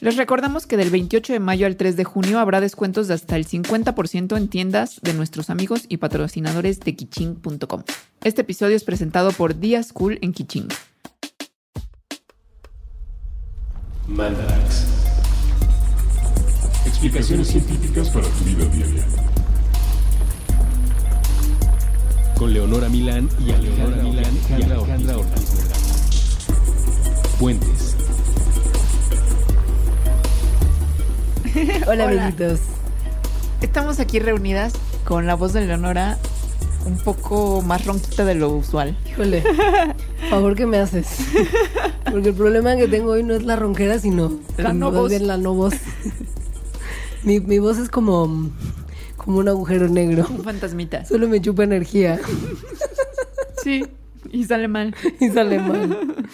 Les 0.00 0.16
recordamos 0.16 0.66
que 0.66 0.76
del 0.76 0.90
28 0.90 1.32
de 1.32 1.40
mayo 1.40 1.66
al 1.66 1.76
3 1.76 1.96
de 1.96 2.04
junio 2.04 2.38
habrá 2.38 2.60
descuentos 2.60 3.08
de 3.08 3.14
hasta 3.14 3.34
el 3.36 3.46
50% 3.46 4.36
en 4.36 4.48
tiendas 4.48 5.00
de 5.02 5.12
nuestros 5.12 5.50
amigos 5.50 5.86
y 5.88 5.96
patrocinadores 5.96 6.78
de 6.80 6.94
Kiching.com. 6.94 7.82
Este 8.22 8.42
episodio 8.42 8.76
es 8.76 8.84
presentado 8.84 9.32
por 9.32 9.58
Día 9.58 9.82
School 9.82 10.18
en 10.22 10.32
Kiching. 10.32 10.68
Mandarax. 14.06 14.86
Explicaciones 16.86 17.48
científicas 17.48 18.08
para 18.10 18.26
tu 18.28 18.44
vida 18.44 18.64
diaria. 18.66 19.04
Con 22.38 22.52
Leonora 22.52 22.88
Milán 22.88 23.28
y 23.44 23.50
Alejandra 23.50 24.02
Milán 24.04 24.38
Alejandra 24.52 25.18
Ortiz. 25.18 25.58
Hola, 31.86 32.06
Hola. 32.06 32.22
amiguitos. 32.26 32.60
Estamos 33.60 33.98
aquí 34.00 34.18
reunidas 34.18 34.72
con 35.04 35.26
la 35.26 35.34
voz 35.34 35.52
de 35.52 35.66
Leonora 35.66 36.18
un 36.86 36.96
poco 36.98 37.60
más 37.62 37.84
ronquita 37.84 38.24
de 38.24 38.34
lo 38.34 38.50
usual. 38.50 38.96
Híjole, 39.10 39.42
favor 40.30 40.54
que 40.54 40.66
me 40.66 40.78
haces. 40.78 41.06
Porque 42.10 42.28
el 42.30 42.34
problema 42.34 42.76
que 42.76 42.86
tengo 42.88 43.12
hoy 43.12 43.22
no 43.24 43.34
es 43.34 43.42
la 43.42 43.56
ronquera, 43.56 43.98
sino 43.98 44.38
La 44.56 44.72
no 44.72 44.90
voz. 44.92 45.10
bien 45.10 45.26
la 45.26 45.36
no 45.36 45.54
voz. 45.54 45.74
Mi, 47.24 47.40
mi 47.40 47.58
voz 47.58 47.78
es 47.78 47.88
como, 47.90 48.50
como 49.16 49.38
un 49.38 49.48
agujero 49.48 49.88
negro. 49.88 50.26
Un 50.30 50.44
fantasmita. 50.44 51.04
Solo 51.04 51.28
me 51.28 51.40
chupa 51.40 51.64
energía 51.64 52.18
Sí, 53.62 53.84
y 54.30 54.44
sale 54.44 54.68
mal. 54.68 54.94
y 55.20 55.28
sale 55.30 55.58
mal. 55.58 55.98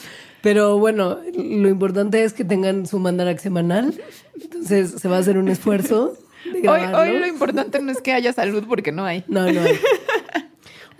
Pero 0.44 0.78
bueno, 0.78 1.18
lo 1.34 1.68
importante 1.68 2.22
es 2.22 2.34
que 2.34 2.44
tengan 2.44 2.86
su 2.86 2.98
mandarax 3.00 3.42
semanal. 3.42 3.94
Entonces 4.40 4.90
se 5.00 5.08
va 5.08 5.16
a 5.16 5.20
hacer 5.20 5.38
un 5.38 5.48
esfuerzo 5.48 6.16
de 6.52 6.68
Hoy, 6.68 6.80
hoy 6.94 7.18
lo 7.18 7.26
importante 7.26 7.80
no 7.80 7.90
es 7.90 8.00
que 8.02 8.12
haya 8.12 8.32
salud 8.34 8.64
porque 8.68 8.92
no 8.92 9.04
hay. 9.06 9.24
No, 9.26 9.50
no 9.50 9.60
hay. 9.62 9.72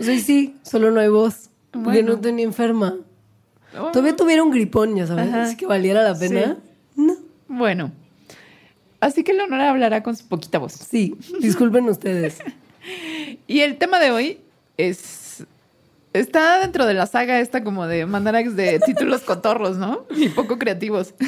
O 0.00 0.02
sea, 0.02 0.18
sí, 0.18 0.56
solo 0.62 0.90
no 0.90 0.98
hay 1.00 1.08
voz. 1.08 1.50
Porque 1.70 1.84
Bueno. 2.00 2.08
no 2.08 2.14
estoy 2.14 2.32
ni 2.32 2.42
enferma. 2.42 2.96
Oh, 3.78 3.90
Todavía 3.92 4.16
tuviera 4.16 4.42
un 4.42 4.50
gripón, 4.50 4.96
ya 4.96 5.06
sabes, 5.06 5.28
Ajá. 5.28 5.42
así 5.44 5.56
que 5.56 5.66
valiera 5.66 6.02
la 6.02 6.18
pena. 6.18 6.56
No. 6.96 7.14
Bueno. 7.46 7.92
Así 9.00 9.22
que 9.22 9.34
Leonora 9.34 9.68
hablará 9.70 10.02
con 10.02 10.16
su 10.16 10.26
poquita 10.26 10.58
voz. 10.58 10.72
Sí, 10.72 11.14
disculpen 11.40 11.88
ustedes. 11.88 12.38
Y 13.46 13.60
el 13.60 13.76
tema 13.78 13.98
de 13.98 14.10
hoy 14.10 14.38
es. 14.76 15.23
Está 16.14 16.60
dentro 16.60 16.86
de 16.86 16.94
la 16.94 17.06
saga 17.06 17.40
esta 17.40 17.64
como 17.64 17.88
de 17.88 18.06
Mandarax 18.06 18.54
de 18.54 18.78
títulos 18.86 19.22
cotorros, 19.22 19.76
¿no? 19.76 20.06
Y 20.16 20.30
poco 20.30 20.58
creativos. 20.58 21.14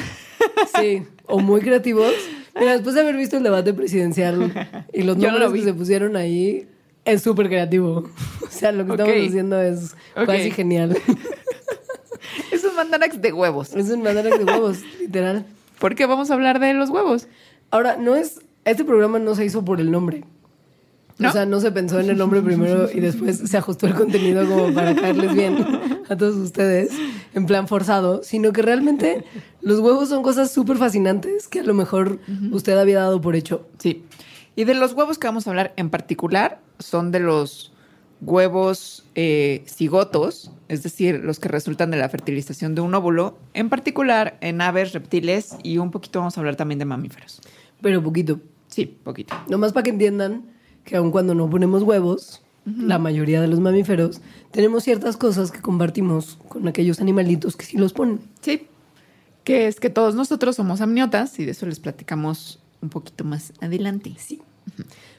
Sí, 0.79 1.03
o 1.25 1.39
muy 1.39 1.61
creativos. 1.61 2.13
Mira, 2.59 2.73
después 2.73 2.95
de 2.95 3.01
haber 3.01 3.15
visto 3.15 3.37
el 3.37 3.43
debate 3.43 3.73
presidencial 3.73 4.85
y 4.93 5.03
los 5.03 5.17
Yo 5.19 5.31
no 5.31 5.37
lo 5.37 5.45
nombres 5.45 5.63
que 5.63 5.69
se 5.69 5.73
pusieron 5.73 6.15
ahí, 6.15 6.67
es 7.05 7.21
súper 7.21 7.47
creativo. 7.47 8.09
O 8.41 8.49
sea, 8.49 8.71
lo 8.71 8.85
que 8.85 8.91
estamos 8.91 9.27
haciendo 9.27 9.61
es 9.61 9.95
casi 10.13 10.51
genial. 10.51 10.97
Es 12.51 12.63
un 12.63 12.75
Mandarax 12.75 13.21
de 13.21 13.33
huevos. 13.33 13.75
Es 13.75 13.89
un 13.89 14.01
mandarax 14.03 14.37
de 14.37 14.45
huevos, 14.45 14.79
literal. 14.99 15.45
Porque 15.79 16.05
vamos 16.05 16.31
a 16.31 16.33
hablar 16.33 16.59
de 16.59 16.73
los 16.73 16.89
huevos. 16.89 17.27
Ahora, 17.71 17.97
no 17.97 18.15
es. 18.15 18.41
Este 18.65 18.83
programa 18.83 19.19
no 19.19 19.35
se 19.35 19.45
hizo 19.45 19.63
por 19.63 19.79
el 19.79 19.91
nombre. 19.91 20.23
¿No? 21.19 21.29
O 21.29 21.31
sea, 21.31 21.45
no 21.45 21.59
se 21.59 21.71
pensó 21.71 21.99
en 21.99 22.09
el 22.09 22.17
nombre 22.17 22.41
primero 22.41 22.91
y 22.91 22.99
después 22.99 23.37
se 23.37 23.57
ajustó 23.57 23.87
el 23.87 23.95
contenido 23.95 24.47
como 24.47 24.71
para 24.71 24.93
caerles 24.95 25.33
bien 25.33 25.65
a 26.09 26.15
todos 26.15 26.35
ustedes 26.35 26.91
en 27.33 27.45
plan 27.47 27.67
forzado, 27.67 28.21
sino 28.23 28.53
que 28.53 28.61
realmente 28.61 29.25
los 29.61 29.79
huevos 29.79 30.09
son 30.09 30.21
cosas 30.21 30.51
súper 30.51 30.77
fascinantes 30.77 31.47
que 31.47 31.61
a 31.61 31.63
lo 31.63 31.73
mejor 31.73 32.19
usted 32.51 32.77
había 32.77 32.99
dado 32.99 33.19
por 33.19 33.35
hecho. 33.35 33.67
Sí. 33.79 34.03
Y 34.55 34.63
de 34.65 34.73
los 34.73 34.93
huevos 34.93 35.17
que 35.17 35.27
vamos 35.27 35.47
a 35.47 35.51
hablar 35.51 35.73
en 35.75 35.89
particular 35.89 36.61
son 36.79 37.11
de 37.11 37.19
los 37.19 37.71
huevos 38.21 39.05
eh, 39.15 39.63
cigotos, 39.67 40.51
es 40.67 40.83
decir, 40.83 41.21
los 41.23 41.39
que 41.39 41.47
resultan 41.47 41.91
de 41.91 41.97
la 41.97 42.09
fertilización 42.09 42.75
de 42.75 42.81
un 42.81 42.93
óvulo, 42.95 43.37
en 43.53 43.69
particular 43.69 44.37
en 44.41 44.61
aves, 44.61 44.93
reptiles 44.93 45.55
y 45.63 45.77
un 45.77 45.91
poquito 45.91 46.19
vamos 46.19 46.37
a 46.37 46.41
hablar 46.41 46.55
también 46.55 46.79
de 46.79 46.85
mamíferos. 46.85 47.41
Pero 47.81 48.03
poquito. 48.03 48.39
Sí, 48.67 48.85
poquito. 48.85 49.35
Nomás 49.47 49.73
para 49.73 49.83
que 49.83 49.91
entiendan 49.91 50.56
que 50.87 50.95
aun 50.95 51.11
cuando 51.11 51.35
no 51.35 51.49
ponemos 51.49 51.83
huevos, 51.83 52.41
la 52.65 52.97
mayoría 52.97 53.41
de 53.41 53.47
los 53.47 53.59
mamíferos, 53.59 54.21
tenemos 54.51 54.83
ciertas 54.83 55.15
cosas 55.17 55.51
que 55.51 55.59
compartimos 55.61 56.37
con 56.47 56.65
aquellos 56.67 56.99
animalitos 57.01 57.55
que 57.57 57.65
sí 57.65 57.77
los 57.77 57.91
ponen. 57.93 58.19
Sí. 58.41 58.67
Que 59.43 59.67
es 59.67 59.79
que 59.81 59.89
todos 59.89 60.15
nosotros 60.15 60.55
somos 60.55 60.79
amniotas 60.81 61.37
y 61.39 61.45
de 61.45 61.51
eso 61.51 61.65
les 61.65 61.79
platicamos 61.81 62.59
un 62.81 62.87
poquito 62.89 63.25
más 63.25 63.51
adelante. 63.59 64.13
Sí. 64.17 64.41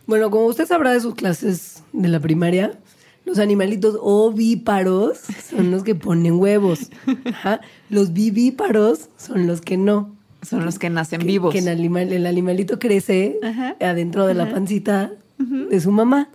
Bueno, 0.06 0.30
como 0.30 0.46
usted 0.46 0.66
sabrá 0.66 0.92
de 0.92 1.00
sus 1.00 1.14
clases 1.14 1.82
de 1.92 2.08
la 2.08 2.18
primaria, 2.20 2.78
los 3.26 3.38
animalitos 3.38 3.98
ovíparos 4.00 5.18
son 5.50 5.70
los 5.70 5.82
que 5.84 5.94
ponen 5.94 6.34
huevos. 6.38 6.90
Ajá. 7.26 7.60
Los 7.90 8.12
vivíparos 8.14 9.08
son 9.18 9.46
los 9.46 9.60
que 9.60 9.76
no. 9.76 10.14
Son 10.42 10.64
los 10.64 10.78
que 10.78 10.88
nacen 10.88 11.20
Que- 11.20 11.26
vivos. 11.26 11.52
Que 11.52 11.58
el, 11.58 11.68
animal, 11.68 12.12
el 12.12 12.24
animalito 12.26 12.78
crece 12.78 13.38
Ajá. 13.42 13.76
adentro 13.80 14.26
de 14.26 14.34
la 14.34 14.50
pancita 14.50 15.12
de 15.38 15.80
su 15.80 15.90
mamá. 15.90 16.28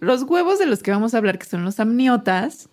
Los 0.00 0.22
huevos 0.22 0.58
de 0.58 0.66
los 0.66 0.82
que 0.82 0.90
vamos 0.90 1.14
a 1.14 1.18
hablar, 1.18 1.38
que 1.38 1.46
son 1.46 1.64
los 1.64 1.80
amniotas, 1.80 2.68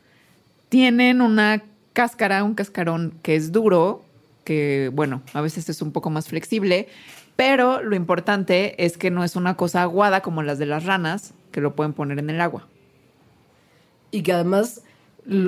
tienen 0.69 1.21
una 1.21 1.63
cáscara, 1.93 2.43
un 2.43 2.55
cascarón 2.55 3.13
que 3.21 3.35
es 3.35 3.51
duro, 3.51 4.03
que 4.43 4.91
bueno, 4.93 5.21
a 5.33 5.41
veces 5.41 5.69
es 5.69 5.81
un 5.81 5.91
poco 5.91 6.09
más 6.09 6.27
flexible, 6.27 6.87
pero 7.35 7.81
lo 7.81 7.95
importante 7.95 8.85
es 8.85 8.97
que 8.97 9.11
no 9.11 9.23
es 9.23 9.35
una 9.35 9.55
cosa 9.55 9.81
aguada 9.81 10.21
como 10.21 10.43
las 10.43 10.59
de 10.59 10.65
las 10.65 10.85
ranas, 10.85 11.33
que 11.51 11.61
lo 11.61 11.75
pueden 11.75 11.93
poner 11.93 12.19
en 12.19 12.29
el 12.29 12.41
agua. 12.41 12.67
Y 14.11 14.21
que 14.21 14.31
además, 14.31 14.81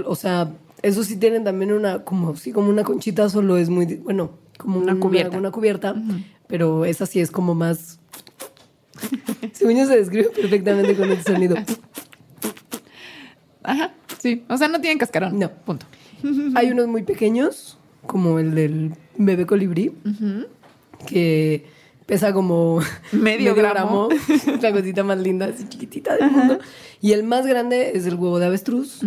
o 0.06 0.16
sea, 0.16 0.52
eso 0.82 1.04
sí 1.04 1.18
tienen 1.18 1.44
también 1.44 1.72
una, 1.72 2.04
como, 2.04 2.36
sí, 2.36 2.52
como 2.52 2.70
una 2.70 2.84
conchita, 2.84 3.30
solo 3.30 3.58
es 3.58 3.70
muy, 3.70 3.96
bueno, 3.98 4.32
como 4.58 4.80
Una 4.80 5.00
cubierta. 5.00 5.38
Una 5.38 5.52
cubierta, 5.52 5.96
pero 6.48 6.86
esa 6.86 7.06
sí 7.06 7.20
es 7.20 7.32
como 7.32 7.56
más... 7.56 8.00
Según 9.54 9.78
yo 9.78 9.86
se 9.86 9.98
describe 9.98 10.30
perfectamente 10.30 10.96
con 10.96 11.12
este 11.12 11.34
sonido. 11.34 11.56
Ajá, 13.64 13.94
sí. 14.20 14.44
O 14.50 14.58
sea, 14.58 14.68
no 14.68 14.80
tienen 14.80 14.98
cascarón. 14.98 15.38
No. 15.38 15.52
Punto. 15.52 15.86
Hay 16.56 16.72
unos 16.72 16.88
muy 16.88 17.04
pequeños, 17.04 17.78
como 18.06 18.40
el 18.40 18.56
del 18.56 18.94
bebé 19.18 19.46
colibrí, 19.46 19.94
que 21.06 21.66
pesa 22.06 22.34
como 22.34 22.80
Medio 23.12 23.54
gramo. 23.54 24.10
la 24.62 24.72
cosita 24.72 25.04
más 25.04 25.20
linda, 25.20 25.48
así 25.48 25.68
chiquitita 25.68 26.16
del 26.16 26.32
mundo. 26.32 26.60
Y 27.02 27.12
el 27.12 27.24
más 27.24 27.46
grande 27.46 27.92
es 27.94 28.08
el 28.08 28.16
huevo 28.16 28.40
de 28.40 28.48
avestruz, 28.48 29.02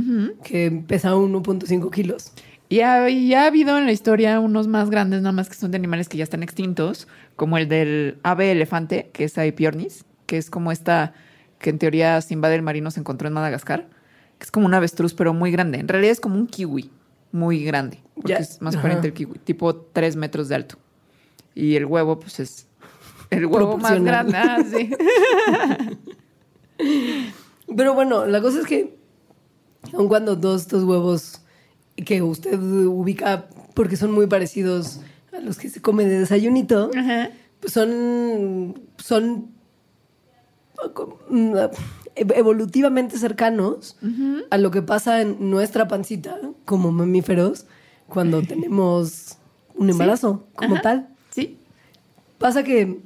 que 0.44 0.70
pesa 0.86 1.14
1.5 1.14 1.90
kilos. 1.90 2.32
Y 2.70 2.81
ha, 2.82 3.10
y 3.10 3.34
ha 3.34 3.47
habido 3.47 3.76
en 3.76 3.84
la 3.84 3.92
historia 3.92 4.38
unos 4.38 4.69
más 4.69 4.91
grandes, 4.91 5.20
nada 5.22 5.32
más 5.32 5.48
que 5.48 5.56
son 5.56 5.72
de 5.72 5.76
animales 5.76 6.08
que 6.08 6.16
ya 6.16 6.25
están 6.25 6.42
extintos, 6.44 7.08
como 7.34 7.58
el 7.58 7.69
del 7.69 8.19
ave 8.22 8.53
elefante, 8.53 9.10
que 9.12 9.25
es 9.25 9.36
Aepiornis, 9.36 10.04
que 10.26 10.38
es 10.38 10.50
como 10.50 10.70
esta 10.70 11.12
que 11.59 11.70
en 11.70 11.78
teoría 11.80 12.20
Simba 12.22 12.48
del 12.48 12.62
Marino 12.62 12.91
se 12.92 13.00
encontró 13.00 13.26
en 13.28 13.34
Madagascar, 13.34 13.88
que 14.38 14.44
es 14.44 14.50
como 14.53 14.66
un 14.66 14.72
avestruz, 14.75 15.12
pero 15.14 15.34
muy 15.34 15.50
grande. 15.50 15.78
En 15.80 15.88
realidad 15.88 16.12
es 16.12 16.20
como 16.20 16.36
un 16.36 16.47
kiwi, 16.47 16.91
muy 17.32 17.64
grande, 17.64 17.98
porque 18.14 18.32
Ya. 18.34 18.38
es 18.38 18.62
más 18.62 18.75
Ajá. 18.76 18.82
parente 18.82 19.09
el 19.09 19.14
kiwi, 19.14 19.41
tipo 19.41 19.75
tres 19.75 20.14
metros 20.14 20.48
de 20.48 20.54
alto. 20.54 20.76
Y 21.56 21.75
el 21.75 21.84
huevo, 21.86 22.20
pues 22.20 22.38
es 22.38 22.69
el 23.30 23.47
huevo 23.47 23.78
más 23.78 24.00
grande. 24.00 24.36
Ah, 24.38 24.59
sí. 24.64 24.91
Pero 27.76 27.94
bueno, 27.94 28.26
la 28.26 28.41
cosa 28.41 28.60
es 28.60 28.66
que, 28.66 28.97
aun 29.92 30.09
cuando 30.09 30.38
todos 30.38 30.62
estos 30.62 30.84
huevos 30.84 31.39
que 32.02 32.22
usted 32.22 32.58
ubica 32.60 33.46
porque 33.74 33.96
son 33.96 34.12
muy 34.12 34.26
parecidos 34.26 35.00
a 35.32 35.40
los 35.40 35.58
que 35.58 35.68
se 35.68 35.80
come 35.80 36.04
de 36.04 36.20
desayunito, 36.20 36.91
Ajá. 36.97 37.30
pues 37.60 37.72
son, 37.72 38.80
son 38.98 39.48
evolutivamente 42.16 43.18
cercanos 43.18 43.97
a 44.50 44.58
lo 44.58 44.70
que 44.70 44.82
pasa 44.82 45.20
en 45.20 45.50
nuestra 45.50 45.88
pancita 45.88 46.38
como 46.64 46.92
mamíferos 46.92 47.66
cuando 48.08 48.42
tenemos 48.46 49.36
un 49.74 49.91
embarazo 49.91 50.44
como 50.54 50.74
Ajá. 50.74 50.82
tal. 50.82 51.08
Sí. 51.30 51.58
Pasa 52.38 52.62
que 52.62 53.00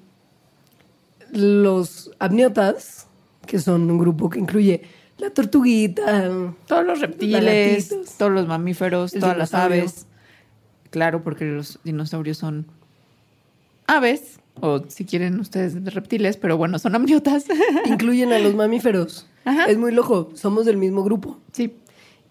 los 1.32 2.10
amniotas, 2.18 3.06
que 3.46 3.58
son 3.58 3.90
un 3.90 3.98
grupo 3.98 4.30
que 4.30 4.38
incluye 4.38 4.82
la 5.18 5.30
tortuguita, 5.30 6.28
Todos 6.66 6.84
los 6.84 7.00
reptiles, 7.00 7.94
todos 8.18 8.32
los 8.32 8.46
mamíferos, 8.46 9.14
El 9.14 9.20
todas 9.20 9.36
las 9.36 9.54
aves. 9.54 10.06
Claro, 10.90 11.22
porque 11.22 11.44
los 11.44 11.78
dinosaurios 11.84 12.38
son 12.38 12.66
aves, 13.86 14.40
o 14.60 14.82
si 14.88 15.04
quieren 15.04 15.40
ustedes 15.40 15.92
reptiles, 15.92 16.36
pero 16.36 16.56
bueno, 16.56 16.78
son 16.78 16.94
amniotas. 16.94 17.46
incluyen 17.86 18.32
a 18.32 18.38
los 18.38 18.54
mamíferos. 18.54 19.28
Ajá. 19.44 19.66
Es 19.66 19.76
muy 19.76 19.92
loco, 19.92 20.30
somos 20.34 20.66
del 20.66 20.76
mismo 20.76 21.02
grupo. 21.02 21.38
sí. 21.52 21.74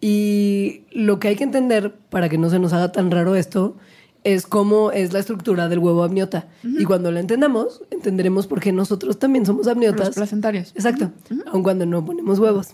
Y 0.05 0.81
lo 0.91 1.17
que 1.17 1.29
hay 1.29 1.37
que 1.37 1.45
entender 1.45 1.95
para 2.09 2.27
que 2.27 2.37
no 2.37 2.49
se 2.49 2.59
nos 2.59 2.73
haga 2.73 2.91
tan 2.91 3.09
raro 3.09 3.35
esto 3.35 3.77
es 4.23 4.47
cómo 4.47 4.91
es 4.91 5.13
la 5.13 5.19
estructura 5.19 5.69
del 5.69 5.79
huevo 5.79 6.03
amniota. 6.03 6.47
Y 6.63 6.85
cuando 6.85 7.11
la 7.11 7.19
entendamos, 7.19 7.81
entenderemos 7.91 8.47
por 8.47 8.59
qué 8.59 8.71
nosotros 8.71 9.19
también 9.19 9.45
somos 9.45 9.67
amniotas. 9.67 10.07
Los 10.07 10.15
placentarios. 10.15 10.71
Exacto, 10.75 11.11
aun 11.47 11.63
cuando 11.63 11.85
no 11.85 12.03
ponemos 12.05 12.39
huevos. 12.39 12.69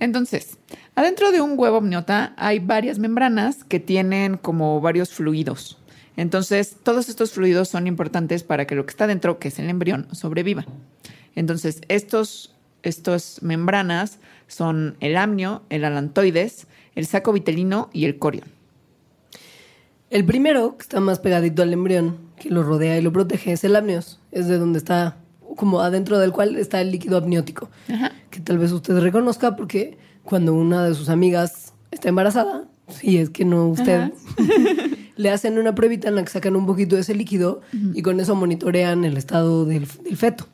Entonces, 0.00 0.58
adentro 0.94 1.32
de 1.32 1.40
un 1.40 1.58
huevo 1.58 1.78
amniota 1.78 2.32
hay 2.36 2.60
varias 2.60 2.98
membranas 2.98 3.64
que 3.64 3.80
tienen 3.80 4.36
como 4.36 4.80
varios 4.80 5.10
fluidos. 5.10 5.78
Entonces, 6.16 6.76
todos 6.82 7.08
estos 7.08 7.32
fluidos 7.32 7.68
son 7.68 7.86
importantes 7.86 8.42
para 8.42 8.66
que 8.66 8.74
lo 8.74 8.86
que 8.86 8.90
está 8.90 9.06
dentro, 9.06 9.38
que 9.38 9.48
es 9.48 9.58
el 9.58 9.70
embrión, 9.70 10.08
sobreviva. 10.12 10.66
Entonces, 11.36 11.80
estos, 11.88 12.54
estos 12.82 13.40
membranas 13.42 14.18
son 14.48 14.96
el 15.00 15.16
amnio, 15.16 15.62
el 15.70 15.84
alantoides, 15.84 16.66
el 16.96 17.06
saco 17.06 17.32
vitelino 17.32 17.90
y 17.92 18.06
el 18.06 18.18
corion. 18.18 18.57
El 20.10 20.24
primero, 20.24 20.76
que 20.76 20.82
está 20.82 21.00
más 21.00 21.18
pegadito 21.18 21.62
al 21.62 21.72
embrión, 21.72 22.18
que 22.36 22.50
lo 22.50 22.62
rodea 22.62 22.98
y 22.98 23.02
lo 23.02 23.12
protege, 23.12 23.52
es 23.52 23.64
el 23.64 23.76
amnios. 23.76 24.20
Es 24.32 24.46
de 24.48 24.58
donde 24.58 24.78
está, 24.78 25.18
como 25.56 25.80
adentro 25.80 26.18
del 26.18 26.32
cual 26.32 26.56
está 26.56 26.80
el 26.80 26.90
líquido 26.90 27.18
amniótico. 27.18 27.70
Ajá. 27.92 28.12
Que 28.30 28.40
tal 28.40 28.58
vez 28.58 28.72
usted 28.72 28.98
reconozca 28.98 29.56
porque 29.56 29.98
cuando 30.24 30.54
una 30.54 30.84
de 30.84 30.94
sus 30.94 31.08
amigas 31.08 31.74
está 31.90 32.08
embarazada, 32.08 32.68
si 32.88 33.18
es 33.18 33.30
que 33.30 33.44
no 33.44 33.68
usted, 33.68 34.12
le 35.16 35.30
hacen 35.30 35.58
una 35.58 35.74
pruebita 35.74 36.08
en 36.08 36.14
la 36.14 36.24
que 36.24 36.30
sacan 36.30 36.56
un 36.56 36.66
poquito 36.66 36.96
de 36.96 37.02
ese 37.02 37.14
líquido 37.14 37.60
y 37.94 38.02
con 38.02 38.18
eso 38.20 38.34
monitorean 38.34 39.04
el 39.04 39.16
estado 39.16 39.64
del, 39.64 39.86
del 40.04 40.16
feto. 40.16 40.46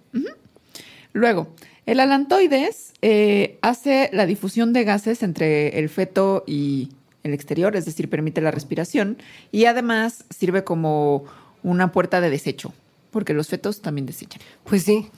Luego, 1.13 1.55
el 1.87 2.01
alantoides 2.01 2.93
eh, 3.03 3.59
hace 3.63 4.11
la 4.13 4.27
difusión 4.27 4.73
de 4.73 4.85
gases 4.85 5.23
entre 5.23 5.79
el 5.79 5.89
feto 5.89 6.43
y 6.47 6.91
el 7.25 7.35
exterior, 7.35 7.75
es 7.75 7.85
decir, 7.87 8.09
permite 8.09 8.41
la 8.41 8.51
respiración 8.53 9.17
y 9.51 9.65
además 9.65 10.25
sirve 10.31 10.63
como 10.63 11.25
una 11.63 11.91
puerta 11.91 12.21
de 12.21 12.31
desecho, 12.31 12.73
porque 13.11 13.33
los 13.35 13.49
fetos 13.49 13.81
también 13.81 14.07
desechan. 14.07 14.41
Pues 14.65 14.83
sí, 14.85 15.09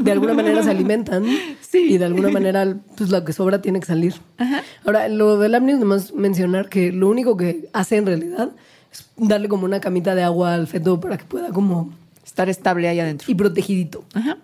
de 0.00 0.10
alguna 0.12 0.34
manera 0.34 0.62
se 0.62 0.70
alimentan 0.70 1.24
Sí. 1.60 1.78
y 1.90 1.98
de 1.98 2.06
alguna 2.06 2.30
manera 2.30 2.76
pues 2.96 3.10
lo 3.10 3.24
que 3.24 3.32
sobra 3.32 3.60
tiene 3.62 3.78
que 3.80 3.86
salir. 3.86 4.14
Ajá. 4.38 4.62
Ahora, 4.84 5.08
lo 5.08 5.38
del 5.38 5.54
amnios, 5.54 5.78
nomás 5.78 6.12
mencionar 6.14 6.68
que 6.70 6.90
lo 6.92 7.08
único 7.08 7.36
que 7.36 7.68
hace 7.74 7.96
en 7.96 8.06
realidad 8.06 8.50
es 8.90 9.04
darle 9.18 9.48
como 9.48 9.66
una 9.66 9.80
camita 9.80 10.14
de 10.14 10.22
agua 10.22 10.54
al 10.54 10.66
feto 10.66 10.98
para 11.00 11.18
que 11.18 11.24
pueda 11.24 11.50
como 11.50 11.92
Estar 12.24 12.48
estable 12.50 12.88
ahí 12.88 13.00
adentro. 13.00 13.30
y 13.30 13.34
protegidito. 13.34 14.04
Ajá. 14.14 14.36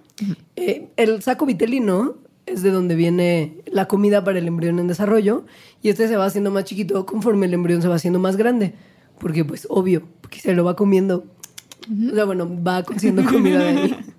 Eh, 0.56 0.88
el 0.96 1.22
saco 1.22 1.44
vitelino 1.46 2.14
es 2.46 2.62
de 2.62 2.70
donde 2.70 2.94
viene 2.94 3.58
la 3.66 3.86
comida 3.86 4.24
para 4.24 4.38
el 4.38 4.46
embrión 4.46 4.78
en 4.78 4.86
desarrollo 4.86 5.44
y 5.82 5.88
este 5.88 6.08
se 6.08 6.16
va 6.16 6.26
haciendo 6.26 6.50
más 6.50 6.64
chiquito 6.64 7.06
conforme 7.06 7.46
el 7.46 7.54
embrión 7.54 7.82
se 7.82 7.88
va 7.88 7.96
haciendo 7.96 8.18
más 8.18 8.36
grande. 8.36 8.74
Porque 9.18 9.44
pues 9.44 9.66
obvio, 9.70 10.02
porque 10.20 10.40
se 10.40 10.54
lo 10.54 10.64
va 10.64 10.76
comiendo. 10.76 11.24
O 12.10 12.14
sea, 12.14 12.24
bueno, 12.24 12.50
va 12.62 12.82
consiguiendo 12.82 13.24
comida 13.30 13.58
de 13.60 13.68
ahí. 13.68 13.96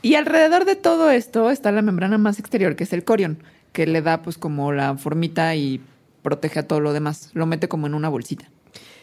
Y 0.00 0.14
alrededor 0.14 0.64
de 0.64 0.76
todo 0.76 1.10
esto 1.10 1.50
está 1.50 1.72
la 1.72 1.82
membrana 1.82 2.18
más 2.18 2.38
exterior, 2.38 2.76
que 2.76 2.84
es 2.84 2.92
el 2.92 3.02
corion, 3.02 3.42
que 3.72 3.84
le 3.84 4.00
da 4.00 4.22
pues 4.22 4.38
como 4.38 4.72
la 4.72 4.96
formita 4.96 5.56
y 5.56 5.80
protege 6.22 6.60
a 6.60 6.68
todo 6.68 6.78
lo 6.78 6.92
demás. 6.92 7.30
Lo 7.34 7.46
mete 7.46 7.68
como 7.68 7.88
en 7.88 7.94
una 7.94 8.08
bolsita. 8.08 8.48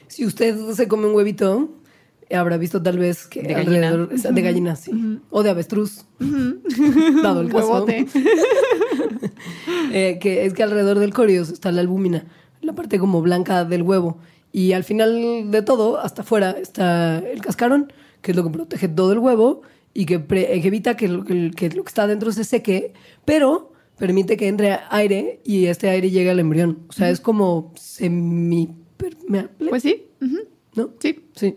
Si 0.07 0.25
usted 0.25 0.57
se 0.71 0.87
come 0.87 1.07
un 1.07 1.15
huevito, 1.15 1.69
habrá 2.31 2.57
visto 2.57 2.81
tal 2.81 2.97
vez 2.97 3.27
que 3.27 3.41
De 3.43 3.53
gallina. 3.53 3.89
alrededor 3.89 4.09
de 4.33 4.41
gallina, 4.41 4.75
sí. 4.75 4.91
O 5.29 5.43
de 5.43 5.49
avestruz. 5.51 6.05
Dado 7.21 7.41
el 7.41 7.51
caso. 7.51 7.85
Eh, 9.91 10.17
que 10.19 10.45
es 10.45 10.53
que 10.53 10.63
alrededor 10.63 10.99
del 10.99 11.13
corios 11.13 11.49
está 11.49 11.71
la 11.71 11.81
albúmina, 11.81 12.25
la 12.61 12.73
parte 12.73 12.99
como 12.99 13.21
blanca 13.21 13.63
del 13.65 13.81
huevo. 13.83 14.17
Y 14.51 14.73
al 14.73 14.83
final 14.83 15.51
de 15.51 15.61
todo, 15.61 15.97
hasta 15.99 16.21
afuera, 16.23 16.51
está 16.51 17.19
el 17.19 17.41
cascarón, 17.41 17.91
que 18.21 18.31
es 18.31 18.37
lo 18.37 18.43
que 18.43 18.49
protege 18.49 18.87
todo 18.87 19.11
el 19.13 19.19
huevo 19.19 19.61
y 19.93 20.05
que, 20.05 20.19
pre- 20.19 20.59
que 20.61 20.67
evita 20.67 20.97
que 20.97 21.07
lo 21.07 21.23
que, 21.23 21.51
que 21.51 21.69
lo 21.69 21.83
que 21.83 21.89
está 21.89 22.07
dentro 22.07 22.31
se 22.31 22.43
seque, 22.43 22.93
pero 23.25 23.71
permite 23.97 24.35
que 24.37 24.47
entre 24.47 24.79
aire 24.89 25.39
y 25.45 25.65
este 25.67 25.89
aire 25.89 26.09
llegue 26.09 26.29
al 26.31 26.39
embrión. 26.39 26.79
O 26.89 26.93
sea, 26.93 27.09
es 27.09 27.19
como 27.21 27.71
semipermeable, 27.75 29.69
Pues 29.69 29.83
sí. 29.83 30.07
¿no? 30.75 30.89
Sí. 30.99 31.19
Sí. 31.35 31.55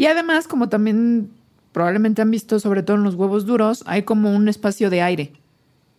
Y 0.00 0.06
además, 0.06 0.48
como 0.48 0.70
también 0.70 1.28
probablemente 1.72 2.22
han 2.22 2.30
visto, 2.30 2.58
sobre 2.58 2.82
todo 2.82 2.96
en 2.96 3.02
los 3.02 3.16
huevos 3.16 3.44
duros, 3.44 3.82
hay 3.84 4.04
como 4.04 4.34
un 4.34 4.48
espacio 4.48 4.88
de 4.88 5.02
aire. 5.02 5.34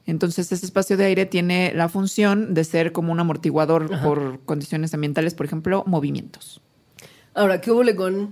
Entonces, 0.07 0.51
ese 0.51 0.65
espacio 0.65 0.97
de 0.97 1.05
aire 1.05 1.27
tiene 1.27 1.71
la 1.75 1.87
función 1.87 2.55
de 2.55 2.63
ser 2.63 2.93
como 2.93 3.11
un 3.11 3.19
amortiguador 3.19 3.91
por 4.01 4.39
condiciones 4.39 4.95
ambientales, 4.95 5.35
por 5.35 5.45
ejemplo, 5.45 5.83
movimientos. 5.85 6.61
Ahora, 7.35 7.61
¿qué 7.61 7.69
hubo 7.69 7.83
con 7.95 8.31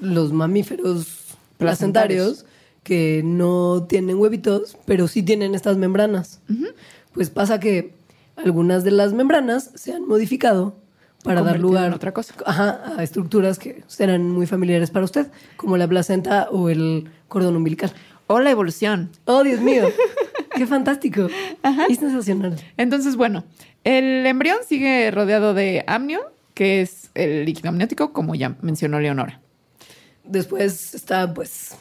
los 0.00 0.32
mamíferos 0.32 1.36
Placentarios. 1.58 1.58
placentarios 1.58 2.44
que 2.82 3.20
no 3.22 3.84
tienen 3.90 4.16
huevitos, 4.16 4.78
pero 4.86 5.06
sí 5.06 5.22
tienen 5.22 5.54
estas 5.54 5.76
membranas? 5.76 6.40
Pues 7.12 7.28
pasa 7.28 7.60
que 7.60 7.92
algunas 8.36 8.84
de 8.84 8.92
las 8.92 9.12
membranas 9.12 9.70
se 9.74 9.92
han 9.92 10.08
modificado 10.08 10.79
para 11.22 11.42
dar 11.42 11.58
lugar 11.58 11.92
otra 11.92 12.12
cosa. 12.12 12.34
Ajá, 12.46 12.94
a 12.96 13.02
estructuras 13.02 13.58
que 13.58 13.82
serán 13.86 14.30
muy 14.30 14.46
familiares 14.46 14.90
para 14.90 15.04
usted, 15.04 15.30
como 15.56 15.76
la 15.76 15.86
placenta 15.86 16.48
o 16.50 16.68
el 16.68 17.10
cordón 17.28 17.56
umbilical. 17.56 17.92
O 18.26 18.40
la 18.40 18.50
evolución. 18.50 19.10
¡Oh, 19.24 19.42
Dios 19.42 19.60
mío! 19.60 19.88
¡Qué 20.56 20.66
fantástico! 20.66 21.28
Es 21.88 21.98
sensacional. 21.98 22.56
Entonces, 22.76 23.16
bueno, 23.16 23.44
el 23.84 24.24
embrión 24.26 24.58
sigue 24.66 25.10
rodeado 25.10 25.54
de 25.54 25.84
amnio, 25.86 26.20
que 26.54 26.80
es 26.80 27.10
el 27.14 27.44
líquido 27.44 27.70
amniótico, 27.70 28.12
como 28.12 28.34
ya 28.34 28.56
mencionó 28.62 29.00
Leonora. 29.00 29.40
Después 30.24 30.94
está, 30.94 31.32
pues, 31.34 31.76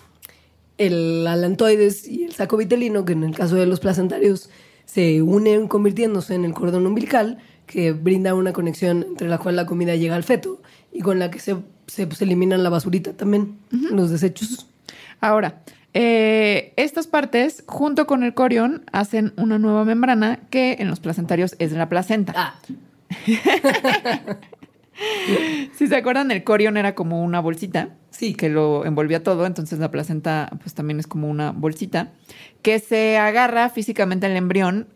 el 0.77 1.27
alantoides 1.27 2.07
y 2.07 2.23
el 2.23 2.33
saco 2.33 2.57
vitelino, 2.57 3.05
que 3.05 3.13
en 3.13 3.23
el 3.23 3.35
caso 3.35 3.55
de 3.55 3.65
los 3.65 3.79
placentarios 3.79 4.49
se 4.85 5.21
unen 5.21 5.67
convirtiéndose 5.67 6.33
en 6.33 6.45
el 6.45 6.53
cordón 6.53 6.87
umbilical, 6.87 7.37
que 7.69 7.91
brinda 7.91 8.33
una 8.33 8.51
conexión 8.51 9.05
entre 9.07 9.27
la 9.27 9.37
cual 9.37 9.55
la 9.55 9.67
comida 9.67 9.95
llega 9.95 10.15
al 10.15 10.23
feto 10.23 10.59
y 10.91 11.01
con 11.01 11.19
la 11.19 11.29
que 11.29 11.37
se, 11.37 11.55
se, 11.85 12.07
pues, 12.07 12.19
eliminan 12.23 12.63
la 12.63 12.69
basurita 12.69 13.13
también, 13.13 13.59
los 13.69 14.09
desechos. 14.09 14.65
Ahora, 15.21 15.61
eh, 15.93 16.73
estas 16.77 17.05
partes, 17.05 17.63
junto 17.67 18.07
con 18.07 18.23
el 18.23 18.33
corión, 18.33 18.85
hacen 18.91 19.33
una 19.37 19.59
nueva 19.59 19.85
membrana 19.85 20.39
que 20.49 20.77
en 20.79 20.89
los 20.89 20.99
placentarios 20.99 21.55
es 21.59 21.71
la 21.71 21.87
placenta. 21.89 22.33
Ah, 22.35 22.55
Si 25.77 25.87
se 25.87 25.95
acuerdan, 25.95 26.29
el 26.31 26.43
corión 26.43 26.75
era 26.75 26.93
como 26.95 27.23
una 27.23 27.39
bolsita. 27.39 27.89
Sí. 28.09 28.33
Que 28.33 28.49
lo 28.49 28.83
envolvía 28.85 29.23
todo. 29.23 29.45
Entonces 29.45 29.79
la 29.79 29.91
placenta, 29.91 30.49
pues 30.61 30.73
también 30.73 30.99
es 30.99 31.07
como 31.07 31.29
una 31.29 31.51
bolsita. 31.51 32.11
Que 32.61 32.79
se 32.79 33.17
agarra 33.17 33.69
físicamente 33.69 34.25
al 34.25 34.35
embrión. 34.35 34.87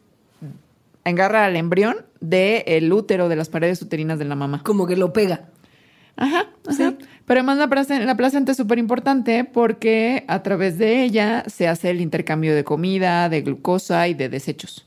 Agarra 1.06 1.46
al 1.46 1.56
embrión 1.56 1.98
del 2.22 2.92
útero, 2.94 3.30
de 3.30 3.36
las 3.36 3.50
paredes 3.50 3.82
uterinas 3.82 4.20
de 4.20 4.26
la 4.26 4.36
mamá. 4.36 4.62
como 4.64 4.88
que 4.88 4.96
lo 4.96 5.14
pega. 5.14 5.50
Ajá, 6.16 6.48
ajá. 6.68 6.92
Sí. 7.00 7.06
Pero 7.26 7.40
además 7.40 7.58
la 7.58 7.68
placenta, 7.68 8.06
la 8.06 8.18
placenta 8.18 8.52
es 8.52 8.58
súper 8.58 8.78
importante 8.78 9.44
porque 9.46 10.26
a 10.28 10.44
través 10.44 10.78
de 10.78 11.04
ella 11.04 11.44
se 11.48 11.68
hace 11.68 11.90
el 11.90 12.02
intercambio 12.02 12.56
de 12.56 12.64
comida, 12.64 13.30
de 13.30 13.42
glucosa 13.42 14.08
y 14.08 14.14
de 14.14 14.30
desechos. 14.30 14.86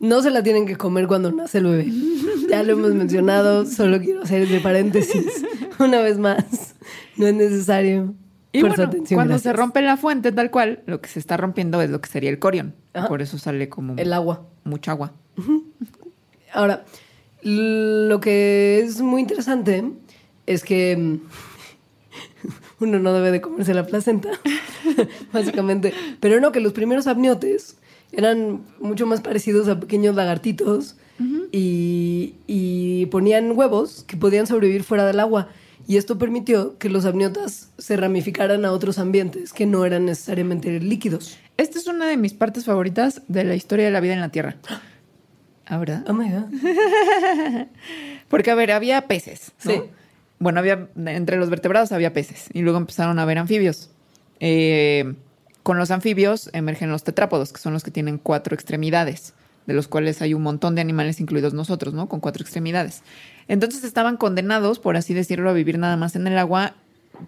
No 0.00 0.20
se 0.20 0.30
la 0.30 0.42
tienen 0.42 0.66
que 0.66 0.76
comer 0.76 1.06
cuando 1.06 1.30
nace 1.30 1.58
el 1.58 1.64
bebé. 1.64 1.86
Ya 2.50 2.62
lo 2.62 2.72
hemos 2.74 2.92
mencionado, 2.92 3.64
solo 3.64 3.98
quiero 3.98 4.22
hacer 4.24 4.42
ese 4.42 4.60
paréntesis. 4.60 5.42
Una 5.78 6.02
vez 6.02 6.18
más, 6.18 6.74
no 7.16 7.26
es 7.26 7.32
necesario. 7.32 8.14
Y 8.52 8.60
bueno, 8.60 8.82
atención, 8.82 9.16
cuando 9.16 9.38
se 9.38 9.52
rompe 9.52 9.80
la 9.80 9.96
fuente 9.96 10.30
tal 10.30 10.50
cual, 10.50 10.80
lo 10.86 11.00
que 11.00 11.08
se 11.08 11.18
está 11.18 11.36
rompiendo 11.36 11.80
es 11.80 11.90
lo 11.90 12.00
que 12.00 12.10
sería 12.10 12.30
el 12.30 12.38
corión. 12.38 12.74
Ajá. 12.92 13.08
Por 13.08 13.22
eso 13.22 13.38
sale 13.38 13.68
como 13.68 13.94
El 13.96 14.12
agua. 14.12 14.46
mucha 14.64 14.92
agua. 14.92 15.12
Ahora, 16.52 16.84
lo 17.42 18.20
que 18.20 18.80
es 18.80 19.00
muy 19.00 19.22
interesante 19.22 19.84
es 20.46 20.64
que 20.64 20.96
mm, 20.96 21.20
uno 22.80 22.98
no 22.98 23.12
debe 23.14 23.30
de 23.30 23.40
comerse 23.40 23.72
la 23.72 23.86
placenta, 23.86 24.30
básicamente. 25.32 25.94
Pero 26.20 26.40
no, 26.40 26.52
que 26.52 26.60
los 26.60 26.72
primeros 26.74 27.06
amniotes 27.06 27.78
eran 28.12 28.62
mucho 28.80 29.06
más 29.06 29.22
parecidos 29.22 29.68
a 29.68 29.80
pequeños 29.80 30.14
lagartitos 30.14 30.96
y, 31.52 32.34
y 32.46 33.06
ponían 33.06 33.52
huevos 33.56 34.04
que 34.06 34.16
podían 34.16 34.46
sobrevivir 34.46 34.82
fuera 34.82 35.06
del 35.06 35.20
agua. 35.20 35.48
Y 35.86 35.96
esto 35.96 36.18
permitió 36.18 36.78
que 36.78 36.88
los 36.88 37.04
amniotas 37.04 37.70
se 37.78 37.96
ramificaran 37.96 38.64
a 38.64 38.72
otros 38.72 38.98
ambientes 38.98 39.52
que 39.52 39.66
no 39.66 39.84
eran 39.84 40.06
necesariamente 40.06 40.80
líquidos. 40.80 41.38
Esta 41.56 41.78
es 41.78 41.86
una 41.86 42.06
de 42.06 42.16
mis 42.16 42.34
partes 42.34 42.64
favoritas 42.64 43.22
de 43.28 43.44
la 43.44 43.54
historia 43.54 43.84
de 43.84 43.90
la 43.90 44.00
vida 44.00 44.14
en 44.14 44.20
la 44.20 44.30
Tierra. 44.30 44.56
¿Ahora? 45.66 46.04
Oh 46.06 46.12
my 46.12 46.30
God. 46.30 46.44
Porque, 48.28 48.50
a 48.50 48.54
ver, 48.54 48.72
había 48.72 49.06
peces. 49.06 49.52
¿no? 49.64 49.72
Sí. 49.72 49.82
Bueno, 50.38 50.58
había, 50.58 50.88
entre 51.06 51.36
los 51.36 51.50
vertebrados 51.50 51.92
había 51.92 52.12
peces. 52.12 52.46
Y 52.52 52.62
luego 52.62 52.78
empezaron 52.78 53.18
a 53.18 53.22
haber 53.22 53.38
anfibios. 53.38 53.90
Eh, 54.40 55.14
con 55.62 55.78
los 55.78 55.90
anfibios 55.92 56.50
emergen 56.52 56.90
los 56.90 57.04
tetrápodos, 57.04 57.52
que 57.52 57.60
son 57.60 57.72
los 57.72 57.84
que 57.84 57.92
tienen 57.92 58.18
cuatro 58.18 58.54
extremidades, 58.54 59.34
de 59.66 59.74
los 59.74 59.86
cuales 59.86 60.20
hay 60.20 60.34
un 60.34 60.42
montón 60.42 60.74
de 60.74 60.80
animales, 60.80 61.20
incluidos 61.20 61.54
nosotros, 61.54 61.94
¿no? 61.94 62.08
Con 62.08 62.18
cuatro 62.18 62.42
extremidades. 62.42 63.02
Entonces 63.48 63.84
estaban 63.84 64.16
condenados, 64.16 64.78
por 64.78 64.96
así 64.96 65.14
decirlo, 65.14 65.50
a 65.50 65.52
vivir 65.52 65.78
nada 65.78 65.96
más 65.96 66.16
en 66.16 66.26
el 66.26 66.38
agua 66.38 66.74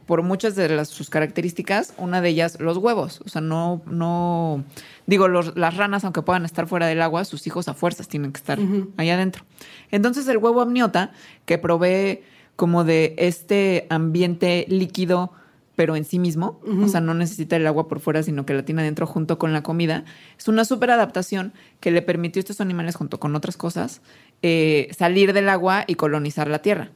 por 0.07 0.23
muchas 0.23 0.57
de 0.57 0.69
las, 0.71 0.89
sus 0.89 1.09
características, 1.11 1.95
una 1.99 2.21
de 2.21 2.31
ellas 2.31 2.59
los 2.61 2.79
huevos. 2.79 3.21
O 3.25 3.29
sea, 3.29 3.41
no, 3.41 3.83
no, 3.87 4.65
digo, 5.07 5.29
los- 5.29 5.57
las 5.57 5.77
ranas, 5.77 6.05
aunque 6.05 6.23
puedan 6.23 6.45
estar 6.45 6.67
fuera 6.67 6.87
del 6.87 7.01
agua, 7.03 7.25
sus 7.25 7.47
hijos 7.47 7.69
a 7.69 7.75
fuerzas 7.75 8.09
tienen 8.09 8.33
que 8.33 8.39
estar 8.39 8.59
ahí 8.97 9.11
adentro. 9.11 9.45
Entonces 9.91 10.27
el 10.29 10.39
huevo 10.39 10.61
amniota, 10.63 11.13
que 11.45 11.59
provee 11.59 12.23
como 12.57 12.85
de 12.85 13.15
este 13.19 13.87
ambiente 13.91 14.65
líquido, 14.69 15.33
pero 15.77 15.97
en 15.97 16.05
sí 16.05 16.21
mismo, 16.21 16.61
o 16.85 16.89
sea, 16.89 17.01
no 17.01 17.15
necesita 17.15 17.57
el 17.57 17.67
agua 17.67 17.89
por 17.89 17.99
fuera, 17.99 18.23
sino 18.23 18.47
que 18.47 18.55
la 18.55 18.65
tiene 18.65 18.83
adentro 18.83 19.09
junto 19.09 19.39
con 19.41 19.53
la 19.53 19.65
comida, 19.65 20.05
es 20.39 20.47
una 20.47 20.65
súper 20.65 20.93
adaptación 20.93 21.53
que 21.81 21.91
le 21.91 22.01
permitió 22.01 22.39
a 22.39 22.43
estos 22.43 22.61
animales, 22.61 22.95
junto 22.95 23.19
con 23.19 23.35
otras 23.35 23.57
cosas, 23.57 24.01
eh, 24.47 24.91
salir 24.95 25.33
del 25.33 25.49
agua 25.49 25.85
y 25.87 25.95
colonizar 25.95 26.49
la 26.49 26.59
tierra. 26.59 26.91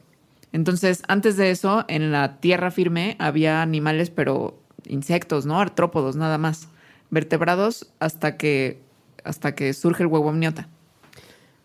Entonces, 0.51 1.01
antes 1.07 1.35
de 1.35 1.49
eso, 1.49 1.83
en 1.87 2.11
la 2.11 2.39
tierra 2.39 2.69
firme 2.69 3.15
había 3.17 3.63
animales, 3.63 4.11
pero 4.11 4.59
insectos, 4.85 5.47
¿no? 5.47 5.59
Artrópodos, 5.59 6.15
nada 6.15 6.37
más. 6.37 6.67
Vertebrados 7.09 7.87
hasta 7.97 8.37
que, 8.37 8.79
hasta 9.23 9.55
que 9.55 9.73
surge 9.73 10.03
el 10.03 10.07
huevo 10.07 10.29
amniota. 10.29 10.67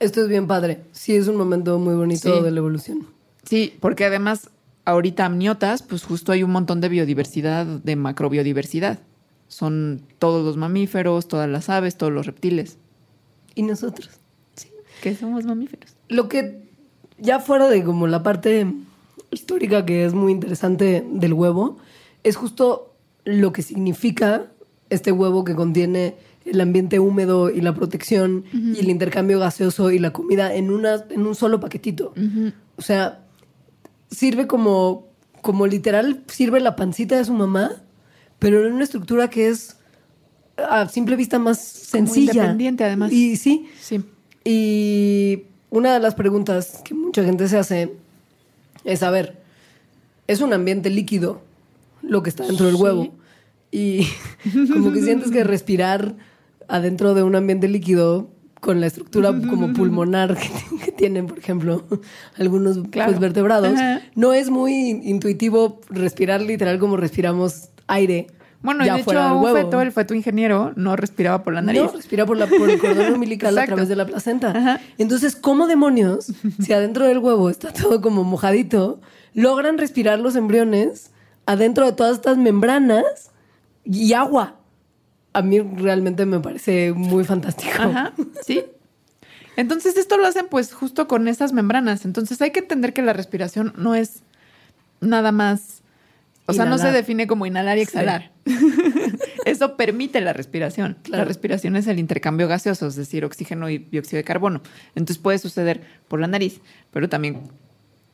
Esto 0.01 0.23
es 0.23 0.29
bien 0.29 0.47
padre. 0.47 0.81
Sí, 0.93 1.15
es 1.15 1.29
un 1.29 1.37
momento 1.37 1.79
muy 1.79 1.95
bonito 1.95 2.35
Sí. 2.35 2.43
de 2.43 2.51
la 2.51 2.59
evolución. 2.61 3.07
Sí, 3.43 3.77
porque 3.79 4.07
además, 4.07 4.49
ahorita 4.87 5.27
amniotas, 5.27 5.83
pues 5.83 6.03
justo 6.03 6.33
hay 6.33 6.43
un 6.43 6.51
montón 6.51 6.81
de 6.81 6.89
biodiversidad, 6.89 7.67
de 7.67 7.95
macrobiodiversidad. 7.95 9.01
Son 9.49 10.01
todos 10.19 10.47
los 10.47 10.57
mamíferos, 10.57 11.29
todas 11.29 11.51
las 11.51 11.69
aves, 11.69 11.99
todos 11.99 12.11
los 12.11 12.25
reptiles. 12.25 12.79
Y 13.55 13.65
nosotros. 13.65 14.19
Que 15.05 15.15
somos 15.15 15.45
mamíferos. 15.45 15.95
Lo 16.09 16.29
que 16.31 16.63
ya 17.19 17.39
fuera 17.39 17.69
de 17.69 17.85
como 17.85 18.07
la 18.07 18.23
parte 18.23 18.67
histórica 19.31 19.85
que 19.85 20.07
es 20.07 20.15
muy 20.15 20.33
interesante 20.33 21.05
del 21.07 21.35
huevo, 21.35 21.77
es 22.23 22.37
justo 22.37 22.95
lo 23.25 23.53
que 23.53 23.61
significa 23.61 24.47
este 24.89 25.13
huevo 25.13 25.45
que 25.45 25.55
contiene 25.55 26.17
el 26.47 26.59
ambiente 26.61 26.99
húmedo 26.99 27.51
y 27.51 27.61
la 27.61 27.75
protección 27.75 28.45
y 28.53 28.79
el 28.79 28.89
intercambio 28.89 29.39
gaseoso 29.39 29.91
y 29.91 29.99
la 29.99 30.13
comida 30.13 30.55
en, 30.55 30.71
una, 30.71 31.05
en 31.11 31.27
un 31.27 31.35
solo 31.35 31.61
paquetito. 31.61 32.15
O 32.77 32.83
sea, 32.83 33.25
sirve 34.11 34.47
como, 34.47 35.09
como 35.43 35.67
literal, 35.67 36.23
sirve 36.29 36.61
la 36.61 36.77
pancita 36.77 37.17
de 37.17 37.27
su 37.27 37.35
mamá, 37.35 37.73
pero 38.39 38.67
en 38.67 38.73
una 38.73 38.85
estructura 38.85 39.29
que 39.29 39.49
es 39.49 39.77
a 40.57 40.89
simple 40.89 41.17
vista 41.17 41.39
más 41.39 41.61
sencilla. 41.61 42.33
independiente, 42.33 42.85
además. 42.85 43.13
Y 43.13 43.37
sí, 43.37 43.67
Sí. 43.81 44.03
Y 44.45 45.45
una 45.71 45.93
de 45.95 46.01
las 46.01 46.15
preguntas 46.15 46.81
que 46.85 46.95
mucha 46.95 47.25
gente 47.25 47.49
se 47.49 47.59
hace 47.59 47.93
es, 48.85 49.03
a 49.03 49.11
ver, 49.11 49.37
es 50.27 50.41
un 50.41 50.53
ambiente 50.53 50.91
líquido 50.91 51.41
lo 52.03 52.23
que 52.23 52.31
está 52.31 52.47
dentro 52.47 52.67
del 52.67 52.77
Sí. 52.77 52.83
huevo. 52.83 53.09
Y 53.71 54.07
como 54.73 54.93
que 54.93 55.03
sientes 55.03 55.31
que 55.31 55.43
respirar 55.45 56.15
adentro 56.69 57.15
de 57.15 57.23
un 57.23 57.35
ambiente 57.35 57.69
líquido 57.69 58.29
con 58.61 58.81
la 58.81 58.87
estructura 58.87 59.29
como 59.49 59.73
pulmonar 59.75 60.37
que, 60.37 60.49
que 60.85 60.93
tienen, 60.93 61.27
por 61.27 61.39
ejemplo, 61.39 61.85
algunos 62.39 62.79
Claro. 62.91 63.11
pues, 63.13 63.21
vertebrados, 63.21 63.75
Ajá. 63.79 64.01
no 64.15 64.33
es 64.33 64.51
muy 64.51 64.73
intuitivo 65.05 65.81
respirar 65.91 66.41
literal 66.43 66.79
como 66.79 66.97
respiramos 66.97 67.69
aire. 67.87 68.29
Bueno, 68.65 68.83
y 68.83 68.87
ya 68.87 68.97
de 68.97 69.05
fuera 69.05 69.27
hecho, 69.27 69.37
un 69.37 69.45
huevo. 69.45 69.57
feto, 69.59 69.83
el 69.83 69.93
feto 69.93 70.15
ingeniero, 70.15 70.73
no 70.75 70.97
respiraba 70.97 71.43
por 71.43 71.53
la 71.53 71.61
nariz. 71.61 71.83
No, 71.83 71.93
respira 71.93 72.25
por, 72.25 72.39
la, 72.39 72.47
por 72.47 72.71
el 72.71 72.79
cordón 72.81 73.13
umbilical 73.13 73.57
a 73.59 73.67
través 73.67 73.89
de 73.89 73.95
la 73.95 74.07
placenta. 74.07 74.53
Ajá. 74.57 74.81
Entonces, 74.97 75.37
¿cómo 75.37 75.67
demonios, 75.67 76.33
si 76.63 76.73
adentro 76.73 77.07
del 77.07 77.19
huevo 77.19 77.51
está 77.51 77.75
todo 77.75 78.01
como 78.01 78.25
mojadito, 78.25 79.01
logran 79.35 79.77
respirar 79.77 80.19
los 80.19 80.35
embriones 80.35 81.11
adentro 81.45 81.85
de 81.85 81.93
todas 81.93 82.17
estas 82.17 82.39
membranas 82.39 83.31
y 83.85 84.15
agua? 84.15 84.57
A 85.35 85.43
mí 85.43 85.61
realmente 85.61 86.25
me 86.25 86.41
parece 86.41 86.95
muy 86.95 87.25
fantástico. 87.25 87.83
Ajá, 87.83 88.15
sí. 88.47 88.65
Entonces 89.57 89.99
esto 89.99 90.17
lo 90.17 90.27
hacen 90.27 90.47
pues 90.49 90.73
justo 90.73 91.07
con 91.07 91.29
esas 91.29 91.53
membranas. 91.53 92.07
Entonces 92.07 92.41
hay 92.41 92.51
que 92.51 92.61
entender 92.61 92.95
que 92.95 93.03
la 93.03 93.13
respiración 93.13 93.75
no 93.77 93.95
es 93.95 94.23
nada 95.01 95.33
más, 95.33 95.83
o 96.47 96.55
sea, 96.55 96.65
no 96.65 96.79
se 96.79 96.93
define 96.93 97.27
como 97.27 97.45
inhalar 97.45 97.77
y 97.77 97.83
exhalar. 97.83 98.34
Eso 99.45 99.77
permite 99.77 100.21
la 100.21 100.33
respiración. 100.33 100.99
La 101.09 101.25
respiración 101.25 101.77
es 101.77 101.87
el 101.87 101.99
intercambio 101.99 102.49
gaseoso, 102.49 102.87
es 102.87 102.97
decir, 102.97 103.25
oxígeno 103.25 103.71
y 103.71 103.79
dióxido 103.79 104.19
de 104.19 104.25
carbono. 104.25 104.63
Entonces 104.95 105.19
puede 105.19 105.39
suceder 105.39 105.83
por 106.09 106.21
la 106.21 106.27
nariz, 106.27 106.61
pero 106.93 107.09
también 107.09 107.43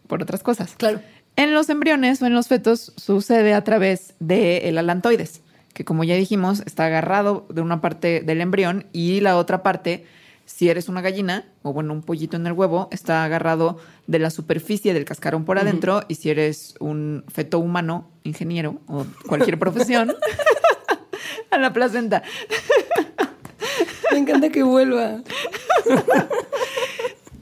por 0.06 0.22
otras 0.22 0.42
cosas. 0.42 0.74
Claro. 0.76 1.00
En 1.36 1.54
los 1.54 1.68
embriones 1.68 2.20
o 2.22 2.26
en 2.26 2.34
los 2.34 2.48
fetos 2.48 2.92
sucede 2.96 3.54
a 3.54 3.64
través 3.64 4.14
del 4.18 4.76
alantoides, 4.76 5.42
que 5.72 5.84
como 5.84 6.04
ya 6.04 6.16
dijimos, 6.16 6.62
está 6.66 6.86
agarrado 6.86 7.46
de 7.48 7.60
una 7.60 7.80
parte 7.80 8.20
del 8.20 8.40
embrión 8.40 8.86
y 8.92 9.20
la 9.20 9.36
otra 9.36 9.62
parte, 9.62 10.04
si 10.50 10.68
eres 10.68 10.88
una 10.88 11.00
gallina 11.00 11.44
o 11.62 11.72
bueno, 11.72 11.92
un 11.92 12.02
pollito 12.02 12.36
en 12.36 12.46
el 12.46 12.52
huevo, 12.52 12.88
está 12.90 13.24
agarrado 13.24 13.78
de 14.08 14.18
la 14.18 14.30
superficie 14.30 14.92
del 14.92 15.04
cascarón 15.04 15.44
por 15.44 15.58
adentro 15.58 16.02
y 16.08 16.16
si 16.16 16.28
eres 16.28 16.74
un 16.80 17.24
feto 17.32 17.60
humano, 17.60 18.10
ingeniero 18.24 18.80
o 18.88 19.06
cualquier 19.28 19.58
profesión, 19.60 20.12
a 21.50 21.58
la 21.58 21.72
placenta. 21.72 22.22
Me 24.10 24.18
encanta 24.18 24.48
que 24.48 24.64
vuelva. 24.64 25.22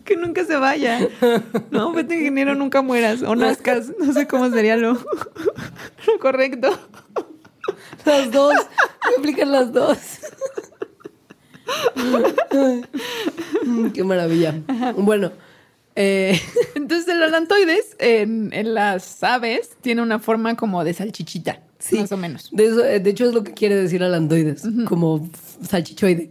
Que 0.05 0.15
nunca 0.17 0.45
se 0.45 0.57
vaya. 0.57 1.01
No, 1.71 1.95
feto 1.95 2.13
ingeniero, 2.13 2.55
nunca 2.55 2.83
mueras 2.83 3.23
o 3.23 3.35
nazcas. 3.35 3.91
No 3.99 4.13
sé 4.13 4.29
cómo 4.29 4.51
sería 4.51 4.77
lo, 4.77 4.93
lo 4.93 6.19
correcto. 6.21 6.79
Las 8.05 8.31
dos. 8.31 8.55
Me 9.09 9.17
aplican 9.17 9.51
las 9.51 9.73
dos. 9.73 9.99
Qué 13.95 14.05
maravilla. 14.05 14.55
Bueno, 14.97 15.33
eh, 15.97 16.41
Entonces 16.75 17.09
el 17.09 17.23
alantoides 17.23 17.97
en, 17.99 18.53
en 18.53 18.75
las 18.75 19.23
aves 19.23 19.71
tiene 19.81 20.03
una 20.03 20.19
forma 20.19 20.57
como 20.57 20.85
de 20.85 20.95
salchichita, 20.95 21.61
Sí. 21.81 21.99
más 21.99 22.13
o 22.13 22.17
menos. 22.17 22.49
de, 22.53 22.67
eso, 22.67 22.85
eh, 22.85 23.01
de 23.01 23.11
hecho 23.11 23.27
es 23.27 23.35
lo 23.35 23.45
que 23.45 23.53
quiere 23.55 23.75
decir 23.77 24.03
alantoides, 24.03 24.63
como 24.89 25.29
salchichoide. 25.63 26.31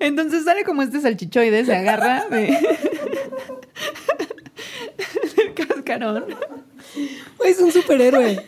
Entonces 0.00 0.44
sale 0.44 0.64
como 0.64 0.82
este 0.82 1.00
salchichoide, 1.00 1.64
se 1.64 1.74
agarra 1.74 2.26
de... 2.30 2.46
del 5.36 5.54
cascarón. 5.54 6.24
Es 7.44 7.58
un 7.58 7.72
superhéroe. 7.72 8.44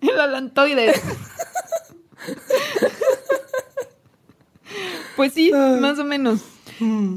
El 0.00 0.20
alantoides. 0.20 1.00
Pues 5.16 5.32
sí, 5.32 5.50
más 5.52 5.98
o 5.98 6.04
menos. 6.04 6.40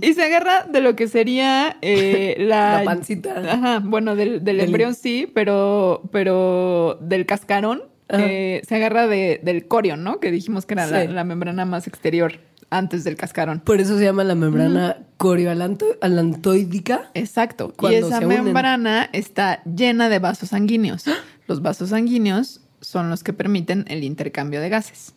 Y 0.02 0.14
se 0.14 0.24
agarra 0.24 0.64
de 0.66 0.82
lo 0.82 0.96
que 0.96 1.08
sería 1.08 1.78
eh, 1.82 2.36
la... 2.40 2.80
La 2.80 2.84
pancita. 2.84 3.34
Ajá, 3.54 3.80
bueno, 3.84 4.16
del, 4.16 4.44
del 4.44 4.58
Del- 4.58 4.66
embrión 4.68 4.94
sí, 4.96 5.32
pero, 5.34 6.04
pero 6.12 6.98
del 7.02 7.25
cascarón 7.25 7.84
Ajá. 8.10 8.24
eh, 8.25 8.62
se 8.68 8.75
agarra 8.75 9.08
de, 9.08 9.40
del 9.44 9.68
corion, 9.68 10.04
¿no? 10.04 10.20
Que 10.20 10.30
dijimos 10.32 10.66
que 10.66 10.74
era 10.75 10.86
la, 10.88 11.02
Sí. 11.04 11.08
la 11.08 11.24
membrana 11.24 11.66
más 11.66 11.88
exterior 11.88 12.40
antes 12.70 13.04
del 13.04 13.16
cascarón. 13.16 13.60
Por 13.62 13.80
eso 13.80 13.98
se 13.98 14.04
llama 14.04 14.24
la 14.24 14.36
membrana 14.36 14.98
corioalantoidica. 15.18 17.10
Exacto. 17.14 17.74
y 17.90 17.94
esa 17.96 18.20
se 18.20 18.25
unen. 18.25 18.44
membrana 18.44 19.10
está 19.14 19.64
llena 19.64 20.10
de 20.10 20.20
vasos 20.20 20.50
sanguíneos. 20.50 21.06
Los 21.48 21.62
vasos 21.62 21.90
sanguíneos 21.90 22.62
son 22.82 23.10
los 23.10 23.24
que 23.24 23.34
permiten 23.34 23.86
el 23.88 24.04
intercambio 24.04 24.62
de 24.62 24.70
gases. 24.70 25.14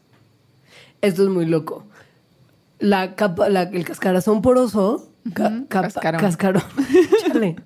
Esto 1.00 1.23
es 1.25 1.28
muy 1.28 1.47
loco. 1.47 1.87
La 2.78 3.14
capa, 3.16 3.49
la- 3.49 3.62
el 3.62 3.85
cascarazón 3.85 4.42
poroso. 4.42 5.11
ca- 5.35 5.64
capa- 5.68 5.88
cascarón. 5.88 6.20
cascarón. 6.20 6.62
Chale. 7.26 7.56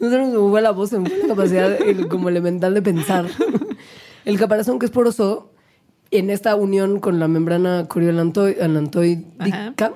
No 0.00 0.10
se 0.10 0.18
nos 0.18 0.50
fue 0.50 0.60
la 0.62 0.70
voz, 0.72 0.92
la 0.92 1.02
capacidad 1.28 1.70
el- 1.80 2.08
como 2.08 2.28
elemental 2.28 2.74
de 2.74 2.82
pensar. 2.82 3.26
El 4.24 4.38
caparazón 4.38 4.78
que 4.78 4.86
es 4.86 4.92
poroso, 4.92 5.52
en 6.10 6.30
esta 6.30 6.54
unión 6.56 7.00
con 7.00 7.18
la 7.18 7.28
membrana 7.28 7.86
corioalantoidica, 7.88 9.92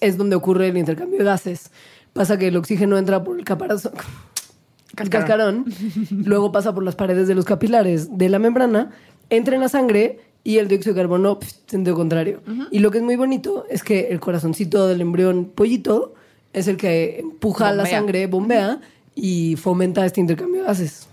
es 0.00 0.16
donde 0.16 0.36
ocurre 0.36 0.68
el 0.68 0.76
intercambio 0.78 1.18
de 1.18 1.24
gases. 1.24 1.70
Pasa 2.12 2.38
que 2.38 2.48
el 2.48 2.56
oxígeno 2.56 2.98
entra 2.98 3.24
por 3.24 3.38
el 3.38 3.44
caparazón. 3.44 3.92
El 3.94 4.96
Cascarón. 5.08 5.64
cascarón, 5.64 6.24
luego 6.26 6.52
pasa 6.52 6.74
por 6.74 6.82
las 6.84 6.94
paredes 6.96 7.26
de 7.26 7.34
los 7.34 7.46
capilares 7.46 8.18
de 8.18 8.28
la 8.28 8.38
membrana, 8.38 8.90
entra 9.30 9.54
en 9.54 9.62
la 9.62 9.70
sangre 9.70 10.20
y 10.44 10.58
el 10.58 10.68
dióxido 10.68 10.94
de 10.94 11.00
carbono 11.00 11.38
pf, 11.38 11.52
sentido 11.66 11.96
contrario. 11.96 12.42
Y 12.70 12.80
lo 12.80 12.90
que 12.90 12.98
es 12.98 13.04
muy 13.04 13.16
bonito 13.16 13.64
es 13.70 13.82
que 13.82 14.08
el 14.08 14.20
corazoncito 14.20 14.88
del 14.88 15.00
embrión 15.00 15.44
pollito 15.46 16.14
es 16.52 16.68
el 16.68 16.76
que 16.76 17.20
empuja 17.20 17.70
la 17.72 17.82
Bombea. 17.84 17.98
sangre, 17.98 18.26
bombea 18.26 18.80
y 19.14 19.56
fomenta 19.56 20.04
este 20.04 20.20
intercambio 20.20 20.62
de 20.62 20.66
gases. 20.66 21.08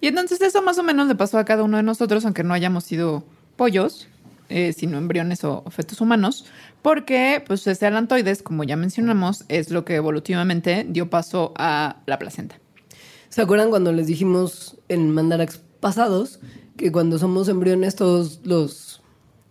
Y 0.00 0.06
entonces 0.08 0.40
eso 0.40 0.62
más 0.62 0.78
o 0.78 0.82
menos 0.82 1.06
le 1.06 1.14
pasó 1.14 1.38
a 1.38 1.44
cada 1.44 1.62
uno 1.62 1.76
de 1.76 1.82
nosotros, 1.82 2.24
aunque 2.24 2.42
no 2.42 2.54
hayamos 2.54 2.84
sido 2.84 3.24
pollos. 3.56 4.08
eh, 4.48 4.74
sino 4.74 4.98
embriones 4.98 5.44
o 5.44 5.64
fetos 5.70 6.00
humanos, 6.02 6.44
porque 6.82 7.42
pues 7.46 7.66
ese 7.66 7.86
alantoides, 7.86 8.42
como 8.42 8.64
ya 8.64 8.76
mencionamos, 8.76 9.44
es 9.48 9.70
lo 9.70 9.84
que 9.86 9.94
evolutivamente 9.94 10.84
dio 10.86 11.08
paso 11.08 11.54
a 11.56 11.96
la 12.06 12.18
placenta. 12.18 12.58
¿Se 13.30 13.40
acuerdan 13.40 13.70
cuando 13.70 13.92
les 13.92 14.06
dijimos 14.08 14.76
en 14.88 15.10
mandarax 15.10 15.62
pasados 15.80 16.38
que 16.76 16.90
cuando 16.92 17.18
somos 17.18 17.48
embriones 17.48 17.94
todos 17.96 18.40
los 18.44 19.02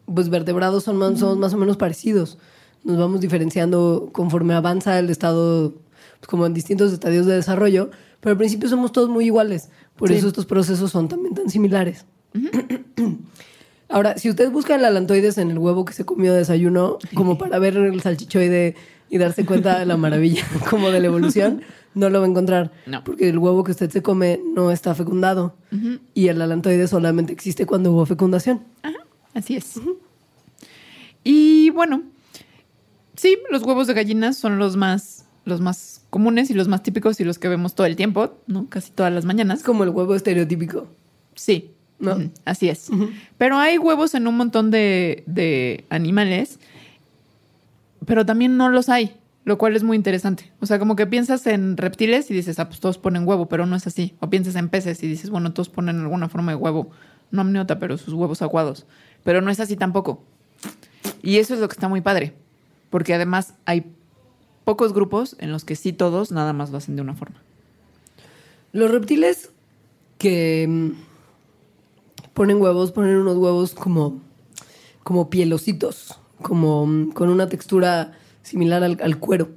pues, 0.05 0.29
vertebrados 0.29 0.83
son 0.83 0.97
más, 0.97 1.19
somos 1.19 1.37
más 1.37 1.53
o 1.53 1.57
menos 1.57 1.77
parecidos? 1.77 2.37
Nos 2.83 2.97
vamos 2.97 3.21
diferenciando 3.21 4.09
conforme 4.11 4.53
avanza 4.53 4.97
el 4.99 5.09
estado, 5.09 5.73
pues, 6.19 6.27
como 6.27 6.45
en 6.45 6.53
distintos 6.53 6.91
estadios 6.91 7.25
de 7.25 7.35
desarrollo, 7.35 7.91
pero 8.19 8.31
al 8.31 8.37
principio 8.37 8.69
somos 8.69 8.91
todos 8.91 9.09
muy 9.09 9.25
iguales. 9.25 9.69
Por 9.95 10.09
Sí. 10.09 10.15
eso 10.15 10.27
estos 10.27 10.45
procesos 10.45 10.91
son 10.91 11.07
también 11.07 11.35
tan 11.35 11.49
similares. 11.49 12.05
Ahora, 13.89 14.17
si 14.17 14.29
usted 14.29 14.49
busca 14.51 14.75
el 14.75 14.85
alantoides 14.85 15.37
en 15.37 15.51
el 15.51 15.57
huevo 15.57 15.83
que 15.83 15.91
se 15.93 16.05
comió 16.05 16.31
de 16.31 16.39
desayuno, 16.39 16.97
como 17.13 17.37
para 17.37 17.59
ver 17.59 17.75
el 17.75 18.01
salchichoide 18.01 18.75
y 19.11 19.17
darse 19.17 19.45
cuenta 19.45 19.77
de 19.77 19.85
la 19.85 19.97
maravilla 19.97 20.43
como 20.69 20.89
de 20.89 21.01
la 21.01 21.07
evolución, 21.07 21.61
no 21.93 22.09
lo 22.09 22.21
va 22.21 22.25
a 22.25 22.29
encontrar. 22.29 22.71
No. 22.85 23.03
Porque 23.03 23.29
el 23.29 23.37
huevo 23.37 23.63
que 23.63 23.71
usted 23.71 23.91
se 23.91 24.01
come 24.01 24.39
no 24.55 24.71
está 24.71 24.95
fecundado. 24.95 25.55
Y 26.13 26.29
el 26.29 26.41
alantoide 26.41 26.87
solamente 26.87 27.33
existe 27.33 27.65
cuando 27.65 27.91
hubo 27.91 28.05
fecundación. 28.05 28.63
Así 29.33 29.55
es. 29.57 29.79
Y 31.23 31.69
bueno, 31.71 32.03
sí, 33.15 33.37
los 33.51 33.63
huevos 33.63 33.87
de 33.87 33.93
gallinas 33.93 34.37
son 34.37 34.57
los 34.57 34.77
más, 34.77 35.25
los 35.45 35.61
más 35.61 36.05
comunes 36.09 36.49
y 36.49 36.53
los 36.53 36.67
más 36.67 36.81
típicos 36.81 37.19
y 37.19 37.25
los 37.25 37.37
que 37.37 37.49
vemos 37.49 37.75
todo 37.75 37.87
el 37.87 37.97
tiempo, 37.97 38.37
¿no? 38.47 38.67
Casi 38.69 38.91
todas 38.91 39.13
las 39.13 39.25
mañanas. 39.25 39.61
Como 39.61 39.83
el 39.83 39.89
huevo 39.89 40.15
estereotípico. 40.15 40.87
Sí, 41.35 41.71
¿No? 41.99 42.17
Así 42.45 42.67
es. 42.67 42.89
Pero 43.37 43.57
hay 43.57 43.77
huevos 43.77 44.15
en 44.15 44.25
un 44.25 44.35
montón 44.35 44.71
de, 44.71 45.23
de 45.27 45.85
animales, 45.89 46.59
pero 48.05 48.25
también 48.25 48.57
no 48.57 48.69
los 48.69 48.89
hay, 48.89 49.17
lo 49.43 49.57
cual 49.57 49.75
es 49.75 49.83
muy 49.83 49.95
interesante. 49.95 50.51
O 50.59 50.65
sea, 50.65 50.79
como 50.79 50.95
que 50.95 51.07
piensas 51.07 51.45
en 51.47 51.77
reptiles 51.77 52.29
y 52.31 52.33
dices, 52.33 52.59
ah, 52.59 52.67
pues 52.67 52.79
todos 52.79 52.97
ponen 52.97 53.27
huevo, 53.27 53.47
pero 53.47 53.65
no 53.65 53.75
es 53.75 53.87
así. 53.87 54.15
O 54.19 54.29
piensas 54.29 54.55
en 54.55 54.69
peces 54.69 55.01
y 55.03 55.07
dices, 55.07 55.29
bueno, 55.29 55.53
todos 55.53 55.69
ponen 55.69 55.99
alguna 55.99 56.29
forma 56.29 56.51
de 56.51 56.55
huevo, 56.55 56.89
no 57.31 57.41
amniota, 57.41 57.79
pero 57.79 57.97
sus 57.97 58.13
huevos 58.13 58.41
aguados. 58.41 58.85
Pero 59.23 59.41
no 59.41 59.51
es 59.51 59.59
así 59.59 59.75
tampoco. 59.75 60.23
Y 61.21 61.37
eso 61.37 61.53
es 61.53 61.59
lo 61.59 61.67
que 61.67 61.73
está 61.73 61.87
muy 61.87 62.01
padre, 62.01 62.33
porque 62.89 63.13
además 63.13 63.53
hay 63.65 63.91
pocos 64.63 64.93
grupos 64.93 65.35
en 65.39 65.51
los 65.51 65.65
que 65.65 65.75
sí 65.75 65.93
todos 65.93 66.31
nada 66.31 66.53
más 66.53 66.71
lo 66.71 66.77
hacen 66.77 66.95
de 66.95 67.01
una 67.01 67.15
forma. 67.15 67.41
Los 68.73 68.89
reptiles 68.89 69.51
que 70.17 70.65
mm, 70.67 70.91
ponen 72.33 72.61
huevos, 72.61 72.91
ponen 72.91 73.17
unos 73.17 73.37
huevos 73.37 73.73
como, 73.73 74.21
como 75.03 75.29
pielositos, 75.29 76.20
como 76.41 77.13
con 77.13 77.29
una 77.29 77.47
textura 77.47 78.13
similar 78.43 78.83
al, 78.83 78.97
al 79.01 79.19
cuero. 79.19 79.49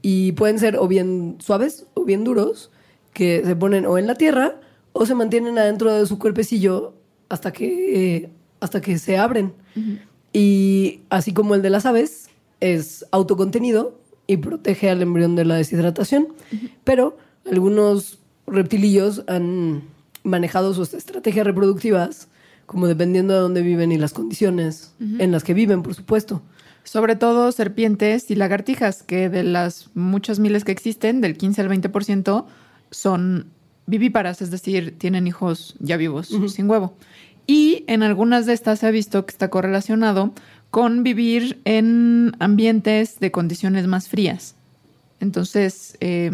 Y 0.00 0.32
pueden 0.32 0.58
ser 0.58 0.76
o 0.78 0.88
bien 0.88 1.36
suaves 1.38 1.86
o 1.94 2.04
bien 2.04 2.24
duros, 2.24 2.70
que 3.12 3.42
se 3.44 3.56
ponen 3.56 3.86
o 3.86 3.98
en 3.98 4.06
la 4.06 4.14
tierra 4.14 4.60
o 4.92 5.06
se 5.06 5.14
mantienen 5.14 5.58
adentro 5.58 5.92
de 5.92 6.06
su 6.06 6.18
cuerpecillo 6.18 6.94
hasta 7.28 7.52
que, 7.52 8.16
eh, 8.16 8.30
hasta 8.60 8.80
que 8.80 8.98
se 8.98 9.16
abren. 9.16 9.54
Y 10.32 11.00
así 11.10 11.32
como 11.32 11.54
el 11.54 11.62
de 11.62 11.70
las 11.70 11.86
aves, 11.86 12.28
es 12.60 13.06
autocontenido 13.10 13.98
y 14.26 14.36
protege 14.36 14.90
al 14.90 15.02
embrión 15.02 15.34
de 15.34 15.44
la 15.44 15.56
deshidratación. 15.56 16.28
Pero 16.84 17.16
algunos 17.50 18.18
reptilillos 18.46 19.24
han 19.28 19.82
manejado 20.24 20.74
sus 20.74 20.94
estrategias 20.94 21.46
reproductivas 21.46 22.28
como 22.72 22.88
dependiendo 22.88 23.34
de 23.34 23.40
dónde 23.40 23.62
viven 23.62 23.92
y 23.92 23.98
las 23.98 24.14
condiciones 24.14 24.94
en 24.98 25.30
las 25.30 25.44
que 25.44 25.54
viven, 25.54 25.82
por 25.82 25.94
supuesto. 25.94 26.42
Sobre 26.84 27.14
todo 27.14 27.52
serpientes 27.52 28.30
y 28.30 28.34
lagartijas, 28.34 29.02
que 29.02 29.28
de 29.28 29.44
las 29.44 29.90
muchas 29.94 30.40
miles 30.40 30.64
que 30.64 30.72
existen, 30.72 31.20
del 31.20 31.36
15 31.36 31.60
al 31.60 31.68
20%, 31.68 32.46
son 32.90 33.46
vivíparas, 33.86 34.42
es 34.42 34.50
decir, 34.50 34.96
tienen 34.98 35.26
hijos 35.26 35.76
ya 35.78 35.96
vivos, 35.96 36.30
sin 36.48 36.68
huevo. 36.68 36.94
Y 37.46 37.84
en 37.86 38.02
algunas 38.02 38.46
de 38.46 38.54
estas 38.54 38.80
se 38.80 38.86
ha 38.86 38.90
visto 38.90 39.26
que 39.26 39.32
está 39.32 39.50
correlacionado 39.50 40.32
con 40.70 41.02
vivir 41.02 41.60
en 41.64 42.32
ambientes 42.38 43.20
de 43.20 43.30
condiciones 43.30 43.86
más 43.86 44.08
frías. 44.08 44.54
Entonces, 45.20 45.96
eh, 46.00 46.30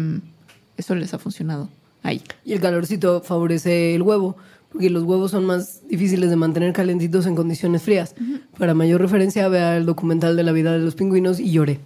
eso 0.77 0.95
les 0.95 1.13
ha 1.13 1.19
funcionado 1.19 1.69
ahí. 2.01 2.21
Y 2.45 2.53
el 2.53 2.61
calorcito 2.61 3.21
favorece 3.21 3.93
el 3.95 4.01
huevo, 4.01 4.37
porque 4.71 4.89
los 4.89 5.03
huevos 5.03 5.31
son 5.31 5.45
más 5.45 5.81
difíciles 5.87 6.29
de 6.29 6.35
mantener 6.35 6.73
calentitos 6.73 7.25
en 7.25 7.35
condiciones 7.35 7.81
frías. 7.81 8.15
Para 8.57 8.73
mayor 8.73 9.01
referencia, 9.01 9.47
vea 9.47 9.77
el 9.77 9.85
documental 9.85 10.35
de 10.35 10.43
la 10.43 10.51
vida 10.51 10.73
de 10.73 10.79
los 10.79 10.95
pingüinos 10.95 11.39
y 11.39 11.51
lloré. 11.51 11.79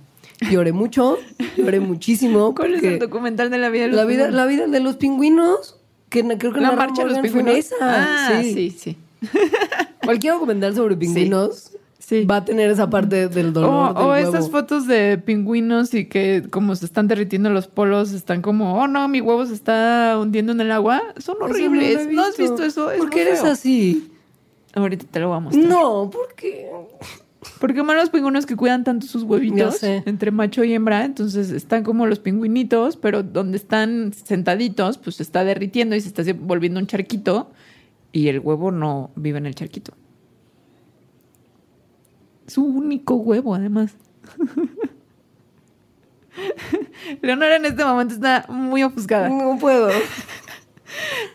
Lloré 0.51 0.73
mucho, 0.73 1.17
lloré 1.57 1.79
muchísimo. 1.79 2.53
¿Cuál 2.55 2.75
es 2.75 2.83
el 2.83 2.99
documental 2.99 3.49
de 3.49 3.57
la 3.57 3.69
vida 3.69 3.83
de 3.83 3.87
los 3.89 3.97
la 3.97 4.05
vida, 4.05 4.23
pingüinos? 4.25 4.35
la 4.35 4.45
vida 4.45 4.67
de 4.67 4.79
los 4.79 4.95
pingüinos, 4.97 5.79
que 6.09 6.23
creo 6.37 6.53
que 6.53 6.59
La 6.59 6.73
marcha 6.73 7.03
de 7.05 7.09
los 7.11 7.19
pingüinos. 7.19 7.69
Ah, 7.79 8.41
sí. 8.41 8.53
sí, 8.53 8.69
sí. 8.77 8.97
Cualquier 10.03 10.33
documental 10.33 10.75
sobre 10.75 10.97
pingüinos 10.97 11.71
Sí. 11.71 11.77
Va 12.29 12.37
a 12.37 12.45
tener 12.45 12.69
esa 12.69 12.89
parte 12.89 13.27
del 13.27 13.47
O, 13.47 13.51
dolor. 13.51 13.93
del 13.95 14.03
o 14.03 14.09
huevo. 14.09 14.29
esas 14.29 14.49
fotos 14.49 14.87
de 14.87 15.17
pingüinos 15.17 15.93
y 15.93 16.05
que 16.05 16.43
como 16.49 16.75
se 16.75 16.85
están 16.85 17.07
derritiendo 17.07 17.49
los 17.49 17.67
polos, 17.67 18.11
están 18.11 18.41
como, 18.41 18.75
oh 18.75 18.87
no, 18.87 19.07
mi 19.07 19.21
huevo 19.21 19.45
se 19.45 19.53
está 19.53 20.17
hundiendo 20.19 20.51
en 20.51 20.61
el 20.61 20.71
agua. 20.71 21.01
Son 21.17 21.37
no 21.39 21.45
horribles. 21.45 22.07
¿No 22.11 22.23
has 22.23 22.37
visto 22.37 22.63
eso? 22.63 22.91
Es 22.91 22.99
¿Por 22.99 23.09
qué 23.09 23.21
eres 23.21 23.43
así? 23.43 24.11
Ahorita 24.73 25.05
te 25.09 25.19
lo 25.19 25.29
voy 25.29 25.37
a 25.37 25.39
mostrar. 25.39 25.65
No, 25.65 26.09
porque 26.11 26.69
Porque 27.59 27.83
más 27.83 27.95
los 27.95 28.09
pingüinos 28.09 28.45
que 28.45 28.55
cuidan 28.55 28.83
tanto 28.83 29.05
sus 29.05 29.23
huevitos 29.23 29.83
entre 29.83 30.31
macho 30.31 30.63
y 30.63 30.73
hembra, 30.73 31.05
entonces 31.05 31.51
están 31.51 31.83
como 31.83 32.05
los 32.05 32.19
pingüinitos, 32.19 32.97
pero 32.97 33.21
donde 33.21 33.57
están 33.57 34.13
sentaditos, 34.13 34.97
pues 34.97 35.17
se 35.17 35.23
está 35.23 35.43
derritiendo 35.43 35.95
y 35.95 36.01
se 36.01 36.07
está 36.07 36.23
volviendo 36.39 36.79
un 36.79 36.87
charquito 36.87 37.51
y 38.11 38.27
el 38.29 38.39
huevo 38.39 38.71
no 38.71 39.11
vive 39.15 39.37
en 39.39 39.45
el 39.45 39.55
charquito. 39.55 39.93
Su 42.47 42.63
único 42.63 43.15
huevo, 43.15 43.55
además. 43.55 43.95
Leonora 47.21 47.57
en 47.57 47.65
este 47.65 47.83
momento 47.85 48.15
está 48.15 48.45
muy 48.49 48.83
ofuscada. 48.83 49.29
no 49.29 49.57
puedo. 49.59 49.89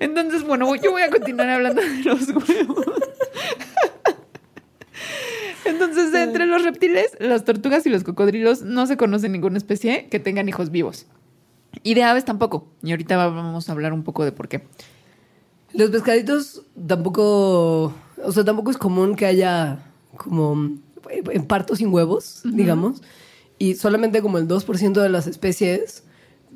Entonces, 0.00 0.44
bueno, 0.44 0.74
yo 0.76 0.92
voy 0.92 1.02
a 1.02 1.10
continuar 1.10 1.48
hablando 1.50 1.82
de 1.82 2.02
los 2.02 2.28
huevos. 2.28 2.86
Entonces, 5.64 6.14
entre 6.14 6.46
los 6.46 6.64
reptiles, 6.64 7.16
las 7.20 7.44
tortugas 7.44 7.84
y 7.86 7.90
los 7.90 8.04
cocodrilos 8.04 8.62
no 8.62 8.86
se 8.86 8.96
conoce 8.96 9.28
ninguna 9.28 9.58
especie 9.58 10.08
que 10.08 10.18
tengan 10.18 10.48
hijos 10.48 10.70
vivos. 10.70 11.06
Y 11.82 11.94
de 11.94 12.04
aves 12.04 12.24
tampoco. 12.24 12.66
Y 12.82 12.90
ahorita 12.90 13.16
vamos 13.16 13.68
a 13.68 13.72
hablar 13.72 13.92
un 13.92 14.02
poco 14.02 14.24
de 14.24 14.32
por 14.32 14.48
qué. 14.48 14.62
Los 15.74 15.90
pescaditos 15.90 16.62
tampoco, 16.86 17.94
o 18.24 18.32
sea, 18.32 18.44
tampoco 18.44 18.70
es 18.70 18.78
común 18.78 19.14
que 19.14 19.26
haya 19.26 19.78
como 20.16 20.78
en 21.10 21.44
partos 21.46 21.78
sin 21.78 21.92
huevos, 21.92 22.40
digamos. 22.44 23.02
Y 23.58 23.74
solamente 23.74 24.22
como 24.22 24.38
el 24.38 24.46
2% 24.46 25.00
de 25.00 25.08
las 25.08 25.26
especies 25.26 26.04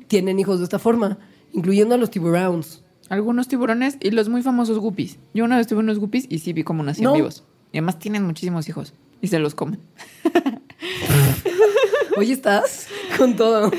tienen 0.07 0.39
hijos 0.39 0.59
de 0.59 0.63
esta 0.65 0.79
forma, 0.79 1.17
incluyendo 1.51 1.95
a 1.95 1.97
los 1.97 2.09
tiburones. 2.09 2.83
Algunos 3.09 3.47
tiburones 3.47 3.97
y 3.99 4.11
los 4.11 4.29
muy 4.29 4.41
famosos 4.41 4.79
guppies. 4.79 5.19
Yo 5.33 5.43
una 5.43 5.57
vez 5.57 5.67
tuve 5.67 5.79
unos 5.79 5.99
guppies 5.99 6.25
y 6.29 6.39
sí 6.39 6.53
vi 6.53 6.63
como 6.63 6.81
nacían 6.83 7.05
No. 7.11 7.13
vivos. 7.15 7.43
Y 7.71 7.77
además 7.77 7.99
tienen 7.99 8.23
muchísimos 8.23 8.67
hijos 8.69 8.93
y 9.21 9.27
se 9.27 9.39
los 9.39 9.55
comen. 9.55 9.79
Hoy 12.17 12.31
estás 12.31 12.87
con 13.17 13.35
todo. 13.35 13.71